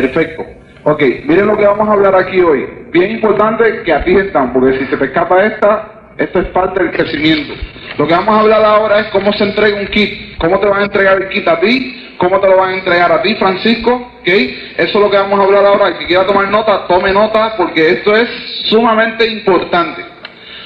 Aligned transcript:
Perfecto. 0.00 0.46
Ok, 0.84 1.02
miren 1.24 1.46
lo 1.46 1.56
que 1.56 1.66
vamos 1.66 1.88
a 1.88 1.92
hablar 1.92 2.14
aquí 2.14 2.40
hoy. 2.40 2.66
Bien 2.92 3.10
importante 3.10 3.82
que 3.84 3.92
atiendan, 3.92 4.52
porque 4.52 4.78
si 4.78 4.86
se 4.86 4.96
te 4.96 5.06
escapa 5.06 5.44
esta, 5.44 6.12
esto 6.16 6.40
es 6.40 6.46
parte 6.48 6.82
del 6.82 6.92
crecimiento. 6.92 7.54
Lo 7.98 8.06
que 8.06 8.14
vamos 8.14 8.34
a 8.36 8.40
hablar 8.40 8.64
ahora 8.64 9.00
es 9.00 9.06
cómo 9.08 9.32
se 9.32 9.44
entrega 9.44 9.80
un 9.80 9.88
kit, 9.88 10.38
cómo 10.38 10.60
te 10.60 10.66
van 10.66 10.82
a 10.82 10.84
entregar 10.84 11.20
el 11.20 11.28
kit 11.28 11.48
a 11.48 11.58
ti, 11.58 12.14
cómo 12.16 12.40
te 12.40 12.48
lo 12.48 12.56
van 12.56 12.70
a 12.70 12.74
entregar 12.74 13.10
a 13.10 13.22
ti, 13.22 13.34
Francisco, 13.34 13.92
¿ok? 14.20 14.28
Eso 14.28 14.54
es 14.76 14.94
lo 14.94 15.10
que 15.10 15.16
vamos 15.16 15.40
a 15.40 15.42
hablar 15.42 15.66
ahora. 15.66 15.90
Y 15.90 16.00
si 16.00 16.06
quiera 16.06 16.26
tomar 16.26 16.48
nota, 16.48 16.86
tome 16.86 17.12
nota, 17.12 17.56
porque 17.56 17.90
esto 17.90 18.14
es 18.14 18.28
sumamente 18.66 19.26
importante. 19.26 20.04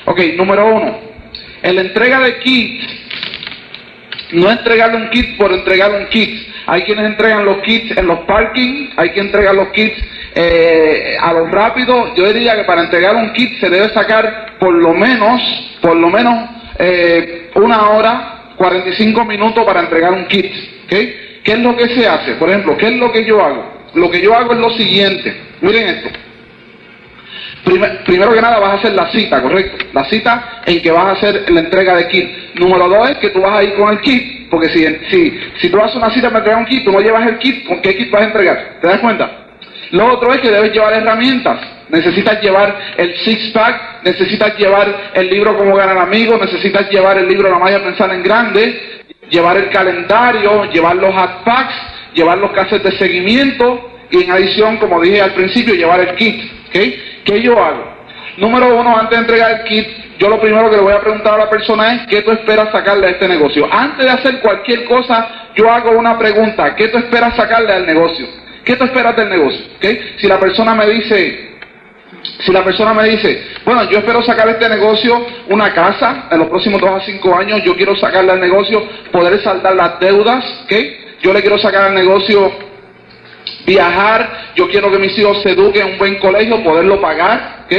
Ok, 0.05 0.21
número 0.37 0.67
uno, 0.67 0.99
en 1.63 1.75
la 1.75 1.81
entrega 1.81 2.21
de 2.21 2.39
kits, 2.39 2.87
no 4.33 4.51
entregarle 4.51 4.97
un 4.97 5.11
kit 5.11 5.39
por 5.39 5.53
entregar 5.53 5.91
un 5.91 6.07
kit. 6.09 6.52
Hay 6.73 6.85
quienes 6.85 7.05
entregan 7.05 7.45
los 7.45 7.59
kits 7.59 7.99
en 7.99 8.07
los 8.07 8.21
parkings, 8.21 8.93
hay 8.97 9.11
quien 9.11 9.27
entrega 9.27 9.53
los 9.53 9.69
kits 9.73 9.95
eh, 10.35 11.19
a 11.21 11.31
lo 11.35 11.45
rápido. 11.49 12.15
Yo 12.15 12.33
diría 12.33 12.57
que 12.57 12.65
para 12.65 12.85
entregar 12.85 13.15
un 13.15 13.31
kit 13.35 13.61
se 13.61 13.69
debe 13.69 13.93
sacar 13.93 14.57
por 14.59 14.73
lo 14.73 14.95
menos, 14.95 15.39
por 15.83 15.95
lo 15.95 16.09
menos 16.09 16.49
eh, 16.79 17.51
una 17.57 17.91
hora, 17.91 18.55
45 18.57 19.23
minutos 19.27 19.63
para 19.67 19.81
entregar 19.81 20.15
un 20.15 20.25
kit. 20.29 20.51
¿okay? 20.87 21.41
¿Qué 21.45 21.53
es 21.53 21.59
lo 21.59 21.77
que 21.77 21.89
se 21.89 22.09
hace? 22.09 22.37
Por 22.37 22.49
ejemplo, 22.49 22.75
¿qué 22.79 22.87
es 22.87 22.97
lo 22.97 23.13
que 23.13 23.27
yo 23.27 23.45
hago? 23.45 23.71
Lo 23.93 24.11
que 24.11 24.23
yo 24.23 24.35
hago 24.35 24.55
es 24.55 24.59
lo 24.59 24.71
siguiente. 24.71 25.37
Miren 25.61 25.89
esto. 25.89 26.09
primero 28.07 28.33
que 28.33 28.41
nada 28.41 28.59
vas 28.59 28.71
a 28.71 28.79
hacer 28.79 28.95
la 28.95 29.13
cita, 29.13 29.43
¿correcto? 29.43 29.85
La 29.93 30.05
cita 30.07 30.63
en 30.65 30.81
que 30.81 30.91
vas 30.91 31.05
a 31.05 31.13
hacer 31.13 31.51
la 31.51 31.61
entrega 31.61 31.97
de 31.97 32.09
kit. 32.09 32.55
Número 32.55 32.89
dos 32.89 33.11
es 33.11 33.19
que 33.19 33.29
tú 33.29 33.43
vas 33.43 33.59
a 33.59 33.63
ir 33.63 33.75
con 33.75 33.93
el 33.93 34.01
kit, 34.01 34.42
porque 34.53 34.69
si, 34.69 34.85
si, 35.11 35.41
si 35.63 35.71
tú 35.71 35.81
haces 35.81 35.97
una 35.97 36.11
cita 36.11 36.29
para 36.29 36.41
entregar 36.41 36.61
un 36.61 36.67
kit, 36.67 36.85
tú 36.85 36.93
no 36.93 37.01
llevas 37.01 37.27
el 37.27 37.39
kit, 37.39 37.67
¿con 37.67 37.81
qué 37.81 37.97
kit 37.97 38.11
vas 38.11 38.21
a 38.21 38.27
entregar? 38.27 38.77
¿Te 38.83 38.87
das 38.87 38.99
cuenta? 38.99 39.31
Lo 39.93 40.13
otro 40.13 40.31
es 40.35 40.43
que 40.43 40.51
debes 40.51 40.75
llevar 40.75 40.93
herramientas. 40.93 41.59
Necesitas 41.89 42.43
llevar 42.43 42.79
el 42.99 43.17
six-pack, 43.17 44.03
necesitas 44.05 44.59
llevar 44.59 45.13
el 45.15 45.31
libro 45.31 45.57
Cómo 45.57 45.75
ganar 45.75 45.97
amigos, 45.97 46.39
necesitas 46.39 46.91
llevar 46.91 47.17
el 47.17 47.29
libro 47.29 47.49
La 47.49 47.59
magia 47.59 47.83
pensar 47.83 48.13
en 48.13 48.23
grande, 48.23 48.79
llevar 49.31 49.57
el 49.57 49.71
calendario, 49.71 50.71
llevar 50.71 50.97
los 50.97 51.15
hot 51.15 51.45
packs, 51.45 51.75
llevar 52.13 52.37
los 52.37 52.51
cassettes 52.51 52.93
de 52.93 52.99
seguimiento 52.99 53.91
y 54.11 54.25
en 54.25 54.33
adición, 54.33 54.77
como 54.77 55.01
dije 55.01 55.23
al 55.23 55.33
principio, 55.33 55.75
llevar 55.75 56.01
el 56.01 56.15
kit. 56.17 56.43
¿okay? 56.69 57.23
¿Qué 57.25 57.41
yo 57.41 57.53
hago? 57.53 57.91
Número 58.37 58.77
uno, 58.77 58.99
antes 58.99 59.19
de 59.19 59.25
entregar 59.25 59.51
el 59.61 59.65
kit, 59.65 59.87
yo 60.23 60.29
lo 60.29 60.41
primero 60.41 60.71
que 60.71 60.77
le 60.77 60.83
voy 60.83 60.93
a 60.93 61.01
preguntar 61.01 61.35
a 61.35 61.39
la 61.39 61.51
persona 61.51 61.95
es 61.95 62.07
¿qué 62.07 62.23
tú 62.23 62.31
esperas 62.31 62.71
sacarle 62.71 63.09
a 63.09 63.11
este 63.11 63.27
negocio? 63.27 63.67
Antes 63.69 64.07
de 64.07 64.13
hacer 64.13 64.39
cualquier 64.39 64.85
cosa, 64.85 65.49
yo 65.57 65.69
hago 65.69 65.91
una 65.99 66.17
pregunta, 66.17 66.77
¿qué 66.77 66.87
tú 66.89 66.99
esperas 66.99 67.35
sacarle 67.35 67.73
al 67.73 67.85
negocio? 67.85 68.29
¿Qué 68.65 68.77
tú 68.77 68.85
esperas 68.85 69.17
del 69.17 69.29
negocio? 69.29 69.67
¿Okay? 69.79 70.15
Si 70.19 70.29
la 70.29 70.39
persona 70.39 70.77
me 70.77 70.87
dice, 70.87 71.57
si 72.39 72.53
la 72.53 72.63
persona 72.63 72.95
me 72.95 73.09
dice, 73.09 73.47
bueno, 73.65 73.83
yo 73.91 73.99
espero 73.99 74.23
sacar 74.23 74.49
este 74.49 74.69
negocio 74.69 75.27
una 75.49 75.75
casa 75.75 76.29
en 76.31 76.39
los 76.39 76.47
próximos 76.47 76.81
dos 76.81 76.91
a 76.91 77.05
cinco 77.05 77.37
años, 77.37 77.61
yo 77.65 77.75
quiero 77.75 77.97
sacarle 77.97 78.31
al 78.31 78.41
negocio 78.41 78.81
poder 79.11 79.43
saldar 79.43 79.75
las 79.75 79.99
deudas, 79.99 80.45
¿ok? 80.67 80.73
Yo 81.21 81.33
le 81.33 81.41
quiero 81.41 81.59
sacar 81.59 81.87
al 81.87 81.95
negocio 81.97 82.53
viajar, 83.67 84.53
yo 84.55 84.69
quiero 84.69 84.89
que 84.89 84.99
mis 84.99 85.19
hijos 85.19 85.43
se 85.43 85.51
eduquen 85.51 85.85
en 85.85 85.93
un 85.95 85.99
buen 85.99 86.15
colegio, 86.21 86.63
poderlo 86.63 87.01
pagar, 87.01 87.65
¿ok? 87.65 87.73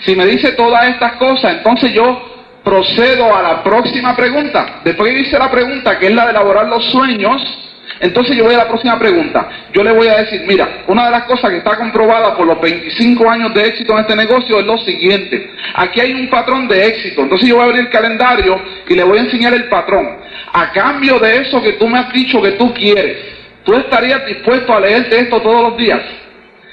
Si 0.00 0.16
me 0.16 0.26
dice 0.26 0.52
todas 0.52 0.88
estas 0.88 1.12
cosas, 1.14 1.56
entonces 1.56 1.92
yo 1.92 2.30
procedo 2.64 3.34
a 3.34 3.42
la 3.42 3.62
próxima 3.62 4.14
pregunta. 4.16 4.80
Después 4.84 5.12
que 5.12 5.20
hice 5.20 5.38
la 5.38 5.50
pregunta, 5.50 5.98
que 5.98 6.06
es 6.06 6.14
la 6.14 6.24
de 6.24 6.30
elaborar 6.30 6.66
los 6.68 6.84
sueños, 6.90 7.42
entonces 8.00 8.34
yo 8.34 8.44
voy 8.44 8.54
a 8.54 8.58
la 8.58 8.68
próxima 8.68 8.98
pregunta. 8.98 9.46
Yo 9.74 9.84
le 9.84 9.92
voy 9.92 10.08
a 10.08 10.22
decir, 10.22 10.42
mira, 10.46 10.84
una 10.86 11.04
de 11.04 11.10
las 11.10 11.24
cosas 11.24 11.50
que 11.50 11.58
está 11.58 11.76
comprobada 11.76 12.34
por 12.34 12.46
los 12.46 12.58
25 12.60 13.28
años 13.28 13.52
de 13.52 13.66
éxito 13.66 13.92
en 13.92 14.00
este 14.00 14.16
negocio 14.16 14.58
es 14.58 14.64
lo 14.64 14.78
siguiente. 14.78 15.50
Aquí 15.74 16.00
hay 16.00 16.14
un 16.14 16.30
patrón 16.30 16.66
de 16.66 16.86
éxito. 16.86 17.20
Entonces 17.20 17.48
yo 17.48 17.56
voy 17.56 17.64
a 17.64 17.66
abrir 17.66 17.80
el 17.80 17.90
calendario 17.90 18.58
y 18.88 18.94
le 18.94 19.04
voy 19.04 19.18
a 19.18 19.22
enseñar 19.22 19.52
el 19.52 19.68
patrón. 19.68 20.18
A 20.52 20.72
cambio 20.72 21.18
de 21.18 21.42
eso 21.42 21.60
que 21.60 21.74
tú 21.74 21.86
me 21.88 21.98
has 21.98 22.10
dicho 22.12 22.40
que 22.40 22.52
tú 22.52 22.72
quieres, 22.72 23.18
¿tú 23.64 23.74
estarías 23.74 24.24
dispuesto 24.26 24.72
a 24.72 24.80
leerte 24.80 25.20
esto 25.20 25.40
todos 25.42 25.70
los 25.70 25.76
días? 25.76 26.00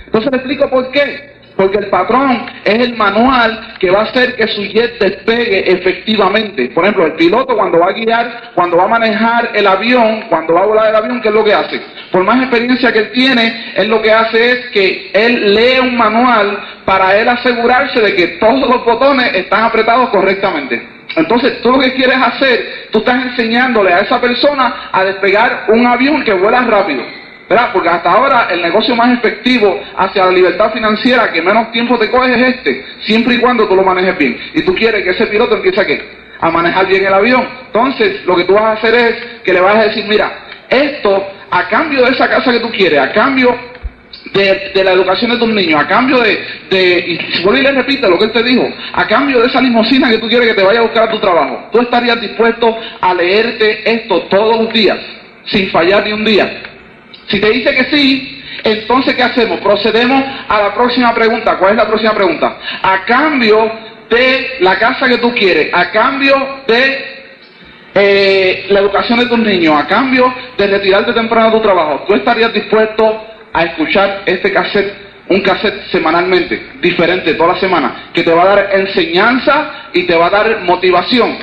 Entonces 0.05 0.31
le 0.31 0.37
explico 0.37 0.69
por 0.69 0.89
qué. 0.91 1.36
Porque 1.57 1.79
el 1.79 1.87
patrón 1.87 2.45
es 2.63 2.75
el 2.75 2.95
manual 2.95 3.75
que 3.79 3.89
va 3.89 4.01
a 4.01 4.03
hacer 4.03 4.35
que 4.35 4.47
su 4.47 4.61
jet 4.61 4.99
despegue 4.99 5.71
efectivamente. 5.71 6.69
Por 6.69 6.83
ejemplo, 6.83 7.07
el 7.07 7.13
piloto 7.13 7.55
cuando 7.55 7.79
va 7.79 7.87
a 7.87 7.93
guiar, 7.93 8.51
cuando 8.53 8.77
va 8.77 8.83
a 8.83 8.87
manejar 8.87 9.51
el 9.55 9.65
avión, 9.65 10.25
cuando 10.29 10.53
va 10.53 10.61
a 10.61 10.65
volar 10.65 10.89
el 10.89 10.95
avión, 10.95 11.19
¿qué 11.19 11.29
es 11.29 11.33
lo 11.33 11.43
que 11.43 11.55
hace? 11.55 11.81
Por 12.11 12.23
más 12.23 12.37
experiencia 12.41 12.93
que 12.93 12.99
él 12.99 13.11
tiene, 13.11 13.73
él 13.75 13.89
lo 13.89 14.01
que 14.01 14.11
hace 14.11 14.51
es 14.51 14.65
que 14.67 15.11
él 15.13 15.55
lee 15.55 15.79
un 15.81 15.97
manual 15.97 16.59
para 16.85 17.17
él 17.19 17.27
asegurarse 17.27 17.99
de 18.01 18.15
que 18.15 18.27
todos 18.39 18.69
los 18.69 18.85
botones 18.85 19.33
están 19.33 19.63
apretados 19.63 20.09
correctamente. 20.09 20.97
Entonces, 21.15 21.59
tú 21.63 21.71
lo 21.71 21.79
que 21.79 21.93
quieres 21.93 22.17
hacer, 22.17 22.89
tú 22.91 22.99
estás 22.99 23.25
enseñándole 23.25 23.91
a 23.91 24.01
esa 24.01 24.21
persona 24.21 24.89
a 24.91 25.03
despegar 25.03 25.65
un 25.69 25.87
avión 25.87 26.23
que 26.23 26.33
vuela 26.33 26.61
rápido. 26.61 27.03
¿Verdad? 27.49 27.69
Porque 27.71 27.89
hasta 27.89 28.11
ahora 28.11 28.47
el 28.51 28.61
negocio 28.61 28.95
más 28.95 29.17
efectivo 29.17 29.79
hacia 29.97 30.25
la 30.25 30.31
libertad 30.31 30.71
financiera 30.73 31.31
que 31.31 31.41
menos 31.41 31.71
tiempo 31.71 31.97
te 31.97 32.09
coge 32.09 32.33
es 32.33 32.55
este, 32.55 32.85
siempre 33.01 33.35
y 33.35 33.39
cuando 33.39 33.67
tú 33.67 33.75
lo 33.75 33.83
manejes 33.83 34.17
bien. 34.17 34.37
Y 34.53 34.61
tú 34.63 34.75
quieres 34.75 35.03
que 35.03 35.11
ese 35.11 35.27
piloto 35.27 35.55
empiece 35.55 35.81
a 35.81 35.85
qué? 35.85 36.01
A 36.39 36.51
manejar 36.51 36.87
bien 36.87 37.05
el 37.05 37.13
avión. 37.13 37.47
Entonces, 37.67 38.25
lo 38.25 38.35
que 38.35 38.43
tú 38.43 38.53
vas 38.53 38.63
a 38.63 38.71
hacer 38.73 38.93
es 38.95 39.15
que 39.43 39.53
le 39.53 39.61
vas 39.61 39.75
a 39.75 39.83
decir, 39.83 40.05
mira, 40.07 40.31
esto 40.69 41.25
a 41.49 41.67
cambio 41.69 42.03
de 42.03 42.11
esa 42.11 42.29
casa 42.29 42.51
que 42.51 42.59
tú 42.59 42.69
quieres, 42.71 42.99
a 42.99 43.11
cambio 43.13 43.55
de, 44.33 44.83
la 44.83 44.91
educación 44.91 45.31
de 45.31 45.37
tus 45.37 45.49
niños, 45.49 45.79
a 45.81 45.87
cambio 45.87 46.19
de, 46.19 46.39
de 46.69 46.99
y 47.07 47.43
vuelve 47.43 47.61
y 47.61 47.63
le 47.63 47.71
repite 47.71 48.09
lo 48.09 48.17
que 48.17 48.25
él 48.25 48.31
te 48.31 48.43
dijo, 48.43 48.67
a 48.93 49.07
cambio 49.07 49.39
de 49.39 49.47
esa 49.47 49.61
limosina 49.61 50.09
que 50.09 50.17
tú 50.17 50.27
quieres 50.27 50.49
que 50.49 50.53
te 50.53 50.63
vaya 50.63 50.79
a 50.79 50.83
buscar 50.83 51.03
a 51.03 51.11
tu 51.11 51.19
trabajo, 51.19 51.69
tú 51.71 51.79
estarías 51.81 52.19
dispuesto 52.19 52.77
a 52.99 53.13
leerte 53.13 53.89
esto 53.89 54.23
todos 54.23 54.59
los 54.59 54.73
días, 54.73 54.97
sin 55.45 55.69
fallar 55.69 56.05
ni 56.05 56.13
un 56.13 56.25
día. 56.25 56.66
Si 57.27 57.39
te 57.39 57.49
dice 57.49 57.75
que 57.75 57.95
sí, 57.95 58.43
entonces 58.63 59.15
¿qué 59.15 59.23
hacemos? 59.23 59.59
Procedemos 59.59 60.23
a 60.47 60.61
la 60.61 60.73
próxima 60.73 61.13
pregunta. 61.13 61.57
¿Cuál 61.57 61.71
es 61.71 61.77
la 61.77 61.87
próxima 61.87 62.13
pregunta? 62.13 62.57
A 62.81 63.05
cambio 63.05 63.71
de 64.09 64.57
la 64.61 64.77
casa 64.77 65.07
que 65.07 65.17
tú 65.17 65.33
quieres, 65.33 65.69
a 65.73 65.91
cambio 65.91 66.35
de 66.67 67.17
eh, 67.93 68.65
la 68.69 68.79
educación 68.79 69.19
de 69.19 69.25
tus 69.25 69.39
niños, 69.39 69.75
a 69.77 69.87
cambio 69.87 70.33
de 70.57 70.67
retirarte 70.67 71.13
temprano 71.13 71.47
de 71.47 71.57
tu 71.57 71.61
trabajo, 71.61 72.05
¿tú 72.07 72.15
estarías 72.15 72.53
dispuesto 72.53 73.25
a 73.53 73.63
escuchar 73.63 74.23
este 74.25 74.51
cassette, 74.53 74.93
un 75.29 75.41
cassette 75.41 75.87
semanalmente, 75.91 76.73
diferente 76.79 77.33
toda 77.33 77.53
la 77.53 77.59
semana, 77.59 78.09
que 78.13 78.23
te 78.23 78.31
va 78.31 78.43
a 78.43 78.55
dar 78.55 78.69
enseñanza 78.73 79.89
y 79.93 80.03
te 80.03 80.15
va 80.15 80.27
a 80.27 80.29
dar 80.29 80.61
motivación? 80.61 81.37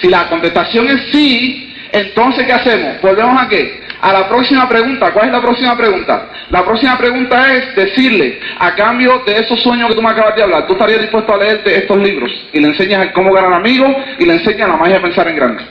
Si 0.00 0.08
la 0.08 0.28
contestación 0.28 0.88
es 0.88 1.10
sí, 1.10 1.74
entonces 1.90 2.44
¿qué 2.44 2.52
hacemos? 2.52 3.00
¿Volvemos 3.00 3.42
a 3.42 3.48
qué? 3.48 3.85
A 4.00 4.12
la 4.12 4.28
próxima 4.28 4.68
pregunta. 4.68 5.12
¿Cuál 5.12 5.26
es 5.26 5.32
la 5.32 5.40
próxima 5.40 5.76
pregunta? 5.76 6.28
La 6.50 6.64
próxima 6.64 6.98
pregunta 6.98 7.54
es 7.54 7.74
decirle, 7.74 8.40
a 8.58 8.74
cambio 8.74 9.22
de 9.26 9.38
esos 9.38 9.62
sueños 9.62 9.88
que 9.88 9.94
tú 9.94 10.02
me 10.02 10.10
acabas 10.10 10.36
de 10.36 10.42
hablar, 10.42 10.66
¿tú 10.66 10.74
estarías 10.74 11.00
dispuesto 11.00 11.34
a 11.34 11.38
leerte 11.38 11.76
estos 11.76 11.96
libros? 11.98 12.30
Y 12.52 12.60
le 12.60 12.68
enseñas 12.68 13.08
cómo 13.12 13.32
ganar 13.32 13.54
amigos 13.54 13.90
y 14.18 14.26
le 14.26 14.34
enseñas 14.34 14.68
la 14.68 14.76
magia 14.76 14.96
de 14.96 15.00
pensar 15.00 15.28
en 15.28 15.36
grande. 15.36 15.64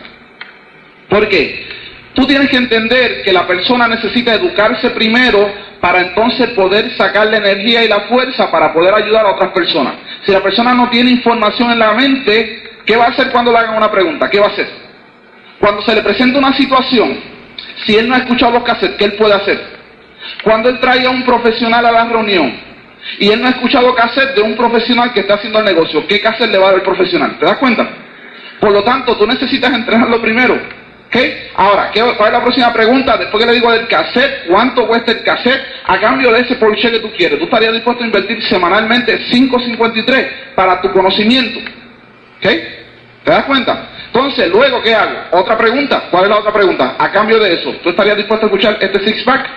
¿Por 1.10 1.28
qué? 1.30 1.68
Tú 2.14 2.26
tienes 2.26 2.50
que 2.50 2.58
entender 2.58 3.24
que 3.24 3.34
la 3.34 3.46
persona 3.46 3.88
necesita 3.88 4.34
educarse 4.34 4.90
primero 4.92 5.52
para 5.82 6.00
entonces 6.00 6.50
poder 6.52 6.96
sacar 6.98 7.28
la 7.28 7.38
energía 7.38 7.84
y 7.84 7.90
la 7.90 8.02
fuerza 8.02 8.50
para 8.50 8.74
poder 8.74 8.94
ayudar 8.94 9.26
a 9.26 9.32
otras 9.32 9.52
personas. 9.52 9.96
Si 10.26 10.32
la 10.32 10.42
persona 10.42 10.74
no 10.74 10.90
tiene 10.90 11.12
información 11.12 11.72
en 11.72 11.80
la 11.80 11.92
mente, 11.94 12.64
¿qué 12.86 12.96
va 12.96 13.06
a 13.06 13.10
hacer 13.10 13.32
cuando 13.32 13.52
le 13.52 13.60
hagan 13.60 13.78
una 13.78 13.92
pregunta? 13.92 14.30
¿Qué 14.30 14.40
va 14.40 14.48
a 14.48 14.50
hacer? 14.50 14.68
Cuando 15.60 15.82
se 15.82 15.94
le 15.94 16.02
presenta 16.02 16.40
una 16.40 16.56
situación 16.56 17.35
si 17.84 17.96
él 17.96 18.08
no 18.08 18.16
ha 18.16 18.20
escuchado 18.20 18.54
los 18.54 18.64
cassettes, 18.64 18.98
¿qué 18.98 19.06
él 19.06 19.14
puede 19.14 19.34
hacer? 19.34 19.60
Cuando 20.44 20.70
él 20.70 20.80
trae 20.80 21.06
a 21.06 21.10
un 21.10 21.24
profesional 21.24 21.86
a 21.86 21.92
la 21.92 22.06
reunión 22.06 22.54
y 23.20 23.30
él 23.30 23.42
no 23.42 23.48
ha 23.48 23.52
escuchado 23.52 23.94
cassette 23.94 24.36
de 24.36 24.42
un 24.42 24.56
profesional 24.56 25.14
que 25.14 25.22
está 25.22 25.36
haciendo 25.36 25.60
el 25.60 25.66
negocio, 25.66 26.06
¿qué 26.08 26.22
cassette 26.22 26.52
le 26.52 26.58
va 26.58 26.66
a 26.66 26.70
dar 26.72 26.80
el 26.80 26.86
profesional? 26.86 27.38
¿Te 27.40 27.46
das 27.46 27.58
cuenta? 27.58 27.88
Por 28.60 28.72
lo 28.72 28.84
tanto, 28.84 29.16
tú 29.18 29.28
necesitas 29.28 29.74
entrenarlo 29.74 30.22
primero. 30.22 30.54
¿ok? 30.54 31.18
Ahora, 31.56 31.92
¿qué, 31.92 32.02
¿cuál 32.02 32.30
es 32.30 32.34
la 32.34 32.42
próxima 32.42 32.74
pregunta? 32.74 33.18
Después 33.18 33.44
que 33.44 33.52
le 33.52 33.58
digo 33.58 33.72
del 33.72 33.88
cassette, 33.88 34.48
¿cuánto 34.48 34.88
cuesta 34.88 35.12
el 35.12 35.24
cassette 35.24 35.62
a 35.86 36.00
cambio 36.00 36.32
de 36.32 36.42
ese 36.42 36.56
Porsche 36.56 36.92
que 36.92 37.00
tú 37.00 37.12
quieres? 37.16 37.38
¿Tú 37.38 37.46
estarías 37.46 37.74
dispuesto 37.74 38.04
a 38.04 38.08
invertir 38.08 38.42
semanalmente 38.44 39.20
5.53 39.30 40.30
para 40.56 40.82
tu 40.82 40.92
conocimiento? 40.92 41.60
¿Ok? 41.60 42.50
¿Te 43.24 43.32
das 43.32 43.46
cuenta? 43.46 43.90
Entonces, 44.16 44.48
luego, 44.48 44.82
¿qué 44.82 44.96
hago? 44.96 45.20
Otra 45.32 45.58
pregunta. 45.58 46.08
¿Cuál 46.10 46.24
es 46.24 46.30
la 46.30 46.38
otra 46.38 46.54
pregunta? 46.54 46.96
A 46.98 47.12
cambio 47.12 47.38
de 47.38 47.56
eso, 47.56 47.74
¿tú 47.84 47.90
estarías 47.90 48.16
dispuesto 48.16 48.46
a 48.46 48.48
escuchar 48.48 48.78
este 48.80 49.04
six-pack? 49.04 49.50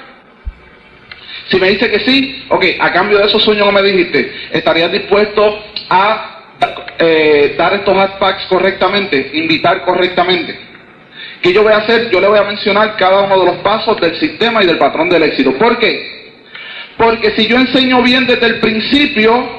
Si 1.48 1.60
me 1.60 1.68
dice 1.68 1.88
que 1.88 2.00
sí, 2.00 2.44
ok, 2.48 2.64
a 2.80 2.90
cambio 2.90 3.18
de 3.18 3.26
esos 3.26 3.40
sueños 3.44 3.68
que 3.68 3.72
me 3.72 3.82
dijiste, 3.82 4.48
¿estarías 4.50 4.90
dispuesto 4.90 5.62
a 5.88 6.56
eh, 6.98 7.54
dar 7.56 7.74
estos 7.74 7.94
packs 8.18 8.46
correctamente, 8.46 9.30
invitar 9.34 9.84
correctamente? 9.84 10.58
¿Qué 11.40 11.52
yo 11.52 11.62
voy 11.62 11.72
a 11.72 11.76
hacer? 11.76 12.10
Yo 12.10 12.20
le 12.20 12.26
voy 12.26 12.40
a 12.40 12.42
mencionar 12.42 12.96
cada 12.96 13.22
uno 13.22 13.38
de 13.38 13.46
los 13.46 13.56
pasos 13.58 14.00
del 14.00 14.18
sistema 14.18 14.64
y 14.64 14.66
del 14.66 14.78
patrón 14.78 15.08
del 15.08 15.22
éxito. 15.22 15.56
¿Por 15.56 15.78
qué? 15.78 16.32
Porque 16.96 17.30
si 17.36 17.46
yo 17.46 17.58
enseño 17.58 18.02
bien 18.02 18.26
desde 18.26 18.46
el 18.46 18.58
principio, 18.58 19.50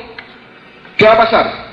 ¿qué 0.98 1.06
va 1.06 1.14
a 1.14 1.18
pasar? 1.18 1.69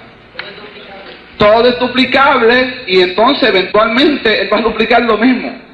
Todo 1.37 1.69
es 1.69 1.79
duplicable 1.79 2.85
y 2.87 3.01
entonces 3.01 3.49
eventualmente 3.49 4.43
él 4.43 4.49
va 4.53 4.59
a 4.59 4.63
duplicar 4.63 5.03
lo 5.03 5.19
mismo. 5.19 5.67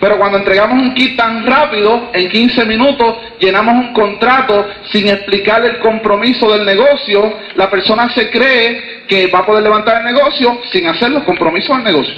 Pero 0.00 0.16
cuando 0.18 0.38
entregamos 0.38 0.82
un 0.82 0.94
kit 0.94 1.14
tan 1.14 1.46
rápido, 1.46 2.10
en 2.14 2.30
15 2.30 2.64
minutos, 2.64 3.16
llenamos 3.38 3.74
un 3.74 3.92
contrato 3.92 4.66
sin 4.90 5.08
explicar 5.08 5.62
el 5.64 5.78
compromiso 5.78 6.50
del 6.50 6.64
negocio, 6.64 7.38
la 7.54 7.68
persona 7.68 8.08
se 8.14 8.30
cree 8.30 9.04
que 9.06 9.26
va 9.26 9.40
a 9.40 9.46
poder 9.46 9.62
levantar 9.62 9.98
el 9.98 10.14
negocio 10.14 10.58
sin 10.72 10.86
hacer 10.86 11.10
los 11.10 11.24
compromisos 11.24 11.76
del 11.76 11.84
negocio. 11.84 12.14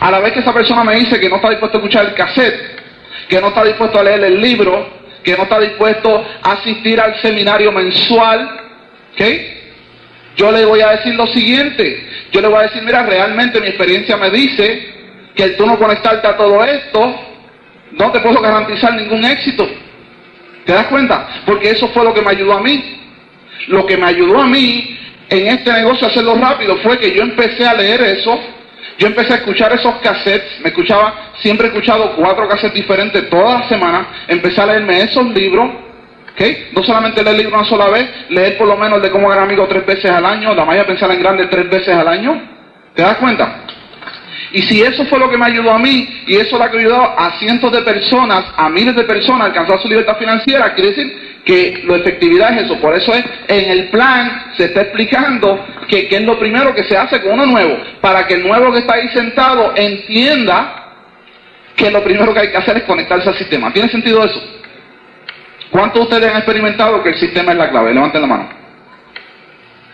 A 0.00 0.10
la 0.10 0.18
vez 0.18 0.32
que 0.32 0.40
esa 0.40 0.52
persona 0.52 0.82
me 0.82 0.96
dice 0.96 1.20
que 1.20 1.28
no 1.28 1.36
está 1.36 1.50
dispuesto 1.50 1.78
a 1.78 1.80
escuchar 1.80 2.06
el 2.06 2.14
cassette, 2.14 2.80
que 3.28 3.40
no 3.40 3.48
está 3.48 3.62
dispuesto 3.62 4.00
a 4.00 4.02
leer 4.02 4.24
el 4.24 4.40
libro, 4.40 4.98
que 5.22 5.36
no 5.36 5.44
está 5.44 5.60
dispuesto 5.60 6.26
a 6.42 6.52
asistir 6.54 7.00
al 7.00 7.20
seminario 7.20 7.70
mensual, 7.70 8.60
¿ok? 9.12 9.22
Yo 10.38 10.52
le 10.52 10.64
voy 10.64 10.80
a 10.80 10.90
decir 10.92 11.14
lo 11.16 11.26
siguiente, 11.26 12.06
yo 12.30 12.40
le 12.40 12.46
voy 12.46 12.58
a 12.60 12.68
decir, 12.68 12.82
mira, 12.82 13.02
realmente 13.02 13.60
mi 13.60 13.66
experiencia 13.66 14.16
me 14.16 14.30
dice 14.30 14.86
que 15.34 15.48
tú 15.50 15.66
no 15.66 15.76
conectarte 15.76 16.28
a 16.28 16.36
todo 16.36 16.64
esto, 16.64 17.20
no 17.90 18.12
te 18.12 18.20
puedo 18.20 18.40
garantizar 18.40 18.94
ningún 18.94 19.24
éxito. 19.24 19.68
¿Te 20.64 20.72
das 20.72 20.86
cuenta? 20.86 21.42
Porque 21.44 21.70
eso 21.70 21.88
fue 21.88 22.04
lo 22.04 22.14
que 22.14 22.22
me 22.22 22.30
ayudó 22.30 22.52
a 22.52 22.60
mí. 22.60 23.00
Lo 23.66 23.84
que 23.84 23.96
me 23.96 24.06
ayudó 24.06 24.40
a 24.40 24.46
mí 24.46 24.96
en 25.28 25.46
este 25.48 25.72
negocio 25.72 26.06
a 26.06 26.10
hacerlo 26.10 26.36
rápido 26.36 26.76
fue 26.78 26.98
que 26.98 27.12
yo 27.12 27.22
empecé 27.22 27.66
a 27.66 27.74
leer 27.74 28.00
eso, 28.02 28.38
yo 28.98 29.08
empecé 29.08 29.32
a 29.32 29.36
escuchar 29.38 29.72
esos 29.72 29.96
cassettes, 29.96 30.60
me 30.60 30.68
escuchaba, 30.68 31.32
siempre 31.40 31.66
he 31.66 31.70
escuchado 31.70 32.14
cuatro 32.14 32.48
cassettes 32.48 32.74
diferentes 32.74 33.28
toda 33.28 33.60
la 33.60 33.68
semana, 33.68 34.06
empecé 34.28 34.60
a 34.60 34.66
leerme 34.66 35.02
esos 35.02 35.26
libros, 35.34 35.87
¿okay? 36.38 36.68
No 36.72 36.84
solamente 36.84 37.22
leer 37.22 37.36
libros 37.36 37.54
una 37.54 37.68
sola 37.68 37.88
vez, 37.88 38.08
leer 38.28 38.56
por 38.56 38.68
lo 38.68 38.76
menos 38.76 38.98
el 38.98 39.02
de 39.02 39.10
cómo 39.10 39.28
ganar 39.28 39.44
amigos 39.44 39.68
tres 39.68 39.84
veces 39.84 40.10
al 40.10 40.24
año, 40.24 40.54
la 40.54 40.64
mayoría 40.64 40.86
pensar 40.86 41.10
en 41.10 41.20
grande 41.20 41.46
tres 41.46 41.68
veces 41.68 41.88
al 41.88 42.06
año. 42.06 42.40
¿Te 42.94 43.02
das 43.02 43.16
cuenta? 43.16 43.64
Y 44.52 44.62
si 44.62 44.80
eso 44.80 45.04
fue 45.06 45.18
lo 45.18 45.28
que 45.28 45.36
me 45.36 45.46
ayudó 45.46 45.72
a 45.72 45.78
mí, 45.78 46.22
y 46.26 46.36
eso 46.36 46.56
es 46.56 46.64
lo 46.64 46.70
que 46.70 46.78
ayudó 46.78 47.02
a 47.02 47.38
cientos 47.38 47.72
de 47.72 47.82
personas, 47.82 48.44
a 48.56 48.68
miles 48.70 48.94
de 48.94 49.04
personas 49.04 49.42
a 49.42 49.44
alcanzar 49.46 49.80
su 49.80 49.88
libertad 49.88 50.16
financiera, 50.16 50.74
quiere 50.74 50.90
decir 50.90 51.40
que 51.44 51.82
la 51.86 51.96
efectividad 51.96 52.56
es 52.56 52.66
eso. 52.66 52.80
Por 52.80 52.94
eso 52.94 53.12
es, 53.12 53.24
en 53.48 53.70
el 53.70 53.88
plan 53.88 54.52
se 54.56 54.66
está 54.66 54.82
explicando 54.82 55.66
que, 55.88 56.08
es 56.10 56.22
lo 56.22 56.38
primero 56.38 56.74
que 56.74 56.84
se 56.84 56.96
hace 56.96 57.20
con 57.20 57.32
uno 57.32 57.46
nuevo, 57.46 57.78
para 58.00 58.26
que 58.26 58.34
el 58.34 58.46
nuevo 58.46 58.72
que 58.72 58.78
está 58.78 58.94
ahí 58.94 59.08
sentado 59.08 59.72
entienda 59.74 60.94
que 61.76 61.90
lo 61.90 62.02
primero 62.02 62.32
que 62.32 62.40
hay 62.40 62.50
que 62.50 62.56
hacer 62.56 62.78
es 62.78 62.84
conectarse 62.84 63.28
al 63.28 63.36
sistema. 63.36 63.72
¿Tiene 63.72 63.90
sentido 63.90 64.24
eso? 64.24 64.57
¿Cuántos 65.70 66.00
de 66.00 66.04
ustedes 66.04 66.30
han 66.30 66.38
experimentado 66.38 67.02
que 67.02 67.10
el 67.10 67.18
sistema 67.18 67.52
es 67.52 67.58
la 67.58 67.70
clave? 67.70 67.92
Levanten 67.92 68.22
la 68.22 68.26
mano. 68.26 68.48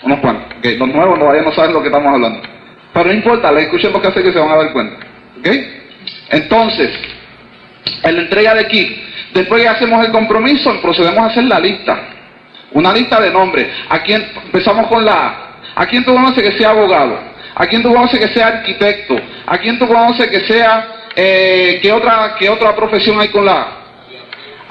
Unos 0.02 0.20
cuantos. 0.20 0.56
Los 0.62 0.88
nuevos 0.88 1.18
todavía 1.18 1.42
no 1.42 1.52
saben 1.52 1.72
lo 1.72 1.80
que 1.80 1.88
estamos 1.88 2.12
hablando. 2.12 2.40
Pero 2.92 3.06
no 3.06 3.12
importa, 3.12 3.50
le 3.50 3.62
escuchen 3.62 3.92
lo 3.92 4.00
que 4.00 4.08
hace 4.08 4.22
que 4.22 4.32
se 4.32 4.38
van 4.38 4.50
a 4.50 4.56
dar 4.56 4.72
cuenta. 4.72 5.06
Entonces, 6.30 6.90
en 8.02 8.16
la 8.16 8.22
entrega 8.22 8.54
de 8.54 8.60
aquí, 8.60 9.04
después 9.32 9.62
que 9.62 9.68
hacemos 9.68 10.04
el 10.06 10.12
compromiso, 10.12 10.80
procedemos 10.80 11.18
a 11.18 11.26
hacer 11.26 11.44
la 11.44 11.58
lista. 11.58 11.98
Una 12.72 12.92
lista 12.92 13.20
de 13.20 13.30
nombres. 13.30 13.68
¿A 13.88 14.00
quién? 14.00 14.26
Empezamos 14.44 14.86
con 14.88 15.04
la 15.04 15.12
A. 15.12 15.44
¿A 15.76 15.86
quién 15.86 16.04
tú 16.04 16.14
conoces 16.14 16.42
que 16.42 16.56
sea 16.56 16.70
abogado? 16.70 17.18
¿A 17.56 17.66
quién 17.66 17.82
tú 17.82 17.92
conoces 17.92 18.20
que 18.20 18.28
sea 18.28 18.48
arquitecto? 18.48 19.16
¿A 19.46 19.58
quién 19.58 19.78
tú 19.78 19.86
conoces 19.86 20.28
que 20.28 20.40
sea... 20.40 20.88
Eh, 21.16 21.78
¿qué, 21.80 21.92
otra, 21.92 22.34
¿Qué 22.38 22.48
otra 22.48 22.74
profesión 22.74 23.20
hay 23.20 23.28
con 23.28 23.44
la 23.44 23.52
A? 23.52 23.83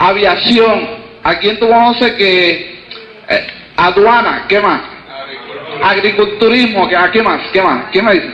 Aviación. 0.09 1.03
¿A 1.23 1.35
quién 1.39 1.57
tú 1.59 1.67
conoces 1.67 2.11
que... 2.13 2.83
Eh, 3.29 3.47
aduana, 3.77 4.45
¿qué 4.49 4.59
más? 4.59 4.81
Agriculturismo, 5.81 6.87
¿qué 6.87 7.23
más? 7.23 7.41
¿Qué 7.51 7.61
más? 7.61 7.85
¿Qué 7.91 8.01
me 8.01 8.13
dice? 8.13 8.29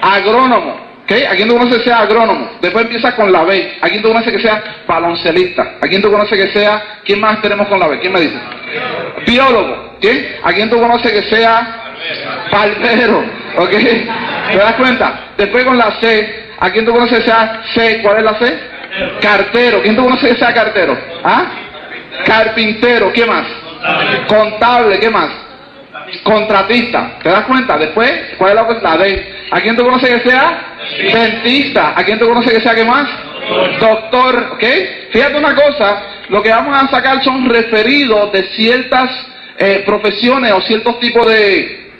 Agrónomo. 0.00 0.88
¿Okay? 1.04 1.24
¿A 1.24 1.30
quién 1.30 1.48
tú 1.48 1.56
conoces 1.56 1.78
que 1.78 1.84
sea 1.84 2.00
agrónomo? 2.00 2.50
Después 2.60 2.84
empieza 2.84 3.16
con 3.16 3.32
la 3.32 3.42
B. 3.44 3.78
¿A 3.80 3.88
quién 3.88 4.02
tú 4.02 4.08
conoces 4.08 4.32
que 4.32 4.40
sea 4.40 4.62
baloncelista? 4.86 5.76
¿A 5.80 5.86
quién 5.88 6.02
tú 6.02 6.10
conoces 6.10 6.36
que 6.38 6.58
sea... 6.58 7.00
¿Quién 7.04 7.20
más 7.20 7.40
tenemos 7.40 7.66
con 7.68 7.80
la 7.80 7.86
B? 7.88 7.98
¿Quién 8.00 8.12
me 8.12 8.20
dice? 8.20 8.38
Biólogo. 9.26 9.96
¿Quién? 10.00 10.36
¿A 10.42 10.52
quién 10.52 10.68
tú 10.68 10.78
conoces 10.78 11.12
que 11.12 11.22
sea... 11.34 11.94
Palmero. 12.50 13.24
¿Ok? 13.56 13.70
¿Te 13.70 14.56
das 14.56 14.74
cuenta? 14.74 15.32
Después 15.36 15.64
con 15.64 15.76
la 15.78 15.98
C. 16.00 16.46
¿A 16.58 16.70
quién 16.70 16.84
tú 16.84 16.92
conoces 16.92 17.18
que 17.18 17.24
sea 17.24 17.62
C? 17.74 18.00
¿Cuál 18.02 18.18
es 18.18 18.24
la 18.24 18.38
C? 18.38 18.77
Cartero. 19.20 19.82
¿Quién 19.82 19.96
tú 19.96 20.04
conoces 20.04 20.32
que 20.32 20.38
sea 20.38 20.52
cartero? 20.54 20.98
¿Ah? 21.22 21.46
Carpintero. 22.24 23.12
¿Qué 23.12 23.26
más? 23.26 23.46
Contable. 24.26 24.98
¿Qué 24.98 25.10
más? 25.10 25.30
Contratista, 26.22 27.18
¿te 27.22 27.28
das 27.28 27.44
cuenta? 27.44 27.76
Después, 27.76 28.10
¿cuál 28.38 28.58
es 28.58 28.82
la? 28.82 28.96
D. 28.96 29.34
¿A 29.50 29.60
quién 29.60 29.76
tú 29.76 29.84
conoces 29.84 30.08
que 30.08 30.30
sea? 30.30 30.76
Dentista. 31.12 31.92
¿A 31.94 32.04
quién 32.04 32.18
tú 32.18 32.26
conoces 32.26 32.52
que 32.52 32.60
sea 32.60 32.74
qué 32.74 32.84
más? 32.84 33.08
Doctor, 33.80 34.52
¿ok? 34.52 34.64
Fíjate 35.10 35.36
una 35.36 35.54
cosa, 35.54 36.02
lo 36.28 36.42
que 36.42 36.50
vamos 36.50 36.76
a 36.76 36.88
sacar 36.88 37.22
son 37.24 37.48
referidos 37.48 38.30
de 38.32 38.42
ciertas 38.54 39.10
eh, 39.58 39.82
profesiones 39.86 40.52
o 40.52 40.60
ciertos 40.62 41.00
tipos 41.00 41.26
de, 41.26 41.92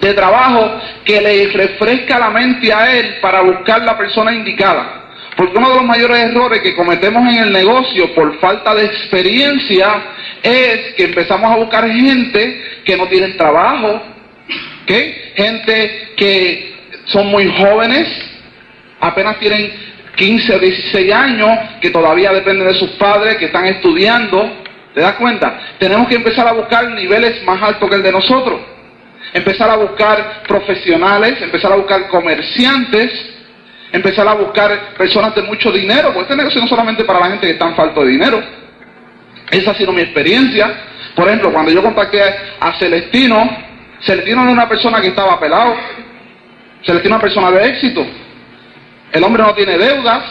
de 0.00 0.14
trabajo 0.14 0.78
que 1.04 1.20
le 1.20 1.48
refresca 1.48 2.18
la 2.18 2.30
mente 2.30 2.72
a 2.72 2.92
él 2.92 3.18
para 3.20 3.40
buscar 3.40 3.82
la 3.82 3.96
persona 3.96 4.32
indicada. 4.32 4.99
Porque 5.36 5.56
uno 5.56 5.70
de 5.70 5.76
los 5.76 5.84
mayores 5.84 6.18
errores 6.18 6.60
que 6.60 6.74
cometemos 6.74 7.22
en 7.32 7.44
el 7.44 7.52
negocio 7.52 8.14
por 8.14 8.38
falta 8.40 8.74
de 8.74 8.84
experiencia 8.84 10.02
es 10.42 10.94
que 10.96 11.04
empezamos 11.04 11.50
a 11.50 11.56
buscar 11.56 11.88
gente 11.88 12.62
que 12.84 12.96
no 12.96 13.06
tienen 13.06 13.36
trabajo, 13.36 14.02
gente 14.86 16.12
que 16.16 16.74
son 17.06 17.26
muy 17.28 17.48
jóvenes, 17.56 18.08
apenas 19.00 19.38
tienen 19.38 19.72
15 20.16 20.54
o 20.54 20.58
16 20.58 21.12
años, 21.12 21.58
que 21.80 21.90
todavía 21.90 22.32
dependen 22.32 22.66
de 22.66 22.74
sus 22.74 22.90
padres, 22.90 23.36
que 23.36 23.46
están 23.46 23.66
estudiando. 23.66 24.64
¿Te 24.94 25.00
das 25.00 25.14
cuenta? 25.14 25.58
Tenemos 25.78 26.08
que 26.08 26.16
empezar 26.16 26.46
a 26.46 26.52
buscar 26.52 26.90
niveles 26.90 27.42
más 27.44 27.62
altos 27.62 27.88
que 27.88 27.96
el 27.96 28.02
de 28.02 28.12
nosotros. 28.12 28.60
Empezar 29.32 29.70
a 29.70 29.76
buscar 29.76 30.42
profesionales, 30.46 31.40
empezar 31.40 31.72
a 31.72 31.76
buscar 31.76 32.08
comerciantes, 32.08 33.10
empezar 33.92 34.26
a 34.28 34.34
buscar 34.34 34.94
personas 34.96 35.34
de 35.34 35.42
mucho 35.42 35.70
dinero, 35.72 36.12
porque 36.12 36.32
este 36.32 36.36
negocio 36.36 36.60
no 36.60 36.68
solamente 36.68 37.04
para 37.04 37.20
la 37.20 37.26
gente 37.26 37.46
que 37.46 37.52
está 37.52 37.68
en 37.68 37.74
falta 37.74 38.00
de 38.00 38.06
dinero. 38.06 38.42
Esa 39.50 39.72
ha 39.72 39.74
sido 39.74 39.92
mi 39.92 40.02
experiencia. 40.02 40.72
Por 41.14 41.26
ejemplo, 41.26 41.52
cuando 41.52 41.72
yo 41.72 41.82
contacté 41.82 42.22
a 42.60 42.78
Celestino, 42.78 43.50
Celestino 44.00 44.42
era 44.42 44.52
una 44.52 44.68
persona 44.68 45.00
que 45.00 45.08
estaba 45.08 45.38
pelado. 45.40 45.74
Celestino 46.84 47.16
es 47.16 47.20
una 47.20 47.20
persona 47.20 47.50
de 47.50 47.66
éxito. 47.66 48.06
El 49.12 49.24
hombre 49.24 49.42
no 49.42 49.52
tiene 49.54 49.76
deudas, 49.76 50.22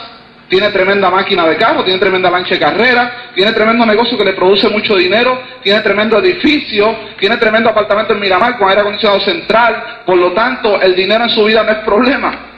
tiene 0.48 0.70
tremenda 0.70 1.10
máquina 1.12 1.46
de 1.46 1.58
carro, 1.58 1.84
tiene 1.84 2.00
tremenda 2.00 2.32
lancha 2.32 2.52
de 2.52 2.60
carrera, 2.60 3.32
tiene 3.36 3.52
tremendo 3.52 3.86
negocio 3.86 4.18
que 4.18 4.24
le 4.24 4.34
produce 4.34 4.70
mucho 4.70 4.96
dinero, 4.96 5.38
tiene 5.62 5.82
tremendo 5.82 6.18
edificio, 6.20 6.96
tiene 7.20 7.36
tremendo 7.38 7.70
apartamento 7.70 8.14
en 8.14 8.22
Miramar 8.22 8.58
con 8.58 8.70
aire 8.70 8.82
acondicionado 8.82 9.20
central. 9.20 10.02
Por 10.06 10.18
lo 10.18 10.32
tanto, 10.32 10.80
el 10.82 10.96
dinero 10.96 11.26
en 11.26 11.30
su 11.30 11.44
vida 11.44 11.62
no 11.62 11.72
es 11.72 11.80
problema 11.80 12.49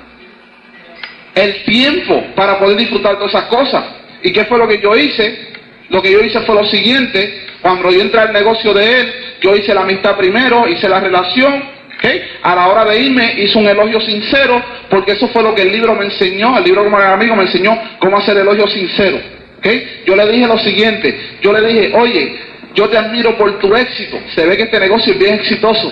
el 1.36 1.64
tiempo 1.64 2.24
para 2.36 2.60
poder 2.60 2.78
disfrutar 2.78 3.16
todas 3.16 3.34
esas 3.34 3.46
cosas. 3.46 3.84
¿Y 4.24 4.32
qué 4.32 4.46
fue 4.46 4.58
lo 4.58 4.68
que 4.68 4.80
yo 4.80 4.96
hice? 4.96 5.52
Lo 5.90 6.02
que 6.02 6.12
yo 6.12 6.22
hice 6.22 6.40
fue 6.42 6.56
lo 6.56 6.66
siguiente, 6.66 7.48
cuando 7.62 7.92
yo 7.92 8.02
entré 8.02 8.20
al 8.22 8.34
negocio 8.34 8.74
de 8.74 9.02
él, 9.02 9.14
yo 9.42 9.56
hice 9.56 9.74
la 9.74 9.82
amistad 9.82 10.16
primero, 10.16 10.68
hice 10.68 10.88
la 10.88 11.00
relación, 11.00 11.64
¿okay? 11.98 12.22
a 12.42 12.56
la 12.56 12.68
hora 12.68 12.86
de 12.86 13.00
irme 13.00 13.34
hice 13.38 13.58
un 13.58 13.68
elogio 13.68 14.00
sincero, 14.02 14.64
porque 14.90 15.14
eso 15.14 15.28
fue 15.30 15.44
lo 15.44 15.54
que 15.54 15.64
el 15.64 15.72
libro 15.72 15.94
me 15.96 16.06
enseñó, 16.06 16.58
el 16.58 16.64
libro 16.64 16.84
como 16.84 16.98
amigo 16.98 17.36
me 17.36 17.44
enseñó 17.44 17.78
cómo 18.00 18.18
hacer 18.18 18.38
elogio 18.38 18.68
sincero. 18.68 19.20
¿okay? 19.58 20.04
Yo 20.06 20.16
le 20.16 20.32
dije 20.32 20.48
lo 20.48 20.58
siguiente, 20.60 21.38
yo 21.42 21.52
le 21.52 21.68
dije, 21.68 21.92
oye, 21.94 22.40
yo 22.74 22.88
te 22.90 22.98
admiro 22.98 23.38
por 23.38 23.60
tu 23.60 23.76
éxito, 23.76 24.18
se 24.34 24.46
ve 24.46 24.56
que 24.56 24.64
este 24.64 24.80
negocio 24.80 25.14
es 25.14 25.20
bien 25.20 25.36
exitoso, 25.36 25.92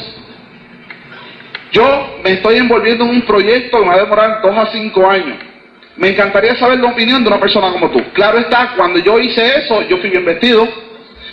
yo 1.71 2.19
me 2.23 2.31
estoy 2.33 2.57
envolviendo 2.57 3.05
en 3.05 3.11
un 3.11 3.21
proyecto 3.23 3.77
que 3.77 3.83
me 3.83 3.89
va 3.89 3.95
a 3.95 4.03
demorar 4.03 4.41
dos 4.41 4.57
a 4.57 4.71
cinco 4.71 5.07
años. 5.09 5.37
Me 5.97 6.09
encantaría 6.09 6.55
saber 6.55 6.79
la 6.79 6.91
opinión 6.91 7.23
de 7.23 7.29
una 7.29 7.39
persona 7.39 7.71
como 7.71 7.89
tú. 7.89 8.01
Claro 8.13 8.39
está, 8.39 8.73
cuando 8.75 8.99
yo 8.99 9.19
hice 9.19 9.59
eso, 9.59 9.81
yo 9.83 9.97
fui 9.97 10.09
bien 10.09 10.25
vestido, 10.25 10.67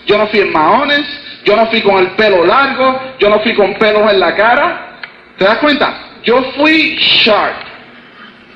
yo 0.06 0.18
no 0.18 0.26
fui 0.26 0.40
en 0.40 0.52
maones, 0.52 1.04
yo 1.44 1.56
no 1.56 1.66
fui 1.66 1.80
con 1.80 1.98
el 1.98 2.08
pelo 2.12 2.44
largo, 2.44 3.00
yo 3.18 3.30
no 3.30 3.40
fui 3.40 3.54
con 3.54 3.74
pelos 3.74 4.12
en 4.12 4.20
la 4.20 4.34
cara. 4.34 4.98
¿Te 5.38 5.44
das 5.44 5.58
cuenta? 5.58 5.94
Yo 6.24 6.42
fui 6.56 6.96
sharp. 6.96 7.56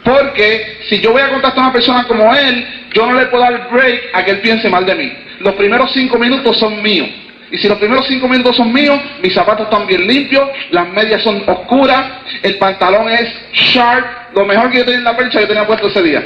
Porque 0.05 0.79
si 0.89 1.01
yo 1.01 1.13
voy 1.13 1.23
a 1.23 1.29
contactar 1.29 1.61
a 1.61 1.67
una 1.67 1.73
persona 1.73 2.05
como 2.05 2.35
él, 2.35 2.67
yo 2.93 3.07
no 3.07 3.13
le 3.15 3.27
puedo 3.27 3.45
dar 3.45 3.71
break 3.71 4.11
a 4.13 4.25
que 4.25 4.33
él 4.33 4.41
piense 4.41 4.69
mal 4.69 4.85
de 4.85 4.95
mí. 4.95 5.13
Los 5.41 5.55
primeros 5.55 5.93
cinco 5.93 6.19
minutos 6.19 6.59
son 6.59 6.83
míos. 6.83 7.09
Y 7.50 7.59
si 7.59 7.69
los 7.69 7.78
primeros 7.78 8.07
cinco 8.07 8.28
minutos 8.28 8.57
son 8.57 8.73
míos, 8.73 8.99
mis 9.23 9.35
zapatos 9.35 9.66
están 9.66 9.87
bien 9.87 10.07
limpios, 10.07 10.49
las 10.71 10.88
medias 10.88 11.23
son 11.23 11.42
oscuras, 11.47 12.04
el 12.42 12.57
pantalón 12.59 13.09
es 13.09 13.28
sharp, 13.52 14.35
lo 14.37 14.47
mejor 14.47 14.71
que 14.71 14.78
yo 14.78 14.85
tenía 14.85 14.99
en 14.99 15.04
la 15.04 15.16
percha 15.16 15.40
yo 15.40 15.49
tenía 15.49 15.66
puesto 15.66 15.88
ese 15.88 16.02
día. 16.02 16.23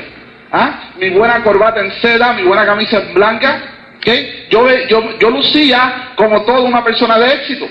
¿Ah? 0.52 0.92
Mi 1.00 1.10
buena 1.10 1.42
corbata 1.42 1.80
en 1.80 1.92
seda, 2.00 2.34
mi 2.34 2.42
buena 2.42 2.66
camisa 2.66 2.98
en 2.98 3.14
blanca, 3.14 3.62
¿Okay? 3.98 4.46
Yo, 4.50 4.68
yo, 4.88 5.18
yo 5.18 5.30
lucía 5.30 6.12
como 6.16 6.42
toda 6.42 6.60
una 6.60 6.84
persona 6.84 7.18
de 7.18 7.32
éxito. 7.32 7.66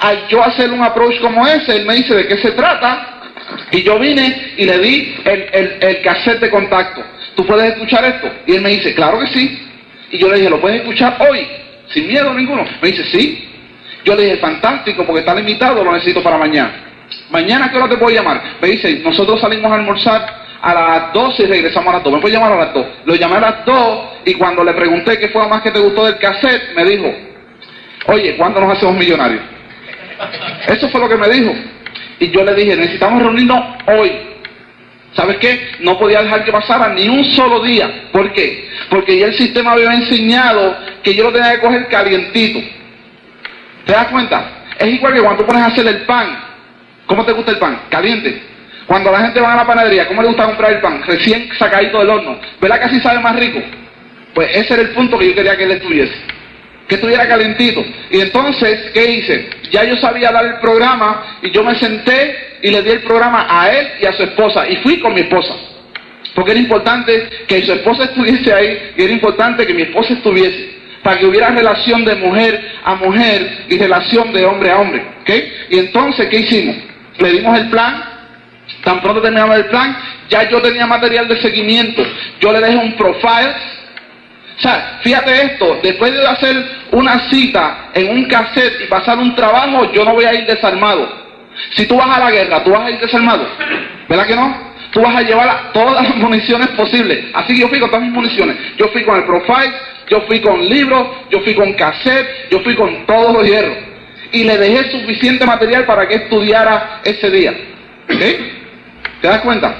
Al 0.00 0.26
yo 0.28 0.42
hacer 0.42 0.72
un 0.72 0.82
approach 0.82 1.20
como 1.20 1.46
ese, 1.46 1.76
él 1.76 1.84
me 1.84 1.94
dice 1.94 2.14
de 2.14 2.26
qué 2.26 2.38
se 2.38 2.52
trata, 2.52 3.20
y 3.70 3.82
yo 3.82 3.98
vine 3.98 4.54
y 4.56 4.64
le 4.64 4.78
di 4.78 5.14
el, 5.24 5.46
el, 5.52 5.78
el 5.80 6.02
cassette 6.02 6.40
de 6.40 6.50
contacto. 6.50 7.04
¿Tú 7.36 7.46
puedes 7.46 7.72
escuchar 7.72 8.04
esto? 8.04 8.30
Y 8.46 8.56
él 8.56 8.62
me 8.62 8.70
dice, 8.70 8.94
claro 8.94 9.20
que 9.20 9.26
sí. 9.26 9.68
Y 10.10 10.18
yo 10.18 10.28
le 10.28 10.36
dije, 10.36 10.50
¿lo 10.50 10.60
puedes 10.60 10.80
escuchar 10.80 11.18
hoy? 11.28 11.46
Sin 11.88 12.06
miedo 12.08 12.32
ninguno. 12.34 12.64
Me 12.80 12.90
dice, 12.90 13.04
sí. 13.04 13.48
Yo 14.04 14.14
le 14.14 14.24
dije, 14.24 14.36
fantástico, 14.38 15.04
porque 15.04 15.20
está 15.20 15.34
limitado, 15.34 15.82
lo 15.82 15.92
necesito 15.92 16.22
para 16.22 16.38
mañana. 16.38 16.72
Mañana, 17.30 17.70
¿qué 17.70 17.78
hora 17.78 17.88
te 17.88 17.96
puedo 17.96 18.14
llamar? 18.14 18.40
Me 18.60 18.68
dice, 18.68 19.00
nosotros 19.00 19.40
salimos 19.40 19.70
a 19.70 19.76
almorzar 19.76 20.44
a 20.60 20.74
las 20.74 21.12
12 21.12 21.42
y 21.42 21.46
regresamos 21.46 21.88
a 21.92 21.96
las 21.96 22.04
2. 22.04 22.14
¿Me 22.14 22.20
puede 22.20 22.34
llamar 22.34 22.52
a 22.52 22.56
las 22.56 22.74
2? 22.74 22.86
Lo 23.04 23.14
llamé 23.14 23.36
a 23.36 23.40
las 23.40 23.64
2 23.64 23.98
y 24.26 24.34
cuando 24.34 24.64
le 24.64 24.72
pregunté 24.72 25.18
qué 25.18 25.28
fue 25.28 25.42
lo 25.42 25.48
más 25.48 25.62
que 25.62 25.70
te 25.70 25.78
gustó 25.78 26.04
del 26.06 26.18
cassette, 26.18 26.74
me 26.74 26.84
dijo, 26.84 27.14
oye, 28.06 28.36
¿cuándo 28.36 28.60
nos 28.60 28.72
hacemos 28.72 28.96
millonarios? 28.96 29.42
Eso 30.68 30.88
fue 30.88 31.00
lo 31.00 31.08
que 31.08 31.16
me 31.16 31.28
dijo. 31.28 31.52
Y 32.20 32.30
yo 32.30 32.44
le 32.44 32.54
dije, 32.54 32.76
necesitamos 32.76 33.22
reunirnos 33.22 33.60
hoy. 33.86 34.12
¿Sabes 35.14 35.36
qué? 35.38 35.76
No 35.80 35.98
podía 35.98 36.22
dejar 36.22 36.44
que 36.44 36.52
pasara 36.52 36.92
ni 36.92 37.08
un 37.08 37.24
solo 37.24 37.62
día. 37.62 38.08
¿Por 38.12 38.32
qué? 38.32 38.68
Porque 38.90 39.18
ya 39.18 39.26
el 39.26 39.34
sistema 39.34 39.72
había 39.72 39.94
enseñado 39.94 40.76
que 41.02 41.14
yo 41.14 41.24
lo 41.24 41.32
tenía 41.32 41.52
que 41.52 41.60
coger 41.60 41.88
calientito. 41.88 42.60
¿Te 43.86 43.92
das 43.92 44.08
cuenta? 44.08 44.64
Es 44.78 44.88
igual 44.88 45.14
que 45.14 45.20
cuando 45.20 45.42
tú 45.42 45.46
pones 45.46 45.62
a 45.62 45.66
hacer 45.66 45.86
el 45.86 46.02
pan. 46.02 46.36
¿Cómo 47.06 47.24
te 47.24 47.32
gusta 47.32 47.52
el 47.52 47.58
pan? 47.58 47.82
Caliente. 47.90 48.42
Cuando 48.86 49.10
la 49.12 49.20
gente 49.20 49.40
va 49.40 49.52
a 49.52 49.56
la 49.56 49.66
panadería, 49.66 50.08
¿cómo 50.08 50.20
le 50.20 50.28
gusta 50.28 50.46
comprar 50.46 50.72
el 50.72 50.80
pan? 50.80 51.02
Recién 51.06 51.48
sacadito 51.58 51.98
del 51.98 52.10
horno. 52.10 52.38
¿Verdad 52.60 52.80
que 52.80 52.84
así 52.86 53.00
sabe 53.00 53.20
más 53.20 53.36
rico? 53.36 53.60
Pues 54.34 54.54
ese 54.56 54.74
era 54.74 54.82
el 54.82 54.90
punto 54.90 55.18
que 55.18 55.28
yo 55.28 55.34
quería 55.34 55.56
que 55.56 55.64
él 55.64 55.70
estuviese. 55.70 56.12
Que 56.88 56.96
estuviera 56.96 57.26
calentito. 57.26 57.84
Y 58.10 58.20
entonces, 58.20 58.90
¿qué 58.92 59.10
hice? 59.10 59.50
Ya 59.70 59.84
yo 59.84 59.96
sabía 59.96 60.30
dar 60.30 60.44
el 60.44 60.60
programa 60.60 61.38
y 61.42 61.50
yo 61.50 61.64
me 61.64 61.74
senté 61.76 62.58
y 62.62 62.70
le 62.70 62.82
di 62.82 62.90
el 62.90 63.02
programa 63.02 63.46
a 63.48 63.70
él 63.70 63.88
y 64.00 64.06
a 64.06 64.12
su 64.12 64.22
esposa. 64.22 64.68
Y 64.68 64.76
fui 64.76 65.00
con 65.00 65.14
mi 65.14 65.20
esposa. 65.20 65.54
Porque 66.34 66.50
era 66.50 66.60
importante 66.60 67.28
que 67.46 67.62
su 67.64 67.72
esposa 67.72 68.04
estuviese 68.04 68.52
ahí 68.52 68.92
y 68.96 69.02
era 69.04 69.12
importante 69.12 69.66
que 69.66 69.74
mi 69.74 69.82
esposa 69.82 70.14
estuviese. 70.14 70.74
Para 71.02 71.18
que 71.18 71.26
hubiera 71.26 71.50
relación 71.50 72.04
de 72.04 72.14
mujer 72.16 72.60
a 72.84 72.94
mujer 72.96 73.66
y 73.68 73.78
relación 73.78 74.32
de 74.32 74.44
hombre 74.44 74.70
a 74.70 74.78
hombre. 74.78 75.04
¿ok? 75.22 75.30
Y 75.70 75.78
entonces, 75.78 76.28
¿qué 76.28 76.40
hicimos? 76.40 76.76
Le 77.18 77.30
dimos 77.30 77.58
el 77.58 77.68
plan, 77.70 78.14
Tan 78.82 79.00
pronto 79.00 79.22
terminamos 79.22 79.56
el 79.56 79.66
plan, 79.66 79.96
ya 80.28 80.48
yo 80.48 80.60
tenía 80.60 80.86
material 80.86 81.28
de 81.28 81.40
seguimiento. 81.40 82.02
Yo 82.40 82.52
le 82.52 82.60
dejé 82.60 82.76
un 82.76 82.96
profile. 82.96 83.54
O 84.56 84.60
sea, 84.60 85.00
fíjate 85.02 85.32
esto, 85.46 85.80
después 85.82 86.12
de 86.12 86.26
hacer 86.26 86.56
una 86.92 87.28
cita 87.28 87.90
en 87.94 88.08
un 88.10 88.24
cassette 88.26 88.82
y 88.82 88.86
pasar 88.86 89.18
un 89.18 89.34
trabajo, 89.34 89.90
yo 89.92 90.04
no 90.04 90.14
voy 90.14 90.24
a 90.24 90.34
ir 90.34 90.46
desarmado. 90.46 91.24
Si 91.74 91.86
tú 91.86 91.96
vas 91.96 92.16
a 92.16 92.20
la 92.20 92.30
guerra, 92.30 92.62
tú 92.62 92.70
vas 92.70 92.82
a 92.82 92.90
ir 92.90 93.00
desarmado. 93.00 93.46
¿Verdad 94.08 94.26
que 94.26 94.36
no? 94.36 94.74
Tú 94.92 95.00
vas 95.00 95.16
a 95.16 95.22
llevar 95.22 95.72
todas 95.72 96.02
las 96.02 96.16
municiones 96.16 96.68
posibles. 96.68 97.24
Así 97.34 97.54
que 97.54 97.60
yo 97.62 97.68
fui 97.68 97.80
con 97.80 97.90
todas 97.90 98.04
mis 98.04 98.12
municiones. 98.12 98.56
Yo 98.76 98.88
fui 98.88 99.02
con 99.02 99.16
el 99.16 99.24
profile, 99.24 99.72
yo 100.08 100.20
fui 100.22 100.40
con 100.40 100.64
libros, 100.68 101.08
yo 101.30 101.40
fui 101.40 101.54
con 101.54 101.72
cassette, 101.72 102.50
yo 102.50 102.60
fui 102.60 102.76
con 102.76 103.06
todos 103.06 103.34
los 103.34 103.44
hierros. 103.44 103.76
Y 104.30 104.44
le 104.44 104.56
dejé 104.56 104.90
suficiente 104.92 105.44
material 105.46 105.84
para 105.84 106.06
que 106.06 106.14
estudiara 106.14 107.00
ese 107.04 107.28
día. 107.30 107.54
¿Te 108.06 109.28
das 109.28 109.40
cuenta? 109.40 109.74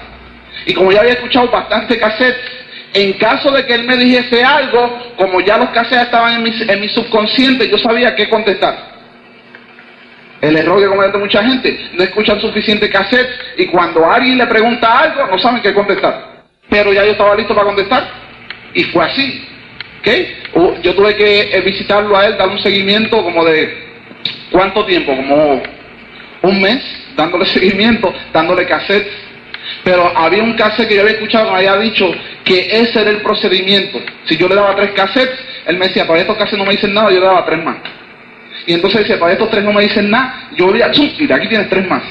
Y 0.67 0.75
como 0.75 0.91
ya 0.91 1.01
había 1.01 1.13
escuchado 1.13 1.49
bastante 1.49 1.99
cassettes, 1.99 2.54
en 2.95 3.13
caso 3.15 3.51
de 3.51 3.67
que 3.67 3.75
él 3.75 3.85
me 3.85 3.97
dijese 3.97 4.43
algo, 4.43 4.99
como 5.17 5.41
ya 5.41 5.59
los 5.59 5.71
cassettes 5.71 6.05
estaban 6.05 6.35
en 6.35 6.43
mi, 6.45 6.51
en 6.69 6.81
mi 6.81 6.89
subconsciente, 6.89 7.69
yo 7.69 7.77
sabía 7.79 8.15
qué 8.15 8.29
contestar. 8.29 8.95
El 10.41 10.57
error 10.57 10.81
que 10.81 10.89
comete 10.89 11.19
mucha 11.19 11.43
gente, 11.43 11.91
no 11.95 12.05
escuchan 12.05 12.41
suficiente 12.41 12.89
cassette 12.89 13.29
y 13.57 13.67
cuando 13.67 14.09
alguien 14.09 14.39
le 14.39 14.47
pregunta 14.47 15.01
algo, 15.01 15.27
no 15.27 15.39
saben 15.39 15.61
qué 15.61 15.75
contestar. 15.75 16.45
Pero 16.71 16.93
ya 16.93 17.05
yo 17.05 17.13
estaba 17.13 17.35
listo 17.35 17.55
para 17.55 17.67
contestar 17.67 18.09
y 18.75 18.85
fue 18.85 19.05
así. 19.05 19.45
¿ok? 20.01 20.83
Yo 20.83 20.95
tuve 20.95 21.17
que 21.17 21.63
visitarlo 21.65 22.17
a 22.17 22.27
él, 22.27 22.37
darle 22.37 22.55
un 22.55 22.63
seguimiento 22.63 23.23
como 23.25 23.45
de 23.45 23.75
cuánto 24.53 24.85
tiempo, 24.85 25.17
como 25.17 25.63
un 26.43 26.61
mes 26.61 26.81
dándole 27.17 27.47
seguimiento, 27.53 28.15
dándole 28.33 28.67
cassette. 28.67 29.24
Pero 29.83 30.17
había 30.17 30.43
un 30.43 30.55
cassette 30.55 30.89
que 30.89 30.95
yo 30.95 31.03
había 31.03 31.15
escuchado 31.15 31.47
que 31.47 31.53
me 31.53 31.59
había 31.59 31.77
dicho 31.79 32.11
que 32.45 32.67
ese 32.71 33.01
era 33.01 33.11
el 33.11 33.23
procedimiento. 33.23 34.01
Si 34.27 34.37
yo 34.37 34.49
le 34.49 34.55
daba 34.55 34.75
tres 34.77 34.93
cassettes, 34.93 35.39
él 35.67 35.79
me 35.79 35.89
decía, 35.89 36.07
para 36.07 36.21
estos 36.21 36.37
cassettes 36.37 36.59
no 36.59 36.65
me 36.65 36.73
dicen 36.73 36.95
nada, 36.95 37.11
yo 37.11 37.21
le 37.21 37.27
daba 37.27 37.45
tres 37.45 37.63
más. 37.65 37.77
Y 38.67 38.75
entonces 38.75 39.01
decía, 39.01 39.19
para 39.19 39.33
estos 39.33 39.51
tres 39.51 39.65
no 39.65 39.73
me 39.73 39.83
dicen 39.83 40.11
nada, 40.11 40.49
yo 40.57 40.73
le 40.73 40.87
decía, 40.87 41.13
y 41.19 41.27
de 41.27 41.35
aquí 41.35 41.49
tienes 41.49 41.69
tres 41.69 41.87
más. 41.89 42.03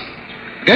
¿Ok? 0.61 0.71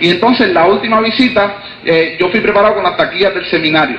Y 0.00 0.10
entonces 0.10 0.52
la 0.52 0.66
última 0.66 1.00
visita, 1.00 1.56
eh, 1.84 2.16
yo 2.18 2.28
fui 2.30 2.40
preparado 2.40 2.74
con 2.74 2.82
las 2.82 2.96
taquillas 2.96 3.34
del 3.34 3.46
seminario, 3.46 3.98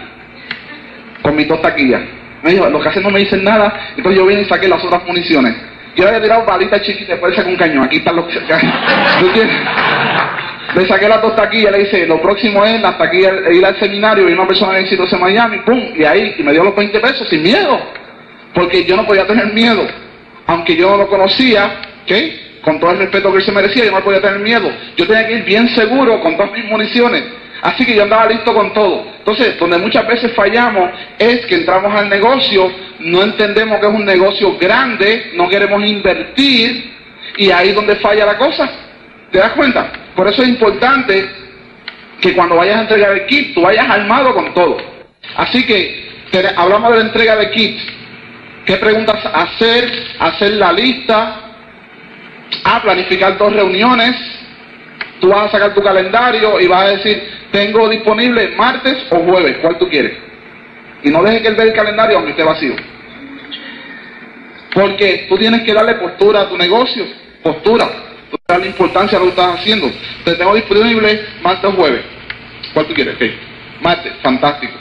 con 1.21 1.35
mis 1.35 1.47
dos 1.47 1.61
taquillas. 1.61 2.01
Me 2.41 2.51
dijo, 2.51 2.69
los 2.69 2.83
cassettes 2.83 3.03
no 3.03 3.11
me 3.11 3.19
dicen 3.19 3.43
nada, 3.43 3.91
entonces 3.95 4.19
yo 4.19 4.25
vine 4.25 4.41
y 4.41 4.45
saqué 4.45 4.67
las 4.67 4.83
otras 4.83 5.05
municiones. 5.05 5.55
Yo 5.95 6.07
había 6.07 6.21
tirado 6.21 6.45
balitas 6.45 6.81
chiquitas, 6.81 7.09
después 7.09 7.35
saqué 7.35 7.49
un 7.49 7.55
cañón. 7.55 7.83
Aquí 7.83 7.97
están 7.97 8.15
los. 8.15 8.25
Le 10.75 10.87
saqué 10.87 11.07
las 11.07 11.21
dos 11.21 11.35
taquillas, 11.35 11.71
le 11.71 11.79
dice, 11.79 12.07
lo 12.07 12.21
próximo 12.21 12.65
es 12.65 12.81
las 12.81 12.97
taquillas, 12.97 13.33
ir 13.51 13.63
al 13.63 13.79
seminario 13.79 14.27
y 14.27 14.33
una 14.33 14.47
persona 14.47 14.79
exitosa 14.79 15.17
en 15.17 15.21
Miami, 15.21 15.59
pum, 15.59 15.79
y 15.95 16.03
ahí, 16.03 16.35
y 16.37 16.43
me 16.43 16.51
dio 16.51 16.63
los 16.63 16.75
20 16.75 16.99
pesos 16.99 17.27
sin 17.29 17.43
miedo, 17.43 17.79
porque 18.53 18.83
yo 18.83 18.95
no 18.95 19.05
podía 19.05 19.27
tener 19.27 19.53
miedo, 19.53 19.85
aunque 20.47 20.75
yo 20.75 20.89
no 20.89 20.97
lo 20.97 21.07
conocía, 21.07 21.81
¿qué? 22.07 22.59
Con 22.61 22.79
todo 22.79 22.91
el 22.91 22.99
respeto 22.99 23.31
que 23.31 23.37
él 23.37 23.45
se 23.45 23.51
merecía, 23.51 23.85
yo 23.85 23.91
no 23.91 24.03
podía 24.03 24.21
tener 24.21 24.39
miedo. 24.39 24.71
Yo 24.95 25.05
tenía 25.05 25.27
que 25.27 25.33
ir 25.33 25.43
bien 25.43 25.67
seguro 25.75 26.21
con 26.21 26.37
todas 26.37 26.51
mis 26.53 26.65
municiones. 26.65 27.23
Así 27.61 27.85
que 27.85 27.95
yo 27.95 28.03
andaba 28.03 28.25
listo 28.25 28.53
con 28.53 28.73
todo. 28.73 29.05
Entonces, 29.19 29.57
donde 29.57 29.77
muchas 29.77 30.05
veces 30.07 30.33
fallamos 30.33 30.91
es 31.17 31.45
que 31.45 31.55
entramos 31.55 31.93
al 31.93 32.09
negocio, 32.09 32.71
no 32.99 33.23
entendemos 33.23 33.79
que 33.79 33.85
es 33.85 33.93
un 33.93 34.05
negocio 34.05 34.57
grande, 34.57 35.31
no 35.35 35.47
queremos 35.47 35.81
invertir 35.85 36.93
y 37.37 37.51
ahí 37.51 37.69
es 37.69 37.75
donde 37.75 37.95
falla 37.97 38.25
la 38.25 38.37
cosa. 38.37 38.69
¿Te 39.31 39.39
das 39.39 39.53
cuenta? 39.53 40.02
Por 40.15 40.27
eso 40.27 40.43
es 40.43 40.49
importante 40.49 41.29
que 42.21 42.33
cuando 42.35 42.55
vayas 42.55 42.77
a 42.77 42.81
entregar 42.81 43.11
el 43.11 43.25
kit, 43.25 43.53
tú 43.53 43.61
vayas 43.61 43.89
armado 43.89 44.33
con 44.33 44.53
todo. 44.53 44.77
Así 45.35 45.65
que 45.65 46.03
hablamos 46.55 46.91
de 46.91 46.97
la 46.97 47.03
entrega 47.05 47.35
de 47.35 47.51
kit. 47.51 47.79
¿Qué 48.65 48.77
preguntas 48.77 49.17
hacer? 49.33 49.91
Hacer 50.19 50.53
la 50.53 50.71
lista. 50.71 51.39
A 52.63 52.81
planificar 52.81 53.37
dos 53.37 53.53
reuniones. 53.53 54.15
Tú 55.19 55.29
vas 55.29 55.47
a 55.47 55.51
sacar 55.51 55.73
tu 55.73 55.81
calendario 55.81 56.59
y 56.59 56.67
vas 56.67 56.83
a 56.83 56.89
decir, 56.89 57.23
tengo 57.51 57.87
disponible 57.89 58.49
martes 58.57 58.97
o 59.09 59.19
jueves, 59.19 59.57
¿cuál 59.61 59.77
tú 59.77 59.87
quieres? 59.87 60.13
Y 61.03 61.09
no 61.09 61.23
dejes 61.23 61.41
que 61.41 61.47
él 61.49 61.55
vea 61.55 61.65
el 61.65 61.73
calendario 61.73 62.17
aunque 62.17 62.31
esté 62.31 62.43
vacío. 62.43 62.75
Porque 64.73 65.27
tú 65.29 65.37
tienes 65.37 65.61
que 65.61 65.73
darle 65.73 65.95
postura 65.95 66.41
a 66.41 66.49
tu 66.49 66.57
negocio, 66.57 67.05
postura, 67.41 67.87
tú 68.53 68.59
darle 68.59 68.67
importancia 68.67 69.17
a 69.17 69.19
lo 69.19 69.25
que 69.25 69.31
estás 69.31 69.59
haciendo. 69.59 69.91
Te 70.23 70.35
tengo 70.35 70.55
disponible 70.55 71.25
martes 71.41 71.69
o 71.69 71.73
jueves. 71.73 72.01
¿Cuál 72.73 72.87
tú 72.87 72.93
quieres? 72.93 73.15
Okay. 73.15 73.37
Martes, 73.81 74.13
fantástico. 74.21 74.73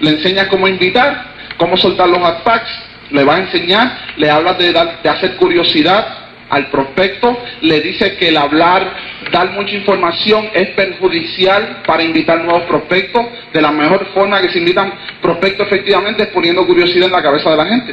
Le 0.00 0.10
enseñas 0.10 0.48
cómo 0.48 0.66
invitar, 0.66 1.34
cómo 1.56 1.76
soltar 1.76 2.08
los 2.08 2.20
packs, 2.42 2.70
le 3.10 3.24
vas 3.24 3.36
a 3.36 3.42
enseñar, 3.42 3.98
le 4.16 4.30
hablas 4.30 4.58
de, 4.58 4.72
dar, 4.72 5.02
de 5.02 5.08
hacer 5.08 5.36
curiosidad, 5.36 6.16
al 6.48 6.66
prospecto, 6.66 7.38
le 7.60 7.80
dice 7.80 8.16
que 8.16 8.28
el 8.28 8.36
hablar, 8.36 8.96
dar 9.30 9.50
mucha 9.52 9.72
información 9.72 10.50
es 10.52 10.70
perjudicial 10.70 11.82
para 11.86 12.02
invitar 12.02 12.42
nuevos 12.42 12.64
prospectos. 12.64 13.24
De 13.52 13.60
la 13.60 13.70
mejor 13.70 14.04
forma 14.12 14.40
que 14.40 14.50
se 14.50 14.58
invitan 14.58 14.92
prospectos 15.22 15.68
efectivamente 15.68 16.24
es 16.24 16.28
poniendo 16.30 16.66
curiosidad 16.66 17.06
en 17.06 17.12
la 17.12 17.22
cabeza 17.22 17.50
de 17.50 17.56
la 17.56 17.66
gente. 17.66 17.92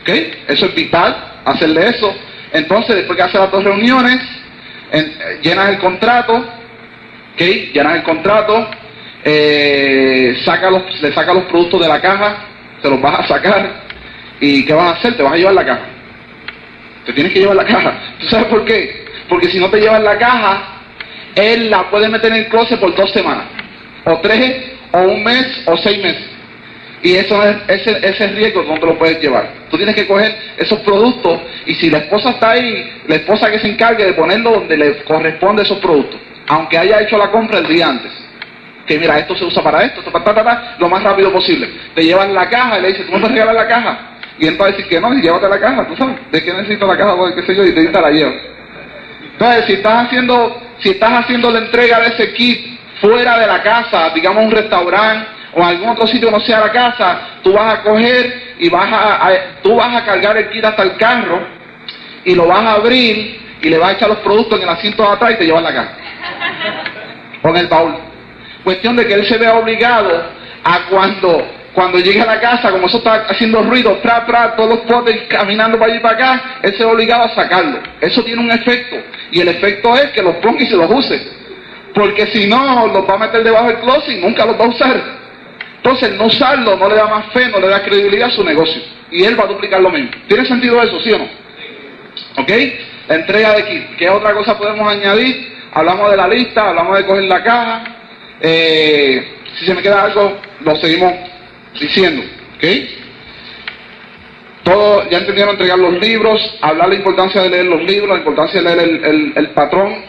¿Ok? 0.00 0.08
Eso 0.48 0.66
es 0.66 0.74
vital, 0.74 1.34
hacerle 1.44 1.90
eso. 1.90 2.12
Entonces, 2.52 2.96
después 2.96 3.16
que 3.16 3.22
hace 3.22 3.38
las 3.38 3.52
dos 3.52 3.62
reuniones, 3.62 4.20
eh, 4.92 5.40
llenas 5.42 5.70
el 5.70 5.78
contrato, 5.78 6.34
¿ok? 6.36 7.40
Llenas 7.72 7.96
el 7.96 8.02
contrato, 8.02 8.70
eh, 9.24 10.36
saca 10.44 10.70
los, 10.70 11.02
le 11.02 11.12
saca 11.12 11.34
los 11.34 11.44
productos 11.44 11.80
de 11.80 11.88
la 11.88 12.00
caja, 12.00 12.44
se 12.80 12.88
los 12.88 13.00
vas 13.00 13.20
a 13.20 13.28
sacar. 13.28 13.86
¿Y 14.40 14.64
qué 14.64 14.74
vas 14.74 14.92
a 14.92 14.98
hacer? 14.98 15.16
Te 15.16 15.22
vas 15.22 15.32
a 15.32 15.36
llevar 15.36 15.54
la 15.54 15.64
caja. 15.64 15.86
Te 17.06 17.12
tienes 17.12 17.32
que 17.32 17.40
llevar 17.40 17.56
la 17.56 17.64
caja. 17.64 17.98
¿Tú 18.20 18.28
sabes 18.28 18.46
por 18.46 18.64
qué? 18.64 19.06
Porque 19.28 19.48
si 19.48 19.58
no 19.58 19.68
te 19.70 19.80
llevas 19.80 20.02
la 20.02 20.18
caja, 20.18 20.76
él 21.34 21.70
la 21.70 21.90
puede 21.90 22.08
meter 22.08 22.32
en 22.32 22.38
el 22.38 22.48
closet 22.48 22.78
por 22.78 22.94
dos 22.94 23.10
semanas, 23.12 23.44
o 24.04 24.18
tres, 24.20 24.72
o 24.92 24.98
un 24.98 25.24
mes, 25.24 25.62
o 25.66 25.76
seis 25.78 26.02
meses. 26.02 26.35
Y 27.02 27.14
eso 27.14 27.42
es, 27.42 27.56
ese, 27.68 28.08
ese 28.08 28.26
riesgo 28.28 28.62
no 28.62 28.74
te 28.78 28.86
lo 28.86 28.98
puedes 28.98 29.20
llevar. 29.20 29.50
Tú 29.70 29.76
tienes 29.76 29.94
que 29.94 30.06
coger 30.06 30.34
esos 30.56 30.80
productos 30.80 31.40
y 31.66 31.74
si 31.74 31.90
la 31.90 31.98
esposa 31.98 32.30
está 32.30 32.52
ahí, 32.52 33.02
la 33.06 33.16
esposa 33.16 33.50
que 33.50 33.58
se 33.58 33.68
encargue 33.68 34.04
de 34.04 34.12
ponerlo 34.14 34.52
donde 34.52 34.76
le 34.76 35.04
corresponde 35.04 35.62
esos 35.62 35.78
productos, 35.78 36.18
aunque 36.48 36.78
haya 36.78 37.00
hecho 37.00 37.18
la 37.18 37.30
compra 37.30 37.58
el 37.58 37.68
día 37.68 37.88
antes. 37.88 38.12
Que 38.86 38.98
mira, 38.98 39.18
esto 39.18 39.36
se 39.36 39.44
usa 39.44 39.62
para 39.62 39.82
esto, 39.82 40.00
esto 40.00 40.12
para, 40.12 40.76
lo 40.78 40.88
más 40.88 41.02
rápido 41.02 41.32
posible. 41.32 41.68
Te 41.94 42.04
llevan 42.04 42.32
la 42.32 42.48
caja 42.48 42.78
y 42.78 42.82
le 42.82 42.88
dices, 42.88 43.06
¿tú 43.06 43.12
me 43.12 43.18
puedes 43.18 43.34
regalar 43.34 43.54
la 43.54 43.68
caja? 43.68 43.98
Y 44.38 44.46
él 44.46 44.60
va 44.60 44.66
a 44.66 44.70
decir 44.70 44.86
que 44.86 45.00
no, 45.00 45.12
y 45.12 45.22
llévate 45.22 45.48
la 45.48 45.58
caja, 45.58 45.86
tú 45.88 45.96
sabes, 45.96 46.16
¿de 46.30 46.42
qué 46.42 46.52
necesito 46.52 46.86
la 46.86 46.96
caja? 46.96 47.16
Porque 47.16 47.40
qué 47.40 47.46
sé 47.46 47.56
yo, 47.56 47.64
y 47.64 47.72
te 47.72 48.00
la 48.00 48.10
llevo. 48.10 48.34
Entonces, 49.32 49.64
si 49.66 49.72
estás 49.74 50.06
haciendo, 50.06 50.62
si 50.78 50.90
estás 50.90 51.24
haciendo 51.24 51.50
la 51.50 51.58
entrega 51.58 52.00
de 52.00 52.06
ese 52.08 52.32
kit 52.32 52.78
fuera 53.00 53.38
de 53.38 53.46
la 53.46 53.62
casa, 53.62 54.10
digamos 54.14 54.44
un 54.44 54.50
restaurante 54.50 55.35
o 55.56 55.64
algún 55.64 55.88
otro 55.88 56.06
sitio 56.06 56.30
no 56.30 56.38
sea 56.40 56.60
la 56.60 56.70
casa, 56.70 57.18
tú 57.42 57.54
vas 57.54 57.78
a 57.78 57.82
coger 57.82 58.56
y 58.58 58.68
vas 58.68 58.86
a, 58.92 59.30
tú 59.62 59.74
vas 59.74 59.96
a 59.96 60.04
cargar 60.04 60.36
el 60.36 60.50
kit 60.50 60.62
hasta 60.62 60.82
el 60.82 60.96
carro 60.98 61.40
y 62.26 62.34
lo 62.34 62.46
vas 62.46 62.62
a 62.62 62.72
abrir 62.74 63.40
y 63.62 63.70
le 63.70 63.78
vas 63.78 63.88
a 63.88 63.92
echar 63.92 64.08
los 64.10 64.18
productos 64.18 64.58
en 64.58 64.64
el 64.64 64.68
asiento 64.68 65.02
de 65.02 65.08
atrás 65.08 65.32
y 65.32 65.36
te 65.36 65.46
llevas 65.46 65.62
la 65.62 65.74
casa. 65.74 65.96
Con 67.40 67.56
el 67.56 67.68
baúl. 67.68 67.94
Cuestión 68.64 68.96
de 68.96 69.06
que 69.06 69.14
él 69.14 69.26
se 69.26 69.38
vea 69.38 69.54
obligado 69.54 70.26
a 70.62 70.80
cuando 70.90 71.56
cuando 71.72 71.98
llegue 71.98 72.22
a 72.22 72.26
la 72.26 72.40
casa, 72.40 72.70
como 72.70 72.86
eso 72.86 72.98
está 72.98 73.26
haciendo 73.28 73.62
ruido, 73.62 73.98
tra, 74.02 74.24
tra, 74.24 74.56
todos 74.56 74.70
los 74.70 74.78
potes 74.80 75.22
caminando 75.28 75.78
para 75.78 75.92
allí 75.92 76.00
para 76.00 76.14
acá, 76.14 76.58
él 76.62 76.72
se 76.72 76.84
ve 76.84 76.90
obligado 76.90 77.24
a 77.24 77.34
sacarlo. 77.34 77.80
Eso 78.00 78.24
tiene 78.24 78.40
un 78.40 78.50
efecto. 78.50 78.96
Y 79.30 79.40
el 79.40 79.48
efecto 79.48 79.94
es 79.94 80.10
que 80.12 80.22
los 80.22 80.36
ponga 80.36 80.62
y 80.62 80.66
se 80.66 80.74
los 80.74 80.90
use. 80.90 81.20
Porque 81.94 82.26
si 82.28 82.46
no, 82.46 82.86
los 82.86 83.06
va 83.06 83.14
a 83.14 83.18
meter 83.18 83.44
debajo 83.44 83.68
del 83.68 83.80
closet 83.80 84.08
y 84.08 84.20
nunca 84.22 84.46
los 84.46 84.58
va 84.58 84.64
a 84.64 84.68
usar. 84.68 85.15
Entonces, 85.86 86.18
no 86.18 86.26
usarlo 86.26 86.76
no 86.76 86.88
le 86.88 86.96
da 86.96 87.06
más 87.06 87.32
fe, 87.32 87.48
no 87.48 87.60
le 87.60 87.68
da 87.68 87.80
credibilidad 87.80 88.26
a 88.26 88.32
su 88.32 88.42
negocio. 88.42 88.82
Y 89.12 89.22
él 89.22 89.38
va 89.38 89.44
a 89.44 89.46
duplicar 89.46 89.80
lo 89.80 89.90
mismo. 89.90 90.10
¿Tiene 90.26 90.44
sentido 90.44 90.82
eso, 90.82 90.98
sí 90.98 91.12
o 91.12 91.18
no? 91.18 91.28
¿Ok? 92.38 92.50
Entrega 93.08 93.52
de 93.54 93.64
kit. 93.66 93.96
¿Qué 93.96 94.10
otra 94.10 94.34
cosa 94.34 94.58
podemos 94.58 94.88
añadir? 94.88 95.54
Hablamos 95.72 96.10
de 96.10 96.16
la 96.16 96.26
lista, 96.26 96.70
hablamos 96.70 96.98
de 96.98 97.06
coger 97.06 97.24
la 97.24 97.40
caja. 97.40 97.84
Eh, 98.40 99.28
si 99.56 99.66
se 99.66 99.74
me 99.74 99.80
queda 99.82 100.02
algo, 100.02 100.36
lo 100.62 100.74
seguimos 100.74 101.12
diciendo, 101.78 102.24
¿ok? 102.56 102.64
Todo, 104.64 105.08
ya 105.08 105.18
entendieron 105.18 105.52
entregar 105.52 105.78
los 105.78 106.00
libros, 106.00 106.58
hablar 106.62 106.88
la 106.88 106.96
importancia 106.96 107.42
de 107.42 107.50
leer 107.50 107.66
los 107.66 107.82
libros, 107.84 108.10
la 108.10 108.18
importancia 108.18 108.60
de 108.60 108.74
leer 108.74 109.04
el, 109.04 109.32
el, 109.36 109.50
patrón, 109.50 110.04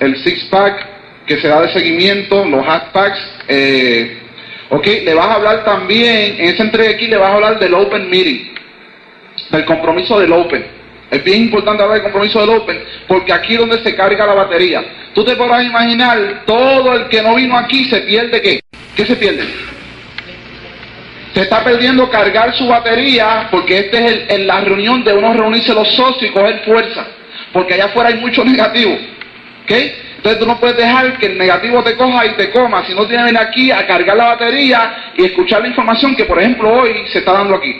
el 0.00 0.22
six-pack 0.22 0.86
que 1.26 1.40
se 1.40 1.48
da 1.48 1.62
de 1.62 1.72
seguimiento, 1.72 2.44
los 2.44 2.62
hashtags, 2.66 3.18
eh, 3.48 4.23
ok, 4.70 4.86
le 5.04 5.14
vas 5.14 5.26
a 5.26 5.34
hablar 5.34 5.64
también, 5.64 6.36
en 6.38 6.46
esa 6.46 6.62
entrega 6.62 6.90
aquí 6.90 7.06
le 7.06 7.16
vas 7.16 7.30
a 7.30 7.34
hablar 7.34 7.58
del 7.58 7.74
open 7.74 8.08
meeting, 8.10 8.54
del 9.50 9.64
compromiso 9.64 10.18
del 10.18 10.32
open. 10.32 10.74
Es 11.14 11.22
bien 11.22 11.42
importante 11.42 11.80
hablar 11.80 11.98
del 11.98 12.10
compromiso 12.10 12.40
del 12.40 12.50
Open, 12.50 12.82
porque 13.06 13.32
aquí 13.32 13.54
es 13.54 13.60
donde 13.60 13.80
se 13.84 13.94
carga 13.94 14.26
la 14.26 14.34
batería. 14.34 14.82
Tú 15.14 15.24
te 15.24 15.36
podrás 15.36 15.64
imaginar, 15.64 16.42
todo 16.44 16.92
el 16.92 17.08
que 17.08 17.22
no 17.22 17.36
vino 17.36 17.56
aquí 17.56 17.84
se 17.84 18.00
pierde 18.00 18.42
qué? 18.42 18.60
¿Qué 18.96 19.06
se 19.06 19.14
pierde? 19.14 19.44
Se 21.32 21.42
está 21.42 21.62
perdiendo 21.62 22.10
cargar 22.10 22.56
su 22.56 22.66
batería 22.66 23.48
porque 23.50 23.78
este 23.78 23.98
es 23.98 24.12
el, 24.12 24.26
en 24.28 24.46
la 24.48 24.60
reunión 24.62 25.04
de 25.04 25.12
uno 25.12 25.34
reunirse 25.34 25.72
los 25.72 25.88
socios 25.94 26.30
y 26.30 26.32
coger 26.32 26.64
fuerza. 26.64 27.06
Porque 27.52 27.74
allá 27.74 27.86
afuera 27.86 28.08
hay 28.08 28.16
mucho 28.16 28.44
negativo. 28.44 28.98
¿Ok? 29.64 29.72
Entonces 30.24 30.40
tú 30.40 30.46
no 30.46 30.58
puedes 30.58 30.78
dejar 30.78 31.18
que 31.18 31.26
el 31.26 31.36
negativo 31.36 31.82
te 31.82 31.96
coja 31.96 32.24
y 32.24 32.30
te 32.30 32.50
coma. 32.50 32.82
Si 32.86 32.94
no 32.94 33.06
tienes 33.06 33.26
que 33.26 33.32
venir 33.32 33.46
aquí 33.46 33.70
a 33.70 33.86
cargar 33.86 34.16
la 34.16 34.28
batería 34.28 35.12
y 35.18 35.26
escuchar 35.26 35.60
la 35.60 35.68
información 35.68 36.16
que, 36.16 36.24
por 36.24 36.40
ejemplo, 36.40 36.72
hoy 36.72 37.04
se 37.12 37.18
está 37.18 37.34
dando 37.34 37.56
aquí. 37.56 37.78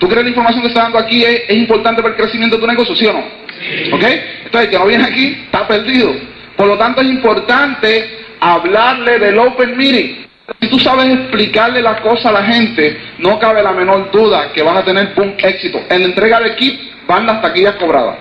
¿Tú 0.00 0.08
crees 0.08 0.18
que 0.18 0.24
la 0.24 0.28
información 0.30 0.62
que 0.62 0.70
se 0.70 0.72
está 0.72 0.82
dando 0.82 0.98
aquí 0.98 1.22
es, 1.22 1.50
importante 1.50 2.02
para 2.02 2.14
el 2.14 2.20
crecimiento 2.20 2.56
de 2.56 2.62
tu 2.62 2.66
negocio, 2.66 2.96
sí 2.96 3.06
o 3.06 3.12
no? 3.12 3.20
¿Ok? 3.20 4.02
Entonces 4.44 4.60
el 4.62 4.70
que 4.70 4.78
no 4.80 4.86
viene 4.86 5.04
aquí 5.04 5.40
está 5.44 5.68
perdido. 5.68 6.12
Por 6.56 6.66
lo 6.66 6.76
tanto 6.76 7.00
es 7.00 7.06
importante 7.06 8.10
hablarle 8.40 9.20
del 9.20 9.38
open 9.38 9.76
meeting. 9.76 10.26
Si 10.60 10.68
tú 10.68 10.80
sabes 10.80 11.10
explicarle 11.10 11.80
las 11.80 12.00
cosas 12.00 12.26
a 12.26 12.32
la 12.32 12.42
gente, 12.42 13.00
no 13.18 13.38
cabe 13.38 13.62
la 13.62 13.70
menor 13.70 14.10
duda 14.10 14.50
que 14.52 14.64
vas 14.64 14.78
a 14.78 14.84
tener 14.84 15.12
un 15.14 15.36
éxito. 15.38 15.80
En 15.88 16.00
la 16.00 16.06
entrega 16.06 16.40
de 16.40 16.56
kit 16.56 16.80
van 17.06 17.24
las 17.24 17.40
taquillas 17.40 17.76
cobradas. 17.76 18.16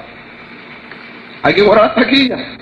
Hay 1.42 1.56
que 1.56 1.66
cobrar 1.66 1.86
las 1.88 1.96
taquillas. 1.96 2.61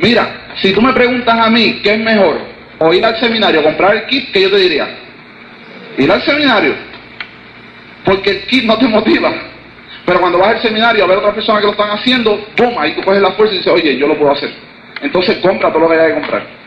Mira, 0.00 0.54
si 0.56 0.72
tú 0.72 0.80
me 0.80 0.92
preguntas 0.92 1.38
a 1.38 1.50
mí 1.50 1.80
qué 1.82 1.94
es 1.94 2.00
mejor, 2.00 2.40
o 2.78 2.92
ir 2.94 3.04
al 3.04 3.18
seminario, 3.20 3.62
comprar 3.62 3.94
el 3.94 4.06
kit, 4.06 4.32
que 4.32 4.42
yo 4.42 4.50
te 4.50 4.56
diría, 4.56 4.88
ir 5.98 6.10
al 6.10 6.22
seminario, 6.22 6.74
porque 8.04 8.30
el 8.30 8.46
kit 8.46 8.64
no 8.64 8.78
te 8.78 8.88
motiva. 8.88 9.30
Pero 10.06 10.20
cuando 10.20 10.38
vas 10.38 10.56
al 10.56 10.62
seminario 10.62 11.04
a 11.04 11.06
ver 11.06 11.16
a 11.16 11.20
otras 11.20 11.34
personas 11.34 11.60
que 11.60 11.66
lo 11.66 11.72
están 11.72 11.90
haciendo, 11.90 12.46
¡pum! 12.56 12.74
Ahí 12.78 12.94
tú 12.94 13.02
coges 13.02 13.20
la 13.20 13.32
fuerza 13.32 13.54
y 13.54 13.58
dices, 13.58 13.72
oye, 13.72 13.96
yo 13.96 14.06
lo 14.06 14.18
puedo 14.18 14.32
hacer. 14.32 14.50
Entonces 15.02 15.36
compra 15.38 15.68
todo 15.68 15.80
lo 15.80 15.88
que 15.88 15.94
haya 15.94 16.08
que 16.08 16.14
comprar. 16.14 16.60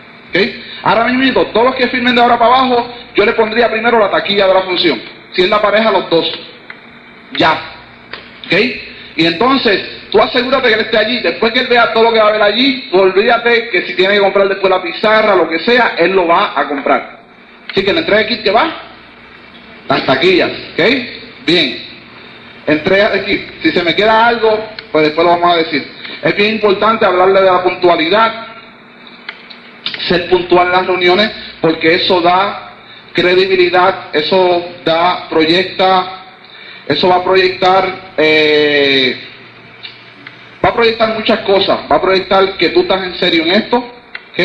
Ahora 0.84 1.06
mismo, 1.06 1.46
todos 1.48 1.68
los 1.68 1.76
que 1.76 1.88
firmen 1.88 2.16
de 2.16 2.22
ahora 2.22 2.38
para 2.38 2.56
abajo, 2.56 2.94
yo 3.16 3.26
le 3.26 3.34
pondría 3.34 3.70
primero 3.70 4.00
la 4.00 4.10
taquilla 4.10 4.48
de 4.48 4.54
la 4.54 4.62
función. 4.62 5.02
Si 5.32 5.42
es 5.42 5.50
la 5.50 5.62
pareja, 5.62 5.92
los 5.92 6.10
dos. 6.10 6.32
Ya. 7.38 7.52
¿Ok? 8.46 8.54
Y 9.16 9.26
entonces, 9.26 10.03
tú 10.14 10.22
asegúrate 10.22 10.68
que 10.70 10.76
él 10.76 10.82
esté 10.82 10.98
allí. 10.98 11.20
Después 11.22 11.52
que 11.52 11.62
él 11.62 11.68
vea 11.68 11.92
todo 11.92 12.04
lo 12.04 12.14
que 12.14 12.20
va 12.20 12.28
a 12.28 12.32
ver 12.32 12.42
allí, 12.44 12.88
olvídate 12.94 13.70
que 13.70 13.82
si 13.88 13.96
tiene 13.96 14.14
que 14.14 14.20
comprar 14.20 14.48
después 14.48 14.70
la 14.70 14.82
pizarra, 14.82 15.36
lo 15.36 15.50
que 15.50 15.60
sea, 15.60 15.96
él 15.98 16.12
lo 16.12 16.28
va 16.28 16.54
a 16.56 16.68
comprar. 16.68 17.20
Así 17.72 17.84
que 17.84 17.92
la 17.92 18.02
entrega 18.02 18.22
de 18.22 18.28
kit 18.28 18.44
que 18.44 18.52
va, 18.52 18.72
las 19.90 20.06
taquillas. 20.06 20.52
¿Ok? 20.74 20.84
Bien. 21.48 21.84
Entrega 22.68 23.10
de 23.10 23.26
kit. 23.26 23.42
Si 23.64 23.72
se 23.72 23.82
me 23.82 23.96
queda 23.96 24.28
algo, 24.28 24.70
pues 24.92 25.06
después 25.06 25.26
lo 25.26 25.32
vamos 25.32 25.52
a 25.52 25.58
decir. 25.58 25.84
Es 26.22 26.36
bien 26.36 26.54
importante 26.54 27.06
hablarle 27.06 27.42
de 27.42 27.52
la 27.52 27.64
puntualidad 27.64 28.54
ser 30.08 30.30
puntual 30.30 30.68
en 30.68 30.74
las 30.74 30.88
reuniones 30.88 31.32
porque 31.60 31.96
eso 31.96 32.22
da 32.22 32.72
credibilidad, 33.14 34.10
eso 34.14 34.66
da, 34.84 35.28
proyecta, 35.30 36.24
eso 36.88 37.08
va 37.08 37.16
a 37.18 37.24
proyectar, 37.24 38.14
eh, 38.18 39.33
va 40.64 40.70
a 40.70 40.74
proyectar 40.74 41.14
muchas 41.14 41.40
cosas, 41.40 41.80
va 41.92 41.98
a 41.98 42.02
proyectar 42.02 42.58
que 42.58 42.70
tú 42.70 42.82
estás 42.82 43.04
en 43.04 43.16
serio 43.16 43.44
en 43.44 43.52
esto, 43.52 43.78
¿ok? 43.78 44.40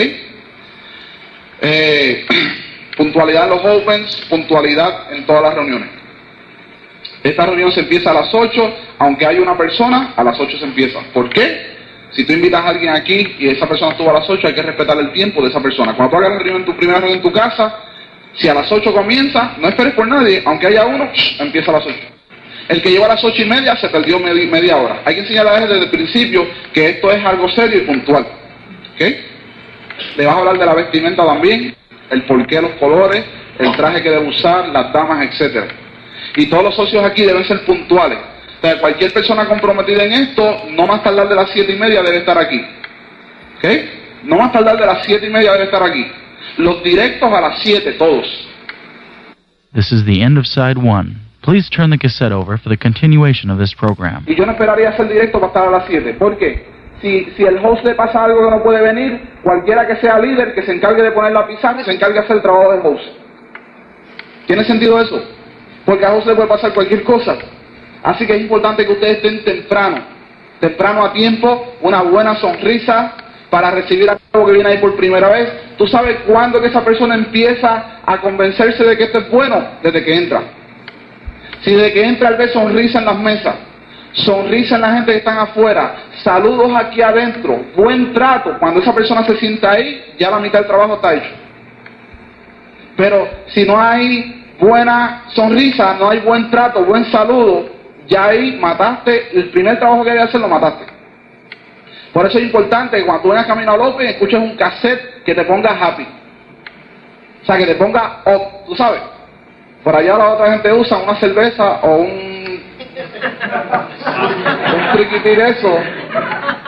Eh, 1.60 2.26
puntualidad 2.96 3.44
en 3.44 3.50
los 3.50 3.64
opens, 3.64 4.26
puntualidad 4.28 5.12
en 5.12 5.24
todas 5.26 5.42
las 5.42 5.54
reuniones. 5.54 5.90
Esta 7.22 7.46
reunión 7.46 7.72
se 7.72 7.80
empieza 7.80 8.10
a 8.10 8.14
las 8.14 8.32
8, 8.32 8.74
aunque 8.98 9.26
hay 9.26 9.38
una 9.38 9.56
persona, 9.56 10.14
a 10.16 10.24
las 10.24 10.38
8 10.38 10.58
se 10.58 10.64
empieza. 10.64 11.00
¿Por 11.12 11.28
qué? 11.30 11.76
Si 12.10 12.24
tú 12.24 12.32
invitas 12.32 12.64
a 12.64 12.68
alguien 12.68 12.94
aquí 12.94 13.36
y 13.38 13.48
esa 13.48 13.68
persona 13.68 13.92
estuvo 13.92 14.10
a 14.10 14.14
las 14.14 14.28
8, 14.28 14.46
hay 14.46 14.54
que 14.54 14.62
respetar 14.62 14.98
el 14.98 15.12
tiempo 15.12 15.42
de 15.42 15.50
esa 15.50 15.60
persona. 15.60 15.94
Cuando 15.94 16.10
tú 16.10 16.16
hagas 16.16 16.30
la 16.30 16.38
reunión 16.38 16.60
en 16.60 16.64
tu 16.64 16.76
primera 16.76 17.00
reunión 17.00 17.18
en 17.18 17.22
tu 17.22 17.32
casa, 17.32 17.84
si 18.34 18.48
a 18.48 18.54
las 18.54 18.70
8 18.70 18.92
comienza, 18.92 19.54
no 19.58 19.68
esperes 19.68 19.94
por 19.94 20.06
nadie, 20.06 20.42
aunque 20.44 20.68
haya 20.68 20.86
uno, 20.86 21.10
empieza 21.38 21.70
a 21.70 21.74
las 21.74 21.86
8. 21.86 22.17
El 22.68 22.82
que 22.82 22.90
lleva 22.90 23.06
a 23.06 23.10
las 23.10 23.24
8 23.24 23.42
y 23.42 23.44
media 23.46 23.76
se 23.76 23.88
perdió 23.88 24.18
media, 24.18 24.76
hora. 24.76 25.02
Hay 25.04 25.14
que 25.14 25.20
enseñarle 25.22 25.66
desde 25.66 25.84
el 25.84 25.90
principio 25.90 26.46
que 26.72 26.90
esto 26.90 27.10
es 27.10 27.24
algo 27.24 27.50
serio 27.50 27.82
y 27.82 27.86
puntual. 27.86 28.26
¿Ok? 28.94 29.00
Le 30.16 30.26
vas 30.26 30.34
a 30.34 30.38
hablar 30.38 30.58
de 30.58 30.66
la 30.66 30.74
vestimenta 30.74 31.24
también, 31.24 31.74
el 32.10 32.22
porqué, 32.24 32.60
los 32.60 32.72
colores, 32.72 33.24
el 33.58 33.72
traje 33.72 34.02
que 34.02 34.10
debe 34.10 34.28
usar, 34.28 34.68
las 34.68 34.92
damas, 34.92 35.26
etc. 35.26 35.64
Y 36.36 36.46
todos 36.46 36.64
los 36.64 36.74
socios 36.76 37.04
aquí 37.04 37.24
deben 37.24 37.44
ser 37.44 37.64
puntuales 37.64 38.18
cualquier 38.80 39.12
persona 39.12 39.46
comprometida 39.46 40.04
en 40.04 40.12
esto, 40.12 40.66
no 40.70 40.86
más 40.86 41.02
tardar 41.02 41.28
de 41.28 41.34
las 41.34 41.50
siete 41.50 41.72
y 41.72 41.78
media 41.78 42.02
debe 42.02 42.18
estar 42.18 42.38
aquí. 42.38 42.60
¿Ok? 43.58 44.24
No 44.24 44.36
más 44.36 44.52
tardar 44.52 44.78
de 44.78 44.86
las 44.86 45.04
siete 45.04 45.26
y 45.26 45.30
media 45.30 45.52
debe 45.52 45.64
estar 45.64 45.82
aquí. 45.82 46.04
Los 46.58 46.82
directos 46.82 47.32
a 47.32 47.40
las 47.40 47.62
siete, 47.62 47.92
todos. 47.92 48.26
This 49.72 49.92
is 49.92 50.04
the 50.04 50.22
end 50.22 50.38
of 50.38 50.46
side 50.46 50.76
one. 50.76 51.27
Please 51.48 51.70
turn 51.70 51.88
the 51.88 51.96
cassette 51.96 52.30
over 52.30 52.58
for 52.58 52.68
the 52.68 52.76
continuation 52.76 53.48
of 53.48 53.58
this 53.58 53.72
program. 53.72 54.22
Y 54.26 54.34
yo 54.34 54.44
no 54.44 54.52
esperaría 54.52 54.90
hacer 54.90 55.08
directo 55.08 55.40
para 55.40 55.46
estar 55.46 55.68
a 55.68 55.70
las 55.70 55.86
siete. 55.86 56.12
¿Por 56.12 56.36
qué? 56.36 56.66
Si, 57.00 57.24
si 57.38 57.42
el 57.42 57.56
host 57.64 57.86
le 57.86 57.94
pasa 57.94 58.22
algo 58.22 58.44
que 58.44 58.50
no 58.50 58.62
puede 58.62 58.82
venir, 58.82 59.18
cualquiera 59.42 59.86
que 59.86 59.96
sea 59.96 60.18
líder, 60.18 60.52
que 60.54 60.60
se 60.60 60.74
encargue 60.74 61.02
de 61.02 61.10
poner 61.10 61.32
la 61.32 61.46
pizarra 61.46 61.82
se 61.82 61.90
encargue 61.90 62.18
de 62.18 62.20
hacer 62.20 62.36
el 62.36 62.42
trabajo 62.42 62.72
del 62.72 62.80
host. 62.84 63.02
¿Tiene 64.46 64.62
sentido 64.64 65.00
eso? 65.00 65.24
Porque 65.86 66.04
a 66.04 66.12
host 66.12 66.26
le 66.26 66.34
puede 66.34 66.48
pasar 66.48 66.74
cualquier 66.74 67.02
cosa. 67.02 67.38
Así 68.02 68.26
que 68.26 68.36
es 68.36 68.42
importante 68.42 68.84
que 68.84 68.92
ustedes 68.92 69.16
estén 69.16 69.42
temprano, 69.42 70.02
temprano 70.60 71.06
a 71.06 71.14
tiempo, 71.14 71.76
una 71.80 72.02
buena 72.02 72.34
sonrisa 72.34 73.14
para 73.48 73.70
recibir 73.70 74.10
a 74.10 74.18
algo 74.34 74.48
que 74.48 74.52
viene 74.52 74.68
ahí 74.68 74.78
por 74.82 74.94
primera 74.96 75.30
vez. 75.30 75.50
Tú 75.78 75.86
sabes 75.86 76.16
cuándo 76.26 76.60
que 76.60 76.66
esa 76.66 76.84
persona 76.84 77.14
empieza 77.14 78.02
a 78.04 78.20
convencerse 78.20 78.84
de 78.84 78.98
que 78.98 79.04
esto 79.04 79.20
es 79.20 79.30
bueno, 79.30 79.78
desde 79.82 80.04
que 80.04 80.14
entra. 80.14 80.57
Si 81.62 81.72
desde 81.72 81.92
que 81.92 82.04
entra 82.04 82.28
al 82.28 82.36
ver 82.36 82.50
sonrisa 82.50 82.98
en 83.00 83.04
las 83.04 83.18
mesas, 83.18 83.54
sonrisa 84.12 84.76
en 84.76 84.80
la 84.80 84.92
gente 84.94 85.12
que 85.12 85.18
están 85.18 85.38
afuera, 85.38 85.94
saludos 86.22 86.72
aquí 86.76 87.02
adentro, 87.02 87.64
buen 87.76 88.12
trato, 88.12 88.58
cuando 88.58 88.80
esa 88.80 88.94
persona 88.94 89.24
se 89.24 89.36
sienta 89.38 89.72
ahí, 89.72 90.14
ya 90.18 90.30
la 90.30 90.38
mitad 90.38 90.60
del 90.60 90.68
trabajo 90.68 90.94
está 90.94 91.14
hecho. 91.14 91.30
Pero 92.96 93.28
si 93.48 93.64
no 93.64 93.80
hay 93.80 94.54
buena 94.58 95.24
sonrisa, 95.28 95.94
no 95.98 96.10
hay 96.10 96.20
buen 96.20 96.50
trato, 96.50 96.84
buen 96.84 97.04
saludo, 97.06 97.68
ya 98.06 98.26
ahí 98.26 98.56
mataste, 98.60 99.36
el 99.38 99.50
primer 99.50 99.78
trabajo 99.78 100.04
que 100.04 100.10
hay 100.10 100.16
que 100.16 100.22
hacer 100.24 100.40
lo 100.40 100.48
mataste. 100.48 100.84
Por 102.12 102.26
eso 102.26 102.38
es 102.38 102.44
importante 102.44 102.96
que 102.96 103.04
cuando 103.04 103.22
tú 103.22 103.28
vengas 103.28 103.46
camino 103.46 103.72
a 103.72 103.76
López 103.76 104.10
escuches 104.10 104.40
un 104.40 104.56
cassette 104.56 105.22
que 105.24 105.34
te 105.34 105.44
ponga 105.44 105.70
happy. 105.70 106.06
O 107.42 107.46
sea, 107.46 107.56
que 107.56 107.66
te 107.66 107.74
ponga 107.74 108.22
up, 108.24 108.66
tú 108.66 108.74
sabes. 108.74 109.00
Por 109.88 109.96
allá 109.96 110.18
la 110.18 110.34
otra 110.34 110.50
gente 110.50 110.70
usa 110.70 110.98
una 110.98 111.18
cerveza 111.18 111.80
o 111.80 111.96
un 111.96 112.60
un 114.74 114.92
triquitir 114.92 115.40
eso, 115.40 115.78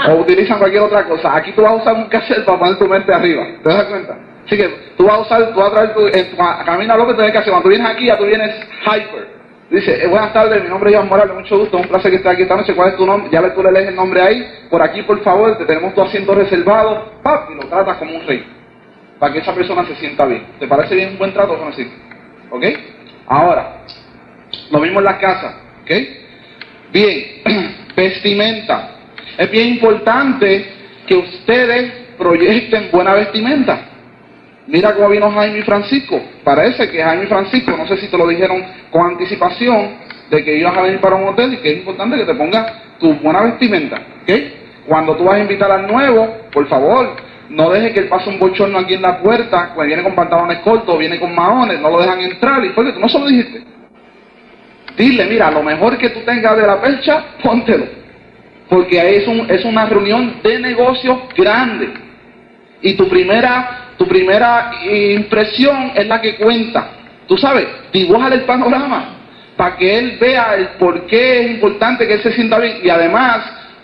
o 0.09 0.15
utilizan 0.15 0.59
cualquier 0.59 0.85
otra 0.85 1.05
cosa. 1.05 1.37
Aquí 1.37 1.53
tú 1.53 1.61
vas 1.61 1.73
a 1.73 1.75
usar 1.75 1.95
un 1.97 2.09
cassette 2.09 2.47
para 2.47 2.59
poner 2.59 2.79
tu 2.79 2.89
mente 2.89 3.13
arriba. 3.13 3.43
¿Te 3.63 3.69
das 3.69 3.85
cuenta? 3.85 4.17
Así 4.47 4.57
que 4.57 4.69
tú 4.97 5.05
vas 5.05 5.17
a 5.17 5.21
usar, 5.21 5.53
tú 5.53 5.61
vas 5.61 5.69
a 5.69 5.75
traer 5.75 5.93
tu, 5.93 6.07
en 6.07 6.31
tu 6.31 6.37
camino 6.65 6.95
a 6.95 6.97
lo 6.97 7.09
que 7.09 7.13
tienes 7.13 7.33
que 7.33 7.39
hacer. 7.39 7.51
Cuando 7.53 7.69
vienes 7.69 7.91
aquí, 7.91 8.07
ya 8.07 8.17
tú 8.17 8.25
vienes 8.25 8.57
hyper. 8.87 9.29
Dice, 9.69 10.03
eh, 10.03 10.07
buenas 10.07 10.33
tardes, 10.33 10.63
mi 10.63 10.71
nombre 10.71 10.89
es 10.89 10.95
Iván 10.95 11.09
Morales, 11.11 11.35
mucho 11.35 11.59
gusto, 11.59 11.77
un 11.77 11.89
placer 11.89 12.11
que 12.11 12.17
estés 12.17 12.33
aquí 12.33 12.45
esta 12.45 12.57
noche. 12.57 12.75
¿Cuál 12.75 12.89
es 12.89 12.97
tu 12.97 13.05
nombre? 13.05 13.29
Ya 13.31 13.55
tú 13.55 13.63
le 13.63 13.71
lees 13.71 13.89
el 13.89 13.97
nombre 13.97 14.23
ahí. 14.23 14.51
Por 14.71 14.81
aquí, 14.81 15.03
por 15.03 15.23
favor, 15.23 15.59
te 15.59 15.67
tenemos 15.67 15.95
tu 15.95 16.01
asiento 16.01 16.35
reservado. 16.35 17.21
¡Pap! 17.23 17.51
Y 17.51 17.55
lo 17.57 17.69
tratas 17.69 17.99
como 17.99 18.17
un 18.17 18.27
rey. 18.27 18.47
Para 19.19 19.31
que 19.31 19.41
esa 19.41 19.55
persona 19.55 19.85
se 19.85 19.95
sienta 19.97 20.25
bien. 20.25 20.43
¿Te 20.59 20.67
parece 20.67 20.95
bien 20.95 21.11
un 21.11 21.19
buen 21.19 21.35
trato? 21.35 21.63
Así. 21.69 21.87
¿Ok? 22.51 22.65
Ahora, 23.31 23.85
lo 24.73 24.81
mismo 24.81 24.99
en 24.99 25.05
las 25.05 25.19
casas. 25.19 25.55
¿Ok? 25.83 25.91
Bien, 26.93 27.25
vestimenta. 27.97 28.97
Es 29.39 29.49
bien 29.53 29.69
importante 29.69 30.67
que 31.07 31.15
ustedes 31.15 31.93
proyecten 32.19 32.91
buena 32.91 33.15
vestimenta. 33.15 33.87
Mira 34.67 34.95
cómo 34.95 35.09
vino 35.11 35.31
Jaime 35.31 35.61
y 35.61 35.63
Francisco. 35.63 36.21
Parece 36.43 36.91
que 36.91 37.05
Jaime 37.05 37.25
y 37.25 37.29
Francisco, 37.29 37.77
no 37.77 37.87
sé 37.87 37.99
si 37.99 38.09
te 38.09 38.19
lo 38.19 38.27
dijeron 38.27 38.65
con 38.91 39.13
anticipación, 39.13 40.11
de 40.29 40.45
que 40.45 40.57
ibas 40.57 40.77
a 40.77 40.83
venir 40.83 41.01
para 41.01 41.15
un 41.15 41.29
hotel 41.29 41.55
y 41.55 41.57
que 41.59 41.71
es 41.71 41.79
importante 41.79 42.17
que 42.17 42.25
te 42.25 42.35
pongas 42.35 42.67
tu 42.99 43.15
buena 43.15 43.43
vestimenta. 43.43 43.97
¿ok? 44.23 44.33
Cuando 44.89 45.15
tú 45.15 45.23
vas 45.23 45.37
a 45.37 45.41
invitar 45.41 45.71
al 45.71 45.87
nuevo, 45.87 46.37
por 46.53 46.67
favor, 46.67 47.15
no 47.51 47.71
dejes 47.71 47.93
que 47.93 48.03
pase 48.03 48.31
un 48.31 48.39
bochorno 48.39 48.79
aquí 48.79 48.95
en 48.95 49.03
la 49.03 49.19
puerta, 49.19 49.73
cuando 49.75 49.87
viene 49.89 50.03
con 50.03 50.15
pantalones 50.15 50.59
cortos, 50.59 50.99
viene 50.99 51.19
con 51.19 51.35
maones, 51.35 51.81
no 51.81 51.91
lo 51.91 52.01
dejan 52.01 52.21
entrar. 52.21 52.65
¿Y 52.65 52.71
porque 52.71 52.93
tú 52.93 53.01
no 53.01 53.09
se 53.09 53.19
lo 53.19 53.27
dijiste? 53.27 53.65
Dile, 54.97 55.27
mira, 55.27 55.51
lo 55.51 55.63
mejor 55.63 55.99
que 55.99 56.11
tú 56.11 56.21
tengas 56.21 56.57
de 56.57 56.67
la 56.67 56.81
percha, 56.81 57.25
póntelo. 57.43 57.87
Porque 58.69 59.17
es, 59.17 59.27
un, 59.27 59.51
es 59.51 59.65
una 59.65 59.87
reunión 59.87 60.37
de 60.43 60.59
negocios 60.59 61.19
grande. 61.37 61.93
Y 62.83 62.95
tu 62.95 63.09
primera 63.09 63.81
tu 64.01 64.09
primera 64.09 64.71
impresión 64.91 65.93
es 65.95 66.07
la 66.07 66.23
que 66.23 66.37
cuenta. 66.37 66.89
Tú 67.29 67.37
sabes, 67.37 67.67
dibújale 67.93 68.37
el 68.37 68.45
panorama 68.45 69.17
para 69.59 69.77
que 69.77 69.99
él 69.99 70.17
vea 70.19 70.55
el 70.55 70.69
por 70.79 71.07
qué 71.07 71.41
es 71.41 71.51
importante 71.51 72.09
que 72.09 72.15
él 72.15 72.23
se 72.23 72.33
sienta 72.33 72.59
bien. 72.59 72.79
Y 72.83 72.89
además, 72.89 73.41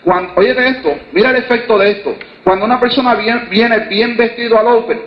cuando, 0.07 0.35
oye 0.37 0.55
esto, 0.69 0.97
mira 1.11 1.31
el 1.31 1.35
efecto 1.35 1.77
de 1.77 1.91
esto. 1.91 2.15
Cuando 2.45 2.63
una 2.63 2.79
persona 2.79 3.13
viene 3.13 3.79
bien 3.89 4.15
vestido 4.15 4.57
al 4.57 4.67
Open, 4.67 5.01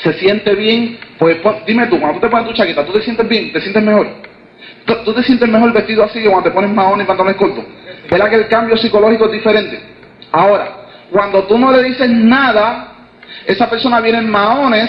se 0.00 0.12
siente 0.12 0.54
bien, 0.54 0.96
pues 1.18 1.38
dime 1.66 1.88
tú, 1.88 1.98
cuando 1.98 2.20
tú 2.20 2.26
te 2.26 2.30
pones 2.30 2.46
tu 2.46 2.54
chaqueta, 2.54 2.86
¿tú 2.86 2.92
te 2.92 3.02
sientes 3.02 3.28
bien? 3.28 3.52
¿Te 3.52 3.60
sientes 3.60 3.82
mejor? 3.82 4.06
¿Tú, 5.04 5.12
te 5.12 5.24
sientes 5.24 5.48
mejor 5.48 5.72
vestido 5.72 6.04
así 6.04 6.22
que 6.22 6.30
cuando 6.30 6.48
te 6.48 6.54
pones 6.54 6.70
maones 6.70 7.04
y 7.04 7.08
pantalones 7.08 7.36
cortos? 7.36 7.64
¿Verdad 8.08 8.30
que 8.30 8.36
el 8.36 8.46
cambio 8.46 8.76
psicológico 8.76 9.26
es 9.26 9.32
diferente? 9.32 9.80
Ahora, 10.30 10.68
cuando 11.10 11.42
tú 11.42 11.58
no 11.58 11.72
le 11.72 11.82
dices 11.82 12.08
nada, 12.08 12.92
esa 13.44 13.68
persona 13.68 14.00
viene 14.00 14.18
en 14.18 14.30
maones, 14.30 14.88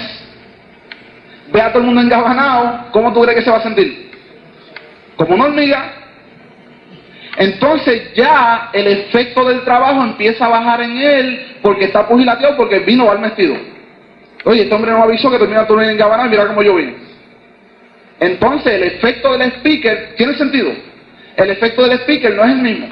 ve 1.51 1.59
a 1.59 1.69
todo 1.69 1.79
el 1.79 1.87
mundo 1.87 2.01
engabanado, 2.01 2.91
¿cómo 2.91 3.11
tú 3.11 3.23
crees 3.23 3.39
que 3.39 3.45
se 3.45 3.49
va 3.49 3.57
a 3.57 3.63
sentir? 3.63 4.11
Como 5.15 5.33
una 5.33 5.45
hormiga. 5.45 6.04
Entonces 7.37 8.13
ya 8.13 8.69
el 8.71 8.87
efecto 8.87 9.43
del 9.45 9.63
trabajo 9.63 10.03
empieza 10.03 10.45
a 10.45 10.49
bajar 10.49 10.81
en 10.81 10.97
él 10.97 11.57
porque 11.61 11.85
está 11.85 12.07
pugilateado 12.07 12.55
porque 12.55 12.79
vino 12.79 13.09
al 13.09 13.17
vestido. 13.17 13.55
Oye, 14.45 14.63
este 14.63 14.75
hombre 14.75 14.91
no 14.91 15.03
avisó 15.03 15.29
que 15.29 15.39
termina 15.39 15.67
todo 15.67 15.81
en 15.81 15.89
engabanado, 15.89 16.29
mira 16.29 16.47
cómo 16.47 16.61
yo 16.61 16.75
vine. 16.75 16.95
Entonces 18.19 18.73
el 18.73 18.83
efecto 18.83 19.37
del 19.37 19.51
speaker 19.53 20.13
tiene 20.15 20.35
sentido. 20.35 20.71
El 21.35 21.49
efecto 21.49 21.83
del 21.83 21.99
speaker 21.99 22.33
no 22.35 22.43
es 22.43 22.51
el 22.51 22.61
mismo. 22.61 22.87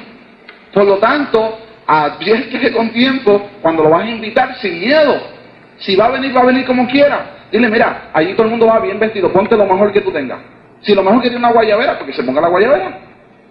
Por 0.72 0.84
lo 0.84 0.98
tanto, 0.98 1.58
advierte 1.86 2.72
con 2.76 2.90
tiempo 2.90 3.48
cuando 3.62 3.84
lo 3.84 3.90
vas 3.90 4.04
a 4.04 4.10
invitar 4.10 4.56
sin 4.58 4.78
miedo. 4.78 5.34
Si 5.78 5.96
va 5.96 6.06
a 6.06 6.10
venir, 6.10 6.36
va 6.36 6.42
a 6.42 6.46
venir 6.46 6.66
como 6.66 6.86
quiera. 6.88 7.46
Dile, 7.50 7.68
mira, 7.68 8.10
allí 8.12 8.34
todo 8.34 8.44
el 8.44 8.50
mundo 8.50 8.66
va 8.66 8.80
bien 8.80 8.98
vestido, 8.98 9.32
ponte 9.32 9.56
lo 9.56 9.64
mejor 9.64 9.92
que 9.92 10.00
tú 10.00 10.10
tengas. 10.10 10.40
Si 10.82 10.94
lo 10.94 11.02
mejor 11.02 11.22
que 11.22 11.30
tiene 11.30 11.44
una 11.44 11.52
guayabera, 11.52 11.98
porque 11.98 12.12
se 12.12 12.22
ponga 12.22 12.40
la 12.40 12.48
guayabera. 12.48 12.98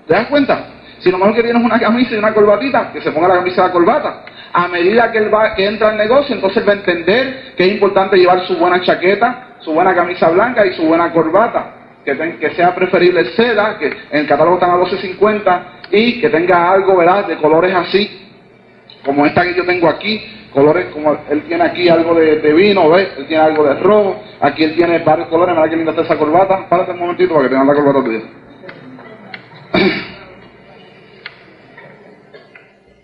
¿Te 0.08 0.14
das 0.14 0.28
cuenta? 0.28 0.68
Si 1.04 1.12
lo 1.12 1.18
mejor 1.18 1.36
que 1.36 1.44
tienes 1.44 1.62
una 1.62 1.78
camisa 1.78 2.16
y 2.16 2.18
una 2.18 2.34
corbatita, 2.34 2.94
que 2.94 3.02
se 3.02 3.12
ponga 3.12 3.28
la 3.28 3.36
camisa 3.36 3.62
y 3.62 3.68
la 3.68 3.72
corbata. 3.74 4.22
A 4.54 4.70
medida 4.70 5.12
que 5.12 5.18
él 5.18 5.34
va, 5.34 5.54
que 5.54 5.66
entra 5.66 5.90
al 5.90 5.98
negocio, 5.98 6.34
entonces 6.34 6.66
va 6.66 6.72
a 6.72 6.76
entender 6.76 7.54
que 7.58 7.66
es 7.66 7.74
importante 7.74 8.16
llevar 8.16 8.48
su 8.48 8.56
buena 8.56 8.82
chaqueta, 8.82 9.56
su 9.60 9.74
buena 9.74 9.94
camisa 9.94 10.30
blanca 10.30 10.66
y 10.66 10.74
su 10.76 10.84
buena 10.84 11.12
corbata. 11.12 11.74
Que, 12.06 12.16
que 12.38 12.52
sea 12.52 12.74
preferible 12.74 13.26
seda, 13.36 13.78
que 13.78 13.88
en 13.88 14.20
el 14.22 14.28
catálogo 14.28 14.56
están 14.56 14.72
a 14.72 14.76
12.50 14.76 15.62
y 15.92 16.22
que 16.22 16.30
tenga 16.30 16.72
algo, 16.72 16.96
¿verdad?, 16.96 17.28
de 17.28 17.36
colores 17.36 17.76
así, 17.76 18.30
como 19.04 19.26
esta 19.26 19.44
que 19.44 19.56
yo 19.56 19.66
tengo 19.66 19.90
aquí, 19.90 20.22
colores 20.54 20.86
como 20.94 21.18
él 21.30 21.44
tiene 21.48 21.64
aquí 21.66 21.90
algo 21.90 22.14
de, 22.14 22.54
vino, 22.54 22.90
¿ves? 22.90 23.10
Él 23.18 23.26
tiene 23.28 23.44
algo 23.44 23.66
de 23.66 23.74
rojo, 23.76 24.24
aquí 24.40 24.64
él 24.64 24.76
tiene 24.76 25.00
varios 25.00 25.28
colores, 25.28 25.54
mira 25.54 25.70
que 25.70 25.76
linda 25.76 25.92
está 25.92 26.04
esa 26.04 26.18
corbata, 26.18 26.68
párate 26.70 26.92
un 26.92 27.00
momentito 27.00 27.34
para 27.34 27.44
que 27.44 27.50
tengan 27.50 27.68
la 27.68 27.74
corbata 27.74 28.04
tuya. 28.04 28.22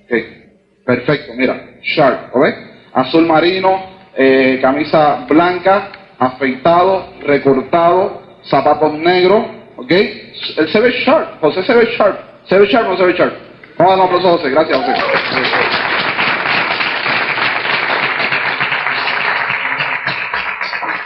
ok, 0.10 0.86
perfecto, 0.86 1.34
mira, 1.36 1.78
sharp, 1.84 2.34
¿ves? 2.36 2.56
Azul 2.94 3.26
marino, 3.28 3.84
eh, 4.16 4.60
camisa 4.62 5.26
blanca, 5.30 5.92
afeitado, 6.18 7.14
recortado, 7.22 8.40
zapatos 8.44 8.94
negros, 8.94 9.46
¿ok? 9.78 9.92
Él 9.92 10.70
se 10.72 10.80
ve 10.80 10.92
sharp, 10.92 11.40
José 11.40 11.64
se 11.64 11.74
ve 11.76 11.86
sharp, 11.96 12.20
¿se 12.46 12.58
ve 12.58 12.66
sharp 12.68 12.88
o 12.88 12.92
no 12.92 12.98
se 12.98 13.06
ve 13.06 13.14
sharp? 13.14 13.34
Vamos 13.78 13.94
a 13.94 13.96
dar 13.96 14.06
un 14.06 14.06
aplauso 14.08 14.28
a 14.28 14.32
José, 14.38 14.50
gracias 14.50 14.78
José. 14.78 14.94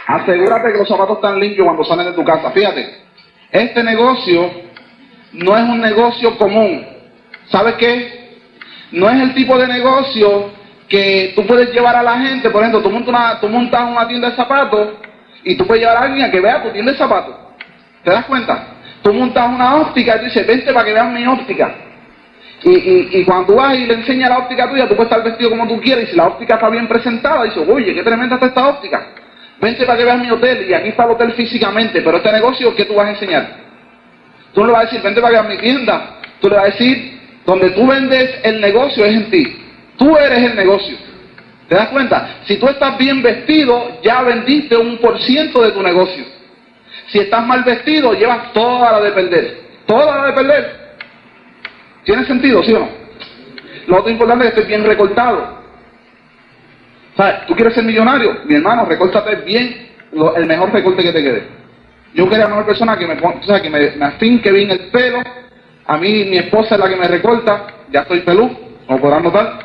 Asegúrate 0.06 0.72
que 0.72 0.78
los 0.78 0.88
zapatos 0.88 1.16
están 1.16 1.38
limpios 1.38 1.66
cuando 1.66 1.84
salen 1.84 2.06
de 2.06 2.12
tu 2.12 2.24
casa. 2.24 2.50
Fíjate, 2.50 3.04
este 3.50 3.82
negocio 3.82 4.50
no 5.32 5.56
es 5.56 5.62
un 5.64 5.80
negocio 5.80 6.36
común. 6.38 6.86
¿Sabes 7.46 7.74
qué? 7.74 8.23
No 8.94 9.10
es 9.10 9.20
el 9.20 9.34
tipo 9.34 9.58
de 9.58 9.66
negocio 9.66 10.52
que 10.88 11.32
tú 11.34 11.44
puedes 11.46 11.72
llevar 11.72 11.96
a 11.96 12.02
la 12.02 12.18
gente. 12.20 12.48
Por 12.50 12.62
ejemplo, 12.62 12.80
tú 12.80 12.90
montas 12.90 13.82
una, 13.90 14.06
tienda 14.06 14.30
de 14.30 14.36
zapatos 14.36 14.88
y 15.42 15.56
tú 15.56 15.66
puedes 15.66 15.82
llevar 15.82 15.96
a 15.96 16.06
alguien 16.06 16.24
a 16.24 16.30
que 16.30 16.40
vea 16.40 16.62
tu 16.62 16.70
tienda 16.70 16.92
de 16.92 16.98
zapatos. 16.98 17.34
¿Te 18.04 18.10
das 18.12 18.24
cuenta? 18.26 18.68
Tú 19.02 19.12
montas 19.12 19.48
una 19.48 19.76
óptica 19.76 20.16
y 20.16 20.26
dices, 20.26 20.46
vente 20.46 20.72
para 20.72 20.86
que 20.86 20.92
vean 20.92 21.12
mi 21.12 21.26
óptica. 21.26 21.74
Y, 22.62 22.70
y, 22.70 23.08
y, 23.20 23.24
cuando 23.24 23.48
tú 23.48 23.54
vas 23.56 23.74
y 23.76 23.84
le 23.84 23.94
enseñas 23.94 24.30
la 24.30 24.38
óptica 24.38 24.70
tuya, 24.70 24.88
tú 24.88 24.94
puedes 24.94 25.10
estar 25.10 25.24
vestido 25.24 25.50
como 25.50 25.66
tú 25.66 25.80
quieras 25.80 26.04
y 26.04 26.06
si 26.06 26.16
la 26.16 26.28
óptica 26.28 26.54
está 26.54 26.70
bien 26.70 26.86
presentada, 26.86 27.42
dices, 27.44 27.62
oye, 27.68 27.94
qué 27.94 28.02
tremenda 28.02 28.36
está 28.36 28.46
esta 28.46 28.68
óptica. 28.68 29.08
Vente 29.60 29.84
para 29.84 29.98
que 29.98 30.04
veas 30.04 30.18
mi 30.18 30.30
hotel 30.30 30.66
y 30.70 30.72
aquí 30.72 30.88
está 30.88 31.04
el 31.04 31.10
hotel 31.10 31.32
físicamente, 31.32 32.00
pero 32.00 32.18
este 32.18 32.32
negocio, 32.32 32.74
¿qué 32.74 32.84
tú 32.84 32.94
vas 32.94 33.08
a 33.08 33.10
enseñar? 33.10 33.48
Tú 34.54 34.60
no 34.60 34.68
le 34.68 34.72
vas 34.72 34.82
a 34.82 34.84
decir, 34.84 35.02
vente 35.02 35.20
para 35.20 35.34
que 35.34 35.40
veas 35.42 35.56
mi 35.56 35.58
tienda. 35.58 36.20
Tú 36.40 36.48
le 36.48 36.56
vas 36.56 36.64
a 36.64 36.68
decir, 36.68 37.20
donde 37.46 37.70
tú 37.70 37.86
vendes 37.86 38.40
el 38.42 38.60
negocio 38.60 39.04
es 39.04 39.14
en 39.14 39.30
ti. 39.30 39.60
Tú 39.96 40.16
eres 40.16 40.50
el 40.50 40.56
negocio. 40.56 40.96
¿Te 41.68 41.76
das 41.76 41.88
cuenta? 41.88 42.40
Si 42.46 42.56
tú 42.58 42.68
estás 42.68 42.98
bien 42.98 43.22
vestido, 43.22 44.00
ya 44.02 44.22
vendiste 44.22 44.76
un 44.76 44.98
por 44.98 45.18
ciento 45.20 45.62
de 45.62 45.72
tu 45.72 45.82
negocio. 45.82 46.24
Si 47.08 47.18
estás 47.18 47.46
mal 47.46 47.62
vestido, 47.64 48.12
llevas 48.14 48.52
toda 48.52 48.92
la 48.92 49.00
de 49.00 49.12
perder. 49.12 49.58
Toda 49.86 50.16
la 50.16 50.26
de 50.26 50.32
perder. 50.32 50.84
¿Tiene 52.04 52.24
sentido, 52.26 52.62
sí 52.62 52.72
o 52.72 52.80
no? 52.80 52.88
Lo 53.86 53.98
otro 53.98 54.10
importante 54.10 54.46
es 54.46 54.52
que 54.52 54.60
estés 54.60 54.68
bien 54.68 54.84
recortado. 54.84 55.62
O 57.16 57.22
tú 57.46 57.54
quieres 57.54 57.74
ser 57.74 57.84
millonario, 57.84 58.40
mi 58.44 58.56
hermano, 58.56 58.84
recórtate 58.86 59.36
bien 59.36 59.88
el 60.36 60.46
mejor 60.46 60.72
recorte 60.72 61.02
que 61.02 61.12
te 61.12 61.22
quede. 61.22 61.44
Yo 62.14 62.28
quería 62.28 62.46
una 62.46 62.64
persona 62.64 62.96
que 62.96 63.06
me, 63.06 63.14
o 63.14 63.42
sea, 63.44 63.60
que 63.60 63.70
me, 63.70 63.90
me 63.92 64.04
afinque 64.04 64.50
bien 64.50 64.70
el 64.70 64.80
pelo. 64.90 65.22
A 65.86 65.98
mí, 65.98 66.24
mi 66.24 66.38
esposa 66.38 66.74
es 66.74 66.80
la 66.80 66.88
que 66.88 66.96
me 66.96 67.08
recorta. 67.08 67.66
Ya 67.90 68.00
estoy 68.00 68.20
pelú, 68.20 68.50
como 68.86 69.00
podrán 69.00 69.22
notar. 69.22 69.58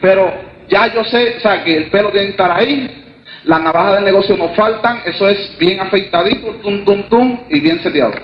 Pero 0.00 0.32
ya 0.68 0.92
yo 0.92 1.04
sé, 1.04 1.36
o 1.38 1.40
sea, 1.40 1.64
que 1.64 1.76
el 1.76 1.90
pelo 1.90 2.10
tiene 2.10 2.26
que 2.26 2.32
estar 2.32 2.50
ahí. 2.50 3.04
Las 3.44 3.62
navajas 3.62 3.94
del 3.96 4.04
negocio 4.04 4.36
no 4.36 4.48
faltan. 4.50 5.00
Eso 5.04 5.28
es 5.28 5.56
bien 5.58 5.80
afeitadito, 5.80 6.54
tum, 6.56 6.84
tum, 6.84 7.02
tum, 7.08 7.40
y 7.48 7.60
bien 7.60 7.80
seteado. 7.82 8.14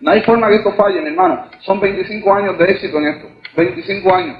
No 0.00 0.10
hay 0.12 0.22
forma 0.22 0.48
que 0.48 0.56
esto 0.56 0.72
falle, 0.72 1.00
mi 1.00 1.08
hermano. 1.08 1.46
Son 1.60 1.80
25 1.80 2.34
años 2.34 2.58
de 2.58 2.64
éxito 2.70 2.98
en 2.98 3.08
esto. 3.08 3.28
25 3.56 4.14
años. 4.14 4.36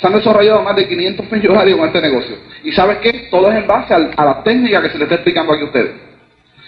Se 0.00 0.06
han 0.06 0.14
desarrollado 0.14 0.62
más 0.62 0.76
de 0.76 0.88
500 0.88 1.30
millonarios 1.30 1.78
con 1.78 1.86
este 1.86 2.00
negocio. 2.00 2.36
Y 2.64 2.72
¿sabes 2.72 2.98
qué? 2.98 3.28
Todo 3.30 3.50
es 3.50 3.58
en 3.58 3.66
base 3.66 3.94
a 3.94 4.24
la 4.24 4.42
técnica 4.42 4.82
que 4.82 4.90
se 4.90 4.98
le 4.98 5.04
está 5.04 5.16
explicando 5.16 5.52
aquí 5.52 5.62
a 5.62 5.66
ustedes. 5.66 5.92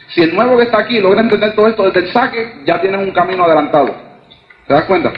Si 0.08 0.22
el 0.22 0.34
nuevo 0.34 0.56
que 0.56 0.64
está 0.64 0.80
aquí 0.80 1.00
logra 1.00 1.20
entender 1.20 1.54
todo 1.54 1.66
esto 1.68 1.84
desde 1.84 2.00
el 2.00 2.12
saque, 2.12 2.62
ya 2.64 2.80
tienes 2.80 3.00
un 3.00 3.12
camino 3.12 3.44
adelantado. 3.44 3.94
¿Te 4.66 4.74
das 4.74 4.84
cuenta? 4.84 5.12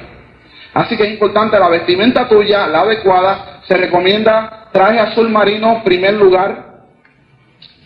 Así 0.74 0.96
que 0.96 1.05
es 1.05 1.11
importante 1.11 1.59
la 1.59 1.68
vestimenta 1.68 2.29
tuya, 2.29 2.66
la 2.66 2.81
adecuada. 2.81 3.61
Se 3.66 3.77
recomienda 3.77 4.68
traje 4.72 4.98
azul 4.98 5.29
marino, 5.29 5.83
primer 5.85 6.14
lugar, 6.14 6.83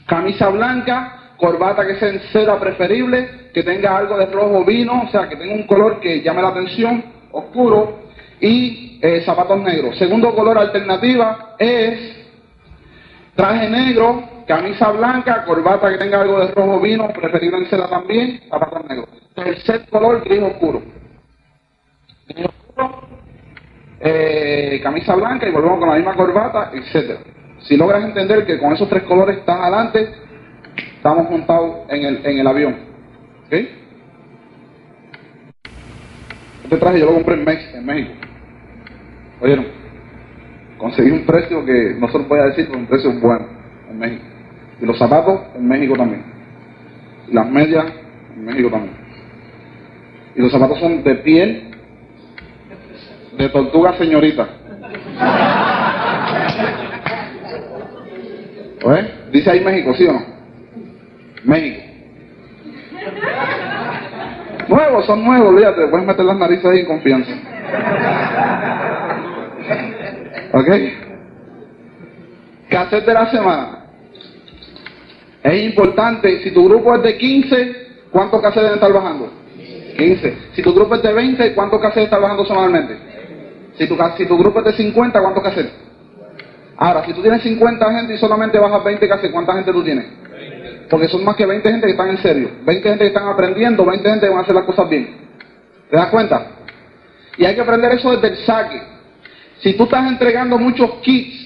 camisa 0.07 0.49
blanca, 0.49 1.35
corbata 1.37 1.87
que 1.87 1.97
sea 1.97 2.09
en 2.09 2.21
seda 2.33 2.59
preferible, 2.59 3.51
que 3.53 3.63
tenga 3.63 3.97
algo 3.97 4.17
de 4.17 4.27
rojo 4.27 4.65
vino, 4.65 5.03
o 5.03 5.11
sea, 5.11 5.29
que 5.29 5.37
tenga 5.37 5.55
un 5.55 5.67
color 5.67 6.01
que 6.01 6.23
llame 6.23 6.43
la 6.43 6.49
atención, 6.49 7.05
oscuro, 7.31 8.03
y 8.41 8.99
eh, 9.01 9.23
zapatos 9.25 9.61
negros. 9.61 9.97
Segundo 9.99 10.35
color 10.35 10.59
alternativa 10.59 11.55
es 11.59 12.17
traje 13.35 13.69
negro, 13.71 14.23
camisa 14.47 14.91
blanca, 14.93 15.45
corbata 15.45 15.91
que 15.91 15.99
tenga 15.99 16.21
algo 16.21 16.41
de 16.41 16.53
rojo 16.53 16.81
vino, 16.81 17.09
preferible 17.09 17.69
seda 17.69 17.89
también, 17.89 18.41
zapatos 18.49 18.85
negros. 18.89 19.09
Tercer 19.35 19.89
color, 19.89 20.23
gris 20.25 20.43
oscuro. 20.43 20.83
Gris 22.29 22.47
oscuro, 22.47 23.09
eh, 24.01 24.81
camisa 24.83 25.15
blanca 25.15 25.49
y 25.49 25.53
volvemos 25.53 25.79
con 25.79 25.89
la 25.89 25.97
misma 25.97 26.15
corbata, 26.15 26.71
etcétera. 26.73 27.21
Si 27.61 27.77
logras 27.77 28.05
entender 28.05 28.45
que 28.45 28.59
con 28.59 28.73
esos 28.73 28.89
tres 28.89 29.05
colores 29.05 29.39
estás 29.39 29.61
adelante, 29.61 30.09
estamos 30.97 31.27
juntados 31.29 31.87
en 31.89 32.05
el, 32.05 32.27
en 32.27 32.39
el 32.39 32.47
avión. 32.47 32.77
¿Ok? 33.47 33.53
Este 36.65 36.77
traje 36.77 37.01
yo 37.01 37.07
lo 37.07 37.15
compré 37.15 37.35
en, 37.35 37.49
en 37.49 37.87
México. 37.87 38.13
¿Oyeron? 39.41 39.67
Conseguí 40.79 41.11
un 41.11 41.25
precio 41.25 41.65
que 41.65 41.95
no 41.99 42.09
se 42.09 42.19
lo 42.19 42.25
voy 42.25 42.41
decir, 42.41 42.67
pero 42.67 42.79
un 42.79 42.87
precio 42.87 43.13
bueno 43.21 43.62
en 43.93 43.99
México. 43.99 44.25
Y 44.81 44.87
los 44.87 44.99
zapatos 44.99 45.41
en 45.55 45.69
México 45.69 45.95
también. 45.97 46.25
Y 47.29 47.35
las 47.35 47.49
medias 47.49 47.87
en 48.35 48.45
México 48.45 48.71
también. 48.71 48.95
Y 50.35 50.41
los 50.41 50.51
zapatos 50.51 50.81
son 50.81 51.05
de 51.05 51.15
piel 51.17 51.71
de 53.37 53.49
tortuga 53.49 53.97
señorita. 53.99 54.49
¿Oye? 58.85 59.11
Dice 59.31 59.51
ahí 59.51 59.61
México, 59.61 59.95
¿sí 59.95 60.07
o 60.07 60.13
no? 60.13 60.23
México. 61.45 61.83
Nuevos, 64.69 65.07
son 65.07 65.25
nuevos, 65.25 65.49
olvídate, 65.49 65.87
puedes 65.89 66.07
meter 66.07 66.25
las 66.25 66.37
narices 66.37 66.65
ahí 66.65 66.81
en 66.81 66.87
confianza. 66.87 67.33
¿Ok? 70.53 70.69
Cassette 72.69 73.07
de 73.07 73.15
la 73.15 73.31
semana. 73.31 73.82
Es 75.43 75.63
importante, 75.65 76.43
si 76.43 76.53
tu 76.53 76.65
grupo 76.69 76.95
es 76.95 77.03
de 77.03 77.17
15, 77.17 77.77
¿cuántos 78.11 78.41
cassettes 78.41 78.63
deben 78.63 78.75
estar 78.75 78.93
bajando? 78.93 79.31
15. 79.97 80.39
Si 80.55 80.63
tu 80.63 80.73
grupo 80.73 80.95
es 80.95 81.03
de 81.03 81.13
20, 81.13 81.55
¿cuántos 81.55 81.81
cassettes 81.81 82.05
están 82.05 82.23
bajando 82.23 82.47
semanalmente? 82.47 82.97
Si 83.77 83.87
tu, 83.89 83.97
grupo 84.39 84.61
es 84.61 84.65
de 84.67 84.73
50, 84.73 85.21
¿cuántos 85.21 85.43
cassettes? 85.43 85.73
Ahora, 86.77 87.05
si 87.05 87.13
tú 87.13 87.23
tienes 87.23 87.43
50 87.43 87.93
gente 87.93 88.15
y 88.15 88.19
solamente 88.19 88.59
bajas 88.59 88.85
20 88.85 89.09
cassettes, 89.09 89.33
¿cuánta 89.33 89.55
gente 89.55 89.73
tú 89.73 89.83
tienes? 89.83 90.07
Porque 90.89 91.09
son 91.09 91.25
más 91.25 91.37
que 91.37 91.47
20 91.47 91.69
gente 91.69 91.87
que 91.87 91.93
están 91.93 92.11
en 92.11 92.19
serio. 92.19 92.51
20 92.65 92.89
gente 92.89 93.05
que 93.05 93.09
están 93.09 93.29
aprendiendo, 93.29 93.85
20 93.85 94.09
gente 94.09 94.27
que 94.27 94.31
van 94.31 94.41
a 94.41 94.43
hacer 94.43 94.55
las 94.55 94.65
cosas 94.65 94.89
bien. 94.89 95.17
¿Te 95.91 95.97
das 95.97 96.07
cuenta? 96.07 96.47
Y 97.37 97.45
hay 97.45 97.55
que 97.55 97.61
aprender 97.63 97.93
eso 97.93 98.13
desde 98.13 98.29
el 98.29 98.37
saque. 98.45 98.81
Si 99.61 99.75
tú 99.75 99.85
estás 99.85 100.07
entregando 100.07 100.59
muchos 100.59 100.91
kits 101.03 101.42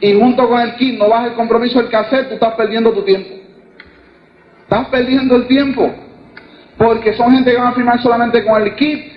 y 0.00 0.18
junto 0.18 0.48
con 0.48 0.60
el 0.60 0.74
kit 0.76 0.98
no 0.98 1.08
vas 1.08 1.26
el 1.26 1.34
compromiso 1.34 1.78
del 1.78 1.90
cassette, 1.90 2.28
tú 2.28 2.34
estás 2.34 2.54
perdiendo 2.54 2.92
tu 2.92 3.02
tiempo. 3.02 3.28
Estás 4.62 4.86
perdiendo 4.88 5.36
el 5.36 5.46
tiempo. 5.46 5.90
Porque 6.78 7.12
son 7.14 7.32
gente 7.32 7.50
que 7.50 7.58
van 7.58 7.68
a 7.68 7.72
firmar 7.72 8.02
solamente 8.02 8.42
con 8.44 8.62
el 8.62 8.74
kit 8.76 9.12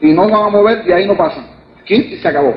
y 0.00 0.12
no 0.12 0.28
van 0.28 0.34
a 0.34 0.48
mover 0.48 0.84
y 0.86 0.92
ahí 0.92 1.06
no 1.06 1.16
pasan. 1.16 1.46
Kit 1.84 2.12
y 2.12 2.16
se 2.18 2.28
acabó. 2.28 2.54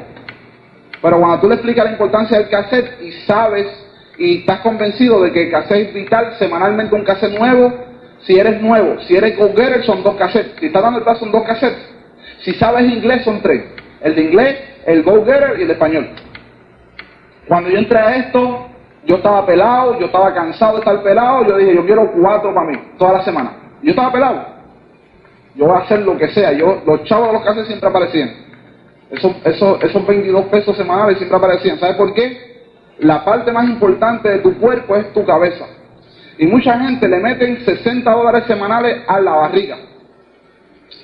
Pero 1.02 1.20
cuando 1.20 1.40
tú 1.40 1.48
le 1.48 1.56
explicas 1.56 1.86
la 1.86 1.92
importancia 1.92 2.38
del 2.38 2.50
cassette 2.50 3.02
y 3.02 3.12
sabes 3.26 3.68
y 4.18 4.40
estás 4.40 4.60
convencido 4.60 5.24
de 5.24 5.32
que 5.32 5.46
el 5.46 5.52
cassette 5.52 5.88
es 5.88 5.94
vital, 5.94 6.36
semanalmente 6.38 6.94
un 6.94 7.04
cassette 7.04 7.40
nuevo, 7.40 7.74
si 8.26 8.38
eres 8.38 8.62
nuevo, 8.62 9.00
si 9.08 9.16
eres 9.16 9.38
go-getter 9.38 9.84
son 9.86 10.04
dos 10.04 10.16
cassettes, 10.16 10.60
si 10.60 10.68
estás 10.68 10.84
dando 10.84 11.00
el 11.00 11.06
paso 11.06 11.22
son 11.22 11.32
dos 11.32 11.44
cassettes. 11.44 11.82
Si 12.42 12.54
sabes 12.54 12.84
inglés 12.84 13.24
son 13.24 13.42
tres, 13.42 13.64
el 14.02 14.16
de 14.16 14.22
inglés, 14.22 14.56
el 14.86 15.04
go-getter 15.04 15.60
y 15.60 15.64
el 15.64 15.72
español. 15.72 16.10
Cuando 17.50 17.72
yo 17.72 17.80
entré 17.80 17.98
a 17.98 18.16
esto, 18.16 18.68
yo 19.08 19.16
estaba 19.16 19.44
pelado, 19.44 20.00
yo 20.00 20.06
estaba 20.06 20.32
cansado 20.36 20.74
de 20.74 20.80
estar 20.80 21.02
pelado, 21.02 21.48
yo 21.48 21.58
dije, 21.58 21.76
yo 21.76 21.84
quiero 21.84 22.12
cuatro 22.12 22.54
para 22.54 22.70
mí, 22.70 22.78
toda 23.00 23.14
la 23.14 23.24
semana. 23.24 23.54
Yo 23.82 23.90
estaba 23.90 24.12
pelado. 24.12 24.46
Yo 25.56 25.66
voy 25.66 25.76
a 25.76 25.80
hacer 25.80 26.02
lo 26.02 26.16
que 26.16 26.28
sea. 26.28 26.54
Yo, 26.54 26.84
los 26.86 27.04
chavos 27.06 27.28
de 27.28 27.34
los 27.34 27.44
cassettes 27.44 27.68
siempre 27.68 27.90
aparecían. 27.90 28.32
Esos, 29.10 29.36
esos, 29.44 29.84
esos 29.84 30.06
22 30.06 30.46
pesos 30.46 30.78
semanales 30.78 31.18
siempre 31.18 31.38
aparecían. 31.38 31.80
¿Sabes 31.80 31.96
por 31.96 32.14
qué? 32.14 32.60
La 33.00 33.26
parte 33.26 33.52
más 33.52 33.68
importante 33.68 34.30
de 34.30 34.40
tu 34.40 34.56
cuerpo 34.60 34.96
es 34.96 35.12
tu 35.12 35.26
cabeza. 35.26 35.66
Y 36.38 36.46
mucha 36.46 36.80
gente 36.80 37.08
le 37.08 37.18
meten 37.18 37.66
60 37.66 38.12
dólares 38.12 38.44
semanales 38.46 39.02
a 39.08 39.20
la 39.20 39.32
barriga. 39.32 39.76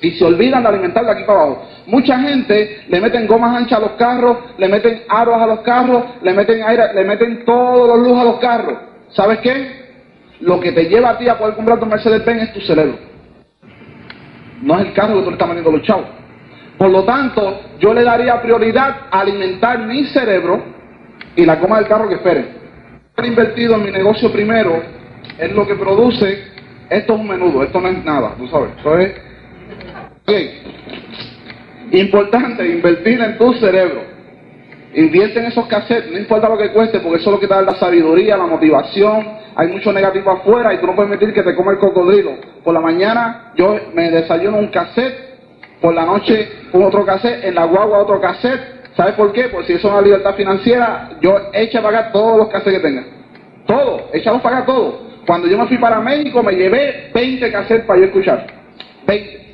Y 0.02 0.12
se 0.12 0.24
olvidan 0.24 0.62
de 0.62 0.68
alimentar 0.68 1.04
de 1.04 1.12
aquí 1.12 1.24
para 1.24 1.40
abajo. 1.40 1.66
Mucha 1.86 2.18
gente 2.18 2.84
le 2.88 3.00
meten 3.00 3.26
gomas 3.26 3.56
anchas 3.56 3.78
a 3.78 3.82
los 3.82 3.92
carros, 3.92 4.38
le 4.58 4.68
meten 4.68 5.02
aros 5.08 5.36
a 5.40 5.46
los 5.46 5.60
carros, 5.60 6.04
le 6.22 6.34
meten 6.34 6.62
aire, 6.62 6.94
le 6.94 7.04
meten 7.04 7.44
todos 7.44 7.88
los 7.88 8.06
lujos 8.06 8.20
a 8.20 8.24
los 8.24 8.38
carros. 8.38 8.78
¿Sabes 9.10 9.38
qué? 9.38 9.86
Lo 10.40 10.60
que 10.60 10.72
te 10.72 10.84
lleva 10.84 11.10
a 11.10 11.18
ti 11.18 11.28
a 11.28 11.38
poder 11.38 11.54
comprar 11.54 11.80
tu 11.80 11.86
Mercedes-Benz 11.86 12.42
es 12.42 12.52
tu 12.52 12.60
cerebro. 12.60 12.98
No 14.62 14.78
es 14.78 14.86
el 14.86 14.92
carro 14.92 15.14
que 15.14 15.22
tú 15.22 15.26
le 15.26 15.32
estás 15.32 15.48
vendiendo 15.48 15.72
los 15.72 15.82
chavos. 15.82 16.06
Por 16.76 16.90
lo 16.90 17.04
tanto, 17.04 17.60
yo 17.78 17.94
le 17.94 18.04
daría 18.04 18.40
prioridad 18.42 19.06
a 19.10 19.20
alimentar 19.20 19.78
mi 19.78 20.04
cerebro 20.06 20.62
y 21.34 21.44
la 21.46 21.58
coma 21.58 21.78
del 21.78 21.88
carro 21.88 22.08
que 22.08 22.16
espere. 22.16 22.48
He 23.16 23.26
invertido 23.26 23.76
en 23.76 23.84
mi 23.84 23.90
negocio 23.90 24.30
primero 24.30 24.82
es 25.38 25.52
lo 25.52 25.66
que 25.66 25.74
produce, 25.74 26.44
esto 26.90 27.14
es 27.14 27.20
un 27.20 27.28
menudo, 27.28 27.62
esto 27.62 27.80
no 27.80 27.88
es 27.88 28.04
nada, 28.04 28.34
tú 28.36 28.46
sabes, 28.48 28.70
eso 28.78 28.98
es... 28.98 29.12
Importante, 31.92 32.68
invertir 32.68 33.20
en 33.20 33.38
tu 33.38 33.52
cerebro. 33.54 34.02
Invierte 34.94 35.40
en 35.40 35.46
esos 35.46 35.66
cassettes, 35.66 36.10
no 36.10 36.18
importa 36.18 36.48
lo 36.48 36.56
que 36.56 36.70
cueste, 36.70 37.00
porque 37.00 37.18
eso 37.18 37.30
es 37.30 37.34
lo 37.34 37.40
que 37.40 37.46
te 37.46 37.54
da 37.54 37.62
la 37.62 37.74
sabiduría, 37.74 38.36
la 38.36 38.46
motivación. 38.46 39.26
Hay 39.54 39.68
mucho 39.68 39.92
negativo 39.92 40.30
afuera 40.30 40.72
y 40.74 40.78
tú 40.78 40.86
no 40.86 40.94
puedes 40.94 41.10
permitir 41.10 41.34
que 41.34 41.42
te 41.42 41.54
coma 41.54 41.72
el 41.72 41.78
cocodrilo. 41.78 42.32
Por 42.64 42.74
la 42.74 42.80
mañana 42.80 43.52
yo 43.56 43.78
me 43.94 44.10
desayuno 44.10 44.58
un 44.58 44.68
cassette, 44.68 45.36
por 45.80 45.94
la 45.94 46.06
noche 46.06 46.48
otro 46.72 47.04
cassette, 47.04 47.44
en 47.44 47.54
la 47.54 47.64
guagua 47.64 47.98
otro 47.98 48.20
cassette, 48.20 48.76
¿Sabes 48.96 49.14
por 49.14 49.30
qué? 49.32 49.48
Porque 49.50 49.66
si 49.66 49.72
eso 49.74 49.88
es 49.88 49.92
una 49.92 50.02
libertad 50.02 50.34
financiera, 50.34 51.10
yo 51.20 51.36
echa 51.52 51.80
a 51.80 51.82
pagar 51.82 52.12
todos 52.12 52.38
los 52.38 52.48
cassettes 52.48 52.80
que 52.80 52.88
tenga. 52.88 53.04
Todo, 53.66 54.08
echamos 54.14 54.40
a 54.40 54.42
pagar 54.42 54.64
todo. 54.64 55.02
Cuando 55.26 55.46
yo 55.48 55.58
me 55.58 55.66
fui 55.66 55.76
para 55.76 56.00
México, 56.00 56.42
me 56.42 56.52
llevé 56.52 57.10
20 57.12 57.52
cassettes 57.52 57.84
para 57.84 58.00
yo 58.00 58.06
escuchar. 58.06 58.46
20. 59.06 59.45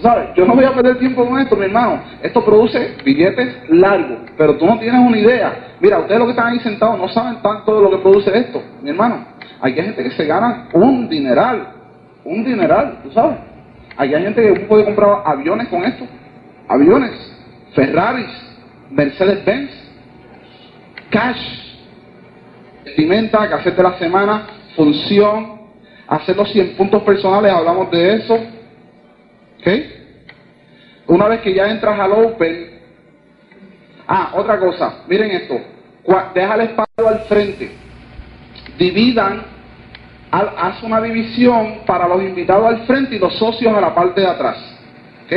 Sabes, 0.00 0.30
yo 0.34 0.46
no 0.46 0.54
voy 0.54 0.64
a 0.64 0.72
perder 0.72 0.98
tiempo 0.98 1.26
con 1.28 1.38
esto, 1.38 1.54
mi 1.54 1.66
hermano. 1.66 2.00
Esto 2.22 2.42
produce 2.44 2.96
billetes 3.04 3.68
largos, 3.68 4.18
pero 4.38 4.56
tú 4.56 4.64
no 4.64 4.78
tienes 4.78 5.00
una 5.00 5.18
idea. 5.18 5.76
Mira, 5.80 5.98
ustedes 5.98 6.18
los 6.18 6.28
que 6.28 6.32
están 6.32 6.52
ahí 6.52 6.60
sentados 6.60 6.98
no 6.98 7.08
saben 7.08 7.42
tanto 7.42 7.76
de 7.76 7.82
lo 7.82 7.90
que 7.90 7.98
produce 7.98 8.36
esto, 8.36 8.62
mi 8.80 8.90
hermano. 8.90 9.26
Hay 9.60 9.74
gente 9.74 10.02
que 10.02 10.10
se 10.12 10.24
gana 10.24 10.68
un 10.72 11.08
dineral, 11.08 11.68
un 12.24 12.42
dineral, 12.42 13.00
tú 13.02 13.12
sabes. 13.12 13.38
Hay 13.96 14.08
gente 14.08 14.42
que 14.42 14.60
puede 14.60 14.84
comprar 14.84 15.22
aviones 15.26 15.68
con 15.68 15.84
esto, 15.84 16.06
aviones. 16.68 17.12
Ferraris, 17.74 18.30
Mercedes-Benz, 18.90 19.70
cash, 21.10 21.62
vestimenta, 22.84 23.48
cassette 23.48 23.76
de 23.76 23.82
la 23.82 23.98
semana, 23.98 24.46
función, 24.74 25.60
hacer 26.08 26.36
los 26.36 26.50
100 26.50 26.76
puntos 26.76 27.02
personales, 27.02 27.52
hablamos 27.52 27.90
de 27.90 28.14
eso. 28.14 28.38
¿Ok? 29.62 29.68
Una 31.06 31.28
vez 31.28 31.40
que 31.40 31.54
ya 31.54 31.68
entras 31.68 31.98
al 31.98 32.12
Open, 32.12 32.80
ah, 34.08 34.32
otra 34.34 34.58
cosa, 34.58 35.04
miren 35.06 35.30
esto, 35.30 35.60
deja 36.34 36.54
el 36.54 36.60
espacio 36.62 37.08
al 37.08 37.20
frente, 37.20 37.70
dividan, 38.76 39.44
haz 40.32 40.82
una 40.82 41.00
división 41.00 41.80
para 41.86 42.08
los 42.08 42.22
invitados 42.22 42.66
al 42.66 42.86
frente 42.86 43.16
y 43.16 43.18
los 43.20 43.38
socios 43.38 43.72
a 43.72 43.80
la 43.80 43.94
parte 43.94 44.20
de 44.20 44.26
atrás. 44.26 44.56
¿Ok? 45.26 45.32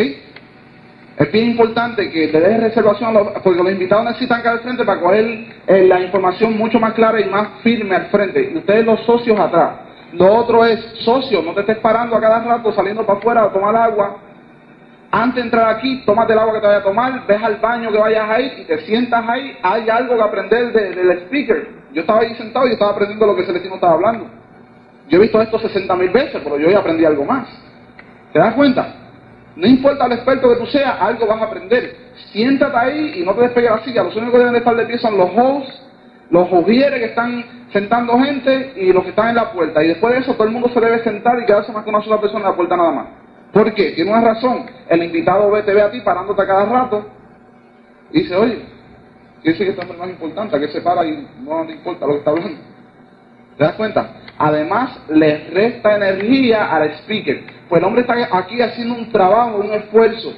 Es 1.17 1.31
bien 1.31 1.51
importante 1.51 2.09
que 2.11 2.27
te 2.27 2.39
des 2.39 2.59
reservación, 2.59 3.13
porque 3.43 3.63
los 3.63 3.71
invitados 3.71 4.05
necesitan 4.05 4.41
que 4.41 4.49
al 4.49 4.59
frente 4.59 4.83
para 4.83 4.99
coger 4.99 5.25
eh, 5.67 5.85
la 5.87 6.01
información 6.01 6.57
mucho 6.57 6.79
más 6.79 6.93
clara 6.93 7.21
y 7.21 7.29
más 7.29 7.61
firme 7.63 7.95
al 7.95 8.07
frente. 8.07 8.51
Y 8.53 8.57
ustedes 8.57 8.85
los 8.85 8.99
socios 9.05 9.39
atrás. 9.39 9.84
Lo 10.17 10.33
otro 10.33 10.63
es, 10.65 10.79
socio, 11.03 11.41
no 11.41 11.53
te 11.53 11.61
estés 11.61 11.77
parando 11.79 12.15
a 12.15 12.21
cada 12.21 12.39
rato 12.39 12.71
saliendo 12.71 13.05
para 13.05 13.19
afuera 13.19 13.43
a 13.43 13.49
tomar 13.49 13.75
agua. 13.75 14.17
Antes 15.11 15.35
de 15.35 15.41
entrar 15.41 15.69
aquí, 15.75 16.03
tómate 16.05 16.33
el 16.33 16.39
agua 16.39 16.53
que 16.53 16.61
te 16.61 16.67
vaya 16.67 16.79
a 16.79 16.83
tomar, 16.83 17.27
ves 17.27 17.43
al 17.43 17.57
baño 17.57 17.91
que 17.91 17.97
vayas 17.97 18.29
a 18.29 18.39
ir 18.39 18.59
y 18.59 18.63
te 18.63 18.79
sientas 18.85 19.27
ahí. 19.27 19.57
Hay 19.61 19.89
algo 19.89 20.15
que 20.15 20.21
aprender 20.21 20.71
del 20.71 21.11
speaker. 21.23 21.69
Yo 21.93 22.01
estaba 22.01 22.21
ahí 22.21 22.33
sentado 22.35 22.67
y 22.67 22.71
estaba 22.71 22.91
aprendiendo 22.91 23.25
lo 23.25 23.35
que 23.35 23.45
Celestino 23.45 23.75
estaba 23.75 23.93
hablando. 23.93 24.27
Yo 25.09 25.17
he 25.17 25.21
visto 25.21 25.41
esto 25.41 25.59
60 25.59 25.95
mil 25.95 26.09
veces, 26.09 26.41
pero 26.43 26.57
yo 26.57 26.67
hoy 26.67 26.73
aprendí 26.73 27.05
algo 27.05 27.25
más. 27.25 27.47
¿Te 28.31 28.39
das 28.39 28.53
cuenta? 28.53 28.93
No 29.55 29.67
importa 29.67 30.05
el 30.05 30.13
experto 30.13 30.49
que 30.49 30.55
tú 30.55 30.65
seas, 30.67 30.95
algo 30.99 31.27
vas 31.27 31.41
a 31.41 31.45
aprender. 31.45 31.95
Siéntate 32.31 32.77
ahí 32.77 33.19
y 33.19 33.23
no 33.23 33.33
te 33.33 33.41
despegues 33.41 33.71
la 33.71 33.83
silla. 33.83 34.03
Los 34.03 34.15
únicos 34.15 34.33
que 34.33 34.39
deben 34.39 34.55
estar 34.55 34.75
de 34.75 34.85
pie 34.85 34.97
son 34.97 35.17
los 35.17 35.29
hosts, 35.35 35.81
los 36.29 36.51
ujieres 36.51 36.99
que 36.99 37.05
están 37.05 37.45
sentando 37.75 38.17
gente 38.17 38.71
y 38.77 38.93
los 38.93 39.03
que 39.03 39.09
están 39.09 39.27
en 39.27 39.35
la 39.35 39.51
puerta. 39.51 39.83
Y 39.83 39.89
después 39.89 40.13
de 40.13 40.21
eso 40.21 40.33
todo 40.35 40.45
el 40.45 40.53
mundo 40.53 40.69
se 40.69 40.79
debe 40.79 41.03
sentar 41.03 41.37
y 41.41 41.45
quedarse 41.45 41.73
más 41.73 41.83
con 41.83 41.93
una 41.93 42.05
sola 42.05 42.21
persona 42.21 42.45
en 42.45 42.51
la 42.51 42.55
puerta 42.55 42.77
nada 42.77 42.91
más. 42.91 43.07
¿Por 43.51 43.73
qué? 43.73 43.91
Tiene 43.91 44.11
una 44.11 44.21
razón. 44.21 44.65
El 44.87 45.03
invitado 45.03 45.51
ve, 45.51 45.61
te 45.63 45.73
ve 45.73 45.81
a 45.81 45.91
ti 45.91 45.99
parándote 45.99 46.41
a 46.41 46.47
cada 46.47 46.65
rato 46.65 47.05
y 48.11 48.21
dice, 48.21 48.33
oye, 48.33 48.61
¿qué 49.43 49.51
dice 49.51 49.65
que 49.65 49.71
esto 49.71 49.81
es 49.81 49.97
más 49.97 50.09
importante? 50.09 50.57
que 50.57 50.69
se 50.69 50.79
para 50.79 51.05
y 51.05 51.27
no 51.41 51.65
le 51.65 51.73
importa 51.73 52.05
lo 52.05 52.13
que 52.13 52.19
está 52.19 52.31
hablando? 52.31 52.61
¿Te 53.57 53.63
das 53.65 53.73
cuenta? 53.73 54.09
Además, 54.37 54.97
le 55.09 55.49
resta 55.49 55.97
energía 55.97 56.73
al 56.73 56.91
speaker. 56.99 57.43
Pues 57.67 57.81
el 57.81 57.85
hombre 57.85 58.03
está 58.03 58.15
aquí 58.37 58.61
haciendo 58.61 58.95
un 58.95 59.11
trabajo, 59.11 59.57
un 59.57 59.73
esfuerzo. 59.73 60.33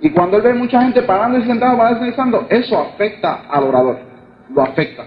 Y 0.00 0.10
cuando 0.10 0.38
él 0.38 0.42
ve 0.42 0.54
mucha 0.54 0.82
gente 0.82 1.02
parando 1.02 1.38
y 1.38 1.44
sentado, 1.44 1.76
parando 1.76 2.04
y 2.04 2.08
sentando, 2.08 2.46
eso 2.48 2.80
afecta 2.80 3.42
al 3.48 3.62
orador. 3.62 3.98
Lo 4.52 4.62
afecta. 4.62 5.04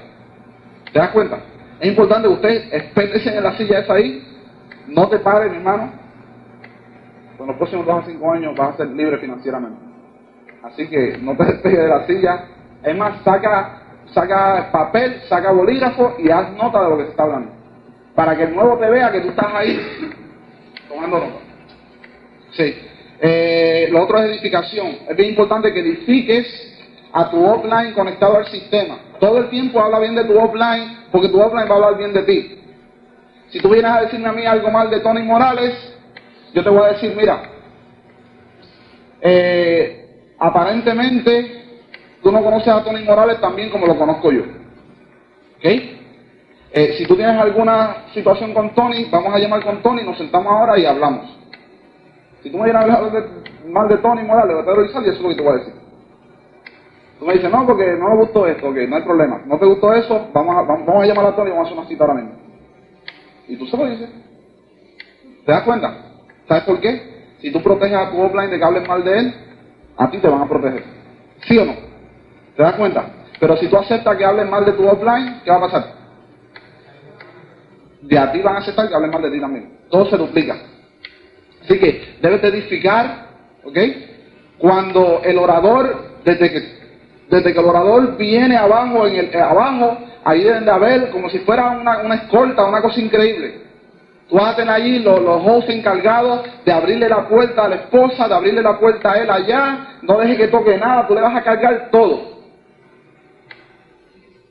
¿Te 0.91 0.99
das 0.99 1.09
cuenta? 1.09 1.39
Es 1.79 1.87
importante 1.87 2.27
que 2.27 2.33
usted 2.33 2.73
espérese 2.73 3.35
en 3.35 3.43
la 3.43 3.57
silla 3.57 3.79
esa 3.79 3.93
ahí. 3.93 4.23
No 4.87 5.07
te 5.07 5.19
pare, 5.19 5.49
mi 5.49 5.57
hermano. 5.57 5.91
En 7.39 7.47
los 7.47 7.55
próximos 7.55 7.85
dos 7.85 8.03
a 8.03 8.05
cinco 8.05 8.31
años 8.31 8.55
vas 8.55 8.75
a 8.75 8.77
ser 8.77 8.87
libre 8.87 9.17
financieramente. 9.17 9.79
Así 10.63 10.87
que 10.87 11.17
no 11.21 11.35
te 11.35 11.45
despegues 11.51 11.79
de 11.79 11.87
la 11.87 12.05
silla. 12.05 12.43
Es 12.83 12.95
más, 12.95 13.23
saca, 13.23 13.81
saca 14.13 14.69
papel, 14.71 15.21
saca 15.27 15.51
bolígrafo 15.51 16.15
y 16.19 16.29
haz 16.29 16.51
nota 16.53 16.83
de 16.83 16.89
lo 16.89 16.97
que 16.97 17.03
se 17.05 17.09
está 17.11 17.23
hablando. 17.23 17.51
Para 18.15 18.35
que 18.35 18.43
el 18.43 18.53
nuevo 18.53 18.77
te 18.77 18.89
vea 18.89 19.11
que 19.11 19.21
tú 19.21 19.29
estás 19.29 19.53
ahí 19.53 19.79
tomando 20.89 21.19
nota. 21.19 21.39
Sí. 22.51 22.75
Eh, 23.21 23.87
lo 23.91 24.03
otro 24.03 24.19
es 24.19 24.31
edificación. 24.31 24.97
Es 25.07 25.15
bien 25.15 25.29
importante 25.29 25.71
que 25.71 25.79
edifiques 25.79 26.45
a 27.13 27.29
tu 27.29 27.43
offline 27.43 27.93
conectado 27.93 28.37
al 28.37 28.45
sistema. 28.47 28.97
Todo 29.21 29.37
el 29.37 29.49
tiempo 29.49 29.79
habla 29.79 29.99
bien 29.99 30.15
de 30.15 30.25
tu 30.25 30.35
offline 30.35 30.97
porque 31.11 31.29
tu 31.29 31.39
offline 31.39 31.69
va 31.69 31.73
a 31.73 31.75
hablar 31.75 31.95
bien 31.95 32.11
de 32.11 32.23
ti. 32.23 32.57
Si 33.51 33.59
tú 33.59 33.69
vienes 33.69 33.91
a 33.91 34.01
decirme 34.01 34.27
a 34.27 34.31
mí 34.31 34.47
algo 34.47 34.71
mal 34.71 34.89
de 34.89 34.99
Tony 34.99 35.21
Morales, 35.21 35.75
yo 36.55 36.63
te 36.63 36.69
voy 36.71 36.83
a 36.83 36.93
decir, 36.93 37.13
mira, 37.15 37.43
eh, 39.21 40.07
aparentemente 40.39 41.65
tú 42.23 42.31
no 42.31 42.43
conoces 42.43 42.69
a 42.69 42.83
Tony 42.83 43.03
Morales 43.03 43.39
tan 43.39 43.55
bien 43.55 43.69
como 43.69 43.85
lo 43.85 43.95
conozco 43.95 44.31
yo. 44.31 44.41
¿Ok? 44.41 45.65
Eh, 46.73 46.95
si 46.97 47.05
tú 47.05 47.15
tienes 47.15 47.39
alguna 47.39 48.05
situación 48.15 48.55
con 48.55 48.73
Tony, 48.73 49.05
vamos 49.11 49.35
a 49.35 49.37
llamar 49.37 49.63
con 49.63 49.83
Tony, 49.83 50.03
nos 50.03 50.17
sentamos 50.17 50.51
ahora 50.51 50.79
y 50.79 50.85
hablamos. 50.85 51.37
Si 52.41 52.49
tú 52.49 52.57
me 52.57 52.63
vienes 52.63 52.81
a 52.81 52.97
hablar 52.97 53.23
mal 53.67 53.87
de 53.87 53.97
Tony 53.97 54.23
Morales, 54.23 54.57
de 54.57 54.63
Pedro 54.63 54.83
Izaldi, 54.83 55.09
eso 55.09 55.17
es 55.17 55.21
lo 55.21 55.29
que 55.29 55.35
te 55.35 55.43
voy 55.43 55.51
a 55.51 55.57
decir. 55.59 55.80
Tú 57.21 57.27
me 57.27 57.35
dices, 57.35 57.51
no, 57.51 57.67
porque 57.67 57.85
no 57.99 58.09
me 58.09 58.15
gustó 58.15 58.47
esto, 58.47 58.69
ok, 58.69 58.77
no 58.89 58.95
hay 58.95 59.03
problema. 59.03 59.43
¿No 59.45 59.59
te 59.59 59.65
gustó 59.67 59.93
eso? 59.93 60.27
Vamos 60.33 60.55
a, 60.55 61.05
llamar 61.05 61.25
a 61.27 61.35
Tony 61.35 61.49
y 61.49 61.51
vamos 61.51 61.65
a 61.65 61.67
hacer 61.67 61.77
una 61.77 61.87
cita 61.87 62.03
ahora 62.03 62.15
mismo. 62.15 62.31
Y 63.47 63.57
tú 63.57 63.67
se 63.67 63.77
lo 63.77 63.85
dices. 63.85 64.09
¿Te 65.45 65.51
das 65.51 65.61
cuenta? 65.61 65.97
¿Sabes 66.47 66.63
por 66.63 66.79
qué? 66.79 67.35
Si 67.39 67.51
tú 67.51 67.61
proteges 67.61 67.95
a 67.95 68.09
tu 68.09 68.19
offline 68.19 68.49
de 68.49 68.57
que 68.57 68.63
hables 68.63 68.87
mal 68.87 69.03
de 69.03 69.19
él, 69.19 69.35
a 69.97 70.09
ti 70.09 70.17
te 70.17 70.27
van 70.27 70.41
a 70.41 70.49
proteger. 70.49 70.83
¿Sí 71.47 71.59
o 71.59 71.65
no? 71.65 71.75
¿Te 72.55 72.63
das 72.63 72.73
cuenta? 72.73 73.05
Pero 73.39 73.55
si 73.57 73.67
tú 73.67 73.77
aceptas 73.77 74.17
que 74.17 74.25
hablen 74.25 74.49
mal 74.49 74.65
de 74.65 74.71
tu 74.71 74.87
offline, 74.87 75.41
¿qué 75.43 75.51
va 75.51 75.57
a 75.57 75.61
pasar? 75.61 75.85
De 78.01 78.17
a 78.17 78.31
ti 78.31 78.41
van 78.41 78.55
a 78.55 78.59
aceptar 78.61 78.89
que 78.89 78.95
hablen 78.95 79.11
mal 79.11 79.21
de 79.21 79.29
ti 79.29 79.39
también. 79.39 79.77
Todo 79.91 80.07
se 80.07 80.17
duplica. 80.17 80.55
Así 81.63 81.77
que 81.77 82.17
debes 82.19 82.43
edificar, 82.45 83.27
¿ok? 83.63 83.77
Cuando 84.57 85.21
el 85.23 85.37
orador, 85.37 86.15
desde 86.25 86.51
que 86.51 86.80
desde 87.31 87.53
que 87.53 87.59
el 87.61 87.65
orador 87.65 88.17
viene 88.17 88.57
abajo, 88.57 89.07
en 89.07 89.15
el, 89.15 89.33
eh, 89.33 89.41
abajo, 89.41 89.97
ahí 90.25 90.43
deben 90.43 90.65
de 90.65 90.71
haber 90.71 91.09
como 91.11 91.29
si 91.29 91.39
fuera 91.39 91.69
una, 91.69 92.15
escolta, 92.15 92.65
una 92.65 92.81
cosa 92.81 92.99
increíble. 92.99 93.61
Tú 94.29 94.35
vas 94.35 94.53
a 94.53 94.55
tener 94.57 94.73
allí 94.73 94.99
los, 94.99 95.21
los 95.21 95.41
hosts 95.45 95.71
encargados 95.71 96.41
de 96.65 96.73
abrirle 96.73 97.07
la 97.07 97.29
puerta 97.29 97.63
a 97.63 97.69
la 97.69 97.75
esposa, 97.75 98.27
de 98.27 98.35
abrirle 98.35 98.61
la 98.61 98.77
puerta 98.77 99.13
a 99.13 99.17
él 99.17 99.29
allá, 99.29 99.99
no 100.01 100.17
deje 100.17 100.35
que 100.35 100.49
toque 100.49 100.77
nada, 100.77 101.07
tú 101.07 101.15
le 101.15 101.21
vas 101.21 101.33
a 101.37 101.41
cargar 101.41 101.89
todo. 101.89 102.31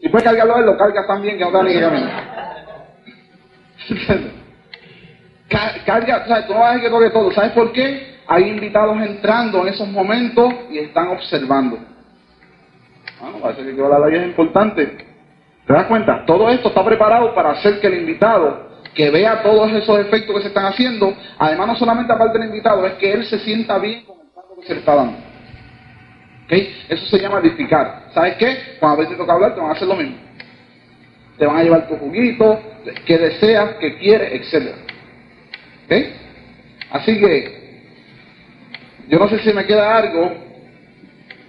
Si 0.01 0.09
puedes 0.09 0.25
cargarlo 0.25 0.57
a 0.57 0.61
él, 0.61 0.67
lo 0.67 0.79
cargas 0.79 1.07
también, 1.07 1.37
que 1.37 1.45
no 1.45 1.51
te 1.51 1.63
ni 1.63 1.75
que 1.75 1.81
caminar. 1.81 2.41
Carga, 5.85 6.23
o 6.25 6.27
sea, 6.29 6.47
tú 6.47 6.55
no 6.55 6.61
vas 6.61 6.71
a 6.71 6.75
dejar 6.77 6.81
que 6.81 6.91
toque 6.91 7.11
todo. 7.11 7.31
¿Sabes 7.33 7.53
por 7.53 7.73
qué? 7.73 8.21
Hay 8.27 8.49
invitados 8.49 8.97
entrando 9.03 9.61
en 9.63 9.69
esos 9.69 9.89
momentos 9.89 10.55
y 10.71 10.79
están 10.79 11.09
observando. 11.09 11.90
Bueno, 13.21 13.39
parece 13.39 13.63
que 13.63 13.83
la 13.83 13.99
ley 13.99 14.19
es 14.19 14.27
importante. 14.27 14.87
¿Te 15.67 15.73
das 15.73 15.85
cuenta? 15.85 16.25
Todo 16.25 16.49
esto 16.49 16.69
está 16.69 16.85
preparado 16.85 17.35
para 17.35 17.51
hacer 17.51 17.81
que 17.81 17.87
el 17.87 18.01
invitado, 18.01 18.71
que 18.95 19.11
vea 19.11 19.43
todos 19.43 19.71
esos 19.73 19.99
efectos 19.99 20.35
que 20.37 20.43
se 20.43 20.49
están 20.49 20.67
haciendo, 20.67 21.15
además 21.39 21.67
no 21.69 21.77
solamente 21.77 22.13
aparte 22.13 22.39
del 22.39 22.49
invitado, 22.49 22.87
es 22.87 22.95
que 22.95 23.13
él 23.13 23.25
se 23.27 23.39
sienta 23.41 23.79
bien 23.79 24.05
con 24.05 24.19
el 24.21 24.29
paso 24.35 24.57
que 24.59 24.67
se 24.67 24.73
le 24.75 24.81
está 24.81 24.95
dando. 24.95 25.19
¿Okay? 26.47 26.85
Eso 26.89 27.07
se 27.07 27.19
llama 27.19 27.41
edificar. 27.41 28.09
¿Sabes 28.15 28.37
qué? 28.37 28.77
Cuando 28.81 28.99
a 28.99 29.05
veces 29.05 29.19
toca 29.19 29.35
hablar, 29.35 29.55
te 29.55 29.61
van 29.61 29.71
a 29.71 29.75
hacer 29.75 29.87
lo 29.87 29.97
mismo. 29.97 30.17
Te 31.39 31.47
van 31.47 31.57
a 31.57 31.63
llevar 31.63 31.89
tu 31.89 31.97
juguito, 31.97 32.59
que 33.05 33.19
deseas, 33.19 33.75
que 33.77 33.99
quieres, 33.99 34.55
etc. 34.55 34.75
¿Okay? 35.85 36.15
Así 36.91 37.21
que, 37.21 37.61
yo 39.09 39.19
no 39.19 39.29
sé 39.29 39.39
si 39.41 39.53
me 39.53 39.67
queda 39.67 39.97
algo. 39.99 40.33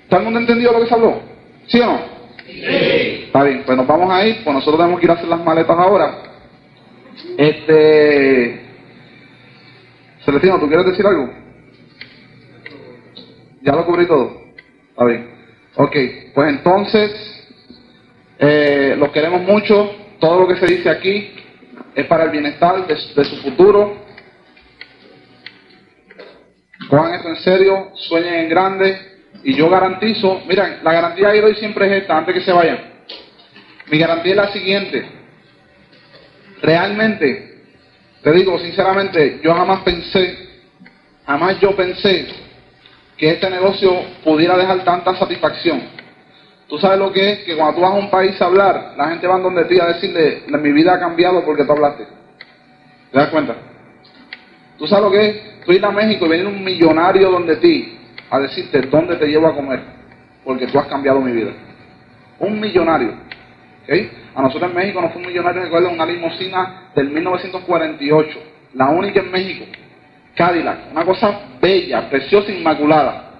¿Todo 0.09 0.19
el 0.19 0.25
mundo 0.25 0.39
ha 0.39 0.41
entendido 0.41 0.73
lo 0.73 0.81
que 0.81 0.87
se 0.87 0.93
habló? 0.93 1.30
¿Sí 1.67 1.79
o 1.79 1.85
no? 1.85 1.99
Sí. 2.45 3.23
Está 3.25 3.43
bien, 3.43 3.63
pues 3.65 3.77
nos 3.77 3.87
vamos 3.87 4.11
a 4.11 4.25
ir, 4.25 4.43
pues 4.43 4.53
nosotros 4.53 4.77
tenemos 4.79 4.99
que 4.99 5.05
ir 5.05 5.11
a 5.11 5.15
hacer 5.15 5.27
las 5.27 5.43
maletas 5.43 5.77
ahora. 5.77 6.17
Este. 7.37 8.61
Celestino, 10.25 10.59
¿tú 10.59 10.67
quieres 10.67 10.85
decir 10.85 11.05
algo? 11.05 11.29
Ya 13.61 13.73
lo 13.73 13.85
cubrí 13.85 14.05
todo. 14.07 14.41
Está 14.89 15.05
bien. 15.05 15.29
Ok, 15.75 15.95
pues 16.33 16.49
entonces, 16.49 17.11
eh, 18.39 18.95
los 18.97 19.09
queremos 19.09 19.41
mucho. 19.41 19.95
Todo 20.19 20.41
lo 20.41 20.47
que 20.47 20.57
se 20.57 20.65
dice 20.67 20.89
aquí 20.89 21.31
es 21.95 22.05
para 22.05 22.25
el 22.25 22.31
bienestar 22.31 22.85
de, 22.85 22.95
su 22.95 23.37
futuro. 23.37 23.97
Cojan 26.89 27.13
esto 27.13 27.29
en 27.29 27.35
serio, 27.37 27.91
sueñen 27.95 28.33
en 28.35 28.49
grande 28.49 29.10
y 29.43 29.55
yo 29.55 29.69
garantizo, 29.69 30.41
miren, 30.47 30.79
la 30.83 30.93
garantía 30.93 31.29
de 31.29 31.43
hoy 31.43 31.55
siempre 31.55 31.87
es 31.87 32.01
esta, 32.03 32.17
antes 32.17 32.35
que 32.35 32.41
se 32.41 32.51
vayan. 32.51 32.79
Mi 33.89 33.97
garantía 33.97 34.31
es 34.31 34.37
la 34.37 34.51
siguiente. 34.51 35.05
Realmente, 36.61 37.63
te 38.21 38.31
digo 38.33 38.59
sinceramente, 38.59 39.39
yo 39.43 39.53
jamás 39.53 39.81
pensé, 39.81 40.37
jamás 41.25 41.59
yo 41.59 41.75
pensé 41.75 42.27
que 43.17 43.31
este 43.31 43.49
negocio 43.49 43.91
pudiera 44.23 44.57
dejar 44.57 44.83
tanta 44.83 45.15
satisfacción. 45.15 45.81
Tú 46.67 46.77
sabes 46.77 46.99
lo 46.99 47.11
que 47.11 47.31
es 47.31 47.39
que 47.39 47.55
cuando 47.55 47.75
tú 47.75 47.81
vas 47.81 47.91
a 47.91 47.95
un 47.95 48.09
país 48.09 48.39
a 48.41 48.45
hablar, 48.45 48.93
la 48.95 49.09
gente 49.09 49.27
va 49.27 49.39
donde 49.39 49.65
ti 49.65 49.79
a 49.79 49.87
decirle, 49.87 50.43
mi 50.47 50.71
vida 50.71 50.93
ha 50.93 50.99
cambiado 50.99 51.43
porque 51.43 51.65
tú 51.65 51.71
hablaste. 51.71 52.05
¿Te 53.11 53.17
das 53.17 53.29
cuenta? 53.29 53.55
Tú 54.77 54.87
sabes 54.87 55.03
lo 55.03 55.11
que 55.11 55.25
es, 55.25 55.65
tú 55.65 55.73
ir 55.73 55.83
a 55.83 55.91
México 55.91 56.25
y 56.25 56.29
venir 56.29 56.47
un 56.47 56.63
millonario 56.63 57.29
donde 57.29 57.57
ti 57.57 57.97
a 58.31 58.39
decirte 58.39 58.81
dónde 58.83 59.17
te 59.17 59.27
llevo 59.27 59.47
a 59.47 59.53
comer, 59.53 59.81
porque 60.43 60.65
tú 60.67 60.79
has 60.79 60.87
cambiado 60.87 61.19
mi 61.21 61.33
vida. 61.33 61.51
Un 62.39 62.59
millonario. 62.59 63.13
A 64.33 64.41
nosotros 64.41 64.69
en 64.71 64.75
México 64.75 65.01
nos 65.01 65.11
fue 65.11 65.21
un 65.21 65.27
millonario, 65.27 65.63
recuerda, 65.63 65.89
una 65.89 66.05
limosina 66.05 66.89
del 66.95 67.09
1948, 67.09 68.39
la 68.73 68.87
única 68.89 69.19
en 69.19 69.31
México. 69.31 69.65
Cadillac, 70.33 70.91
una 70.91 71.03
cosa 71.03 71.41
bella, 71.61 72.09
preciosa, 72.09 72.51
inmaculada. 72.51 73.31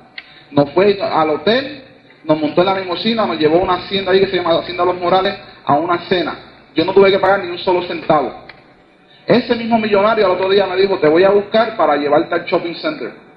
Nos 0.52 0.70
fue 0.74 1.00
al 1.02 1.30
hotel, 1.30 1.84
nos 2.26 2.38
montó 2.38 2.62
en 2.62 2.68
la 2.68 2.80
limosina, 2.80 3.26
nos 3.26 3.40
llevó 3.40 3.60
a 3.60 3.64
una 3.64 3.74
hacienda 3.76 4.12
ahí 4.12 4.20
que 4.20 4.28
se 4.28 4.36
llama 4.36 4.60
Hacienda 4.60 4.84
Los 4.84 5.00
Morales 5.00 5.36
a 5.64 5.74
una 5.76 6.00
cena. 6.10 6.36
Yo 6.76 6.84
no 6.84 6.94
tuve 6.94 7.12
que 7.12 7.20
pagar 7.20 7.46
ni 7.46 7.50
un 7.50 7.60
solo 7.60 7.84
centavo. 7.84 8.34
Ese 9.26 9.56
mismo 9.56 9.80
millonario 9.80 10.26
al 10.26 10.32
otro 10.34 10.50
día 10.50 10.68
me 10.68 10.76
dijo, 10.76 11.00
te 11.00 11.08
voy 11.08 11.24
a 11.24 11.30
buscar 11.30 11.78
para 11.78 11.96
llevarte 11.96 12.36
al 12.36 12.46
shopping 12.46 12.76
center. 12.76 13.31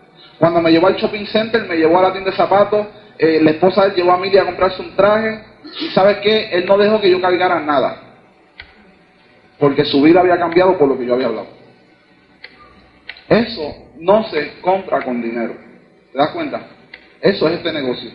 Cuando 0.44 0.60
me 0.60 0.72
llevó 0.72 0.88
al 0.88 0.96
shopping 0.96 1.24
center, 1.24 1.66
me 1.66 1.74
llevó 1.74 2.00
a 2.00 2.02
la 2.02 2.12
tienda 2.12 2.30
de 2.30 2.36
zapatos, 2.36 2.86
eh, 3.16 3.40
la 3.42 3.52
esposa 3.52 3.80
de 3.80 3.88
él 3.88 3.94
llevó 3.94 4.12
a 4.12 4.18
Mili 4.18 4.36
a 4.36 4.44
comprarse 4.44 4.82
un 4.82 4.94
traje, 4.94 5.42
y 5.80 5.86
¿sabes 5.92 6.18
qué? 6.18 6.50
Él 6.50 6.66
no 6.66 6.76
dejó 6.76 7.00
que 7.00 7.10
yo 7.10 7.18
cargara 7.18 7.60
nada, 7.60 7.96
porque 9.58 9.86
su 9.86 10.02
vida 10.02 10.20
había 10.20 10.36
cambiado 10.36 10.76
por 10.76 10.86
lo 10.86 10.98
que 10.98 11.06
yo 11.06 11.14
había 11.14 11.28
hablado. 11.28 11.46
Eso 13.26 13.74
no 13.98 14.24
se 14.24 14.60
compra 14.60 15.00
con 15.00 15.22
dinero. 15.22 15.54
¿Te 16.12 16.18
das 16.18 16.28
cuenta? 16.32 16.60
Eso 17.22 17.48
es 17.48 17.54
este 17.54 17.72
negocio. 17.72 18.10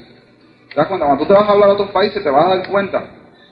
¿Te 0.69 0.75
das 0.75 0.85
cuenta? 0.85 1.07
Cuando 1.07 1.23
tú 1.23 1.33
te 1.33 1.33
vas 1.33 1.49
a 1.49 1.51
hablar 1.51 1.71
a 1.71 1.73
otros 1.73 1.89
países, 1.89 2.23
te 2.23 2.29
vas 2.29 2.45
a 2.45 2.57
dar 2.57 2.67
cuenta. 2.67 3.05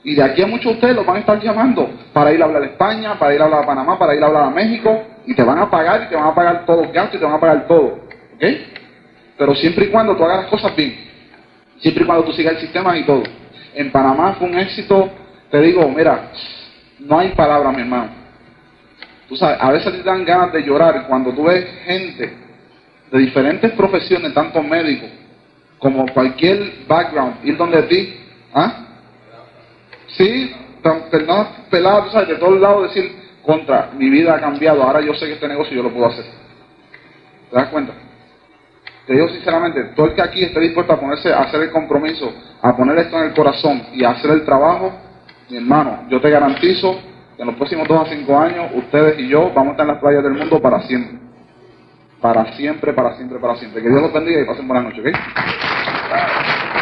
Y 0.04 0.14
de 0.14 0.22
aquí 0.22 0.40
a 0.40 0.46
muchos 0.46 0.66
de 0.66 0.74
ustedes 0.74 0.94
los 0.94 1.04
van 1.04 1.16
a 1.16 1.18
estar 1.18 1.40
llamando 1.40 1.90
para 2.12 2.32
ir 2.32 2.40
a 2.40 2.44
hablar 2.44 2.62
a 2.62 2.66
España, 2.66 3.18
para 3.18 3.34
ir 3.34 3.42
a 3.42 3.46
hablar 3.46 3.64
a 3.64 3.66
Panamá, 3.66 3.98
para 3.98 4.14
ir 4.14 4.22
a 4.22 4.26
hablar 4.26 4.44
a 4.44 4.50
México, 4.50 5.02
y 5.26 5.34
te 5.34 5.42
van 5.42 5.58
a 5.58 5.68
pagar, 5.68 6.04
y 6.04 6.10
te 6.10 6.14
van 6.14 6.28
a 6.28 6.34
pagar 6.36 6.64
todos 6.64 6.86
los 6.86 6.92
gastos, 6.92 7.16
y 7.16 7.18
te 7.18 7.24
van 7.24 7.34
a 7.34 7.40
pagar 7.40 7.66
todo. 7.66 8.07
¿Ok? 8.38 8.44
Pero 9.36 9.54
siempre 9.56 9.86
y 9.86 9.88
cuando 9.88 10.16
tú 10.16 10.24
hagas 10.24 10.42
las 10.42 10.50
cosas 10.50 10.74
bien. 10.74 10.96
Siempre 11.78 12.04
y 12.04 12.06
cuando 12.06 12.24
tú 12.24 12.32
sigas 12.32 12.54
el 12.54 12.60
sistema 12.60 12.96
y 12.96 13.04
todo. 13.04 13.22
En 13.74 13.90
Panamá 13.90 14.34
fue 14.38 14.48
un 14.48 14.58
éxito, 14.58 15.10
te 15.50 15.60
digo, 15.60 15.88
mira, 15.88 16.30
No 17.00 17.18
hay 17.18 17.30
palabras, 17.30 17.74
mi 17.74 17.82
hermano. 17.82 18.10
Tú 19.28 19.36
sabes, 19.36 19.58
a 19.60 19.70
veces 19.70 19.92
te 19.92 20.02
dan 20.02 20.24
ganas 20.24 20.52
de 20.52 20.62
llorar 20.62 21.06
cuando 21.06 21.32
tú 21.32 21.44
ves 21.44 21.64
gente 21.84 22.32
de 23.10 23.18
diferentes 23.18 23.70
profesiones, 23.72 24.34
tanto 24.34 24.62
médicos 24.62 25.10
como 25.78 26.06
cualquier 26.08 26.86
background, 26.88 27.36
ir 27.44 27.56
donde 27.56 27.82
ti, 27.82 28.16
¿ah? 28.52 28.84
Sí, 30.08 30.52
personas 31.10 31.48
peladas, 31.70 32.06
tú 32.06 32.10
sabes, 32.10 32.28
de 32.28 32.34
todos 32.36 32.60
lados 32.60 32.94
decir, 32.94 33.12
contra, 33.42 33.90
mi 33.96 34.10
vida 34.10 34.34
ha 34.34 34.40
cambiado, 34.40 34.82
ahora 34.82 35.00
yo 35.00 35.14
sé 35.14 35.26
que 35.26 35.34
este 35.34 35.46
negocio 35.46 35.76
yo 35.76 35.82
lo 35.82 35.92
puedo 35.92 36.06
hacer. 36.06 36.24
¿Te 37.50 37.56
das 37.56 37.68
cuenta? 37.68 37.92
Te 39.08 39.14
digo 39.14 39.26
sinceramente, 39.30 39.84
todo 39.96 40.08
el 40.08 40.14
que 40.14 40.20
aquí 40.20 40.44
esté 40.44 40.60
dispuesto 40.60 40.92
a 40.92 41.00
ponerse, 41.00 41.32
a 41.32 41.40
hacer 41.40 41.62
el 41.62 41.70
compromiso, 41.70 42.30
a 42.60 42.76
poner 42.76 42.98
esto 42.98 43.16
en 43.16 43.28
el 43.28 43.32
corazón 43.32 43.82
y 43.94 44.04
a 44.04 44.10
hacer 44.10 44.30
el 44.32 44.44
trabajo, 44.44 44.92
mi 45.48 45.56
hermano, 45.56 46.04
yo 46.10 46.20
te 46.20 46.28
garantizo 46.28 46.94
que 47.34 47.40
en 47.40 47.46
los 47.46 47.56
próximos 47.56 47.88
dos 47.88 48.06
a 48.06 48.10
cinco 48.14 48.38
años, 48.38 48.70
ustedes 48.74 49.18
y 49.18 49.28
yo 49.28 49.50
vamos 49.54 49.68
a 49.68 49.70
estar 49.70 49.86
en 49.86 49.92
las 49.92 50.00
playas 50.02 50.22
del 50.22 50.34
mundo 50.34 50.60
para 50.60 50.82
siempre. 50.82 51.18
Para 52.20 52.52
siempre, 52.52 52.92
para 52.92 53.16
siempre, 53.16 53.38
para 53.38 53.56
siempre. 53.56 53.80
Que 53.80 53.88
Dios 53.88 54.02
los 54.02 54.12
bendiga 54.12 54.42
y 54.42 54.44
pasen 54.44 54.68
buenas 54.68 54.84
noches, 54.84 55.00
¿ok? 55.00 56.77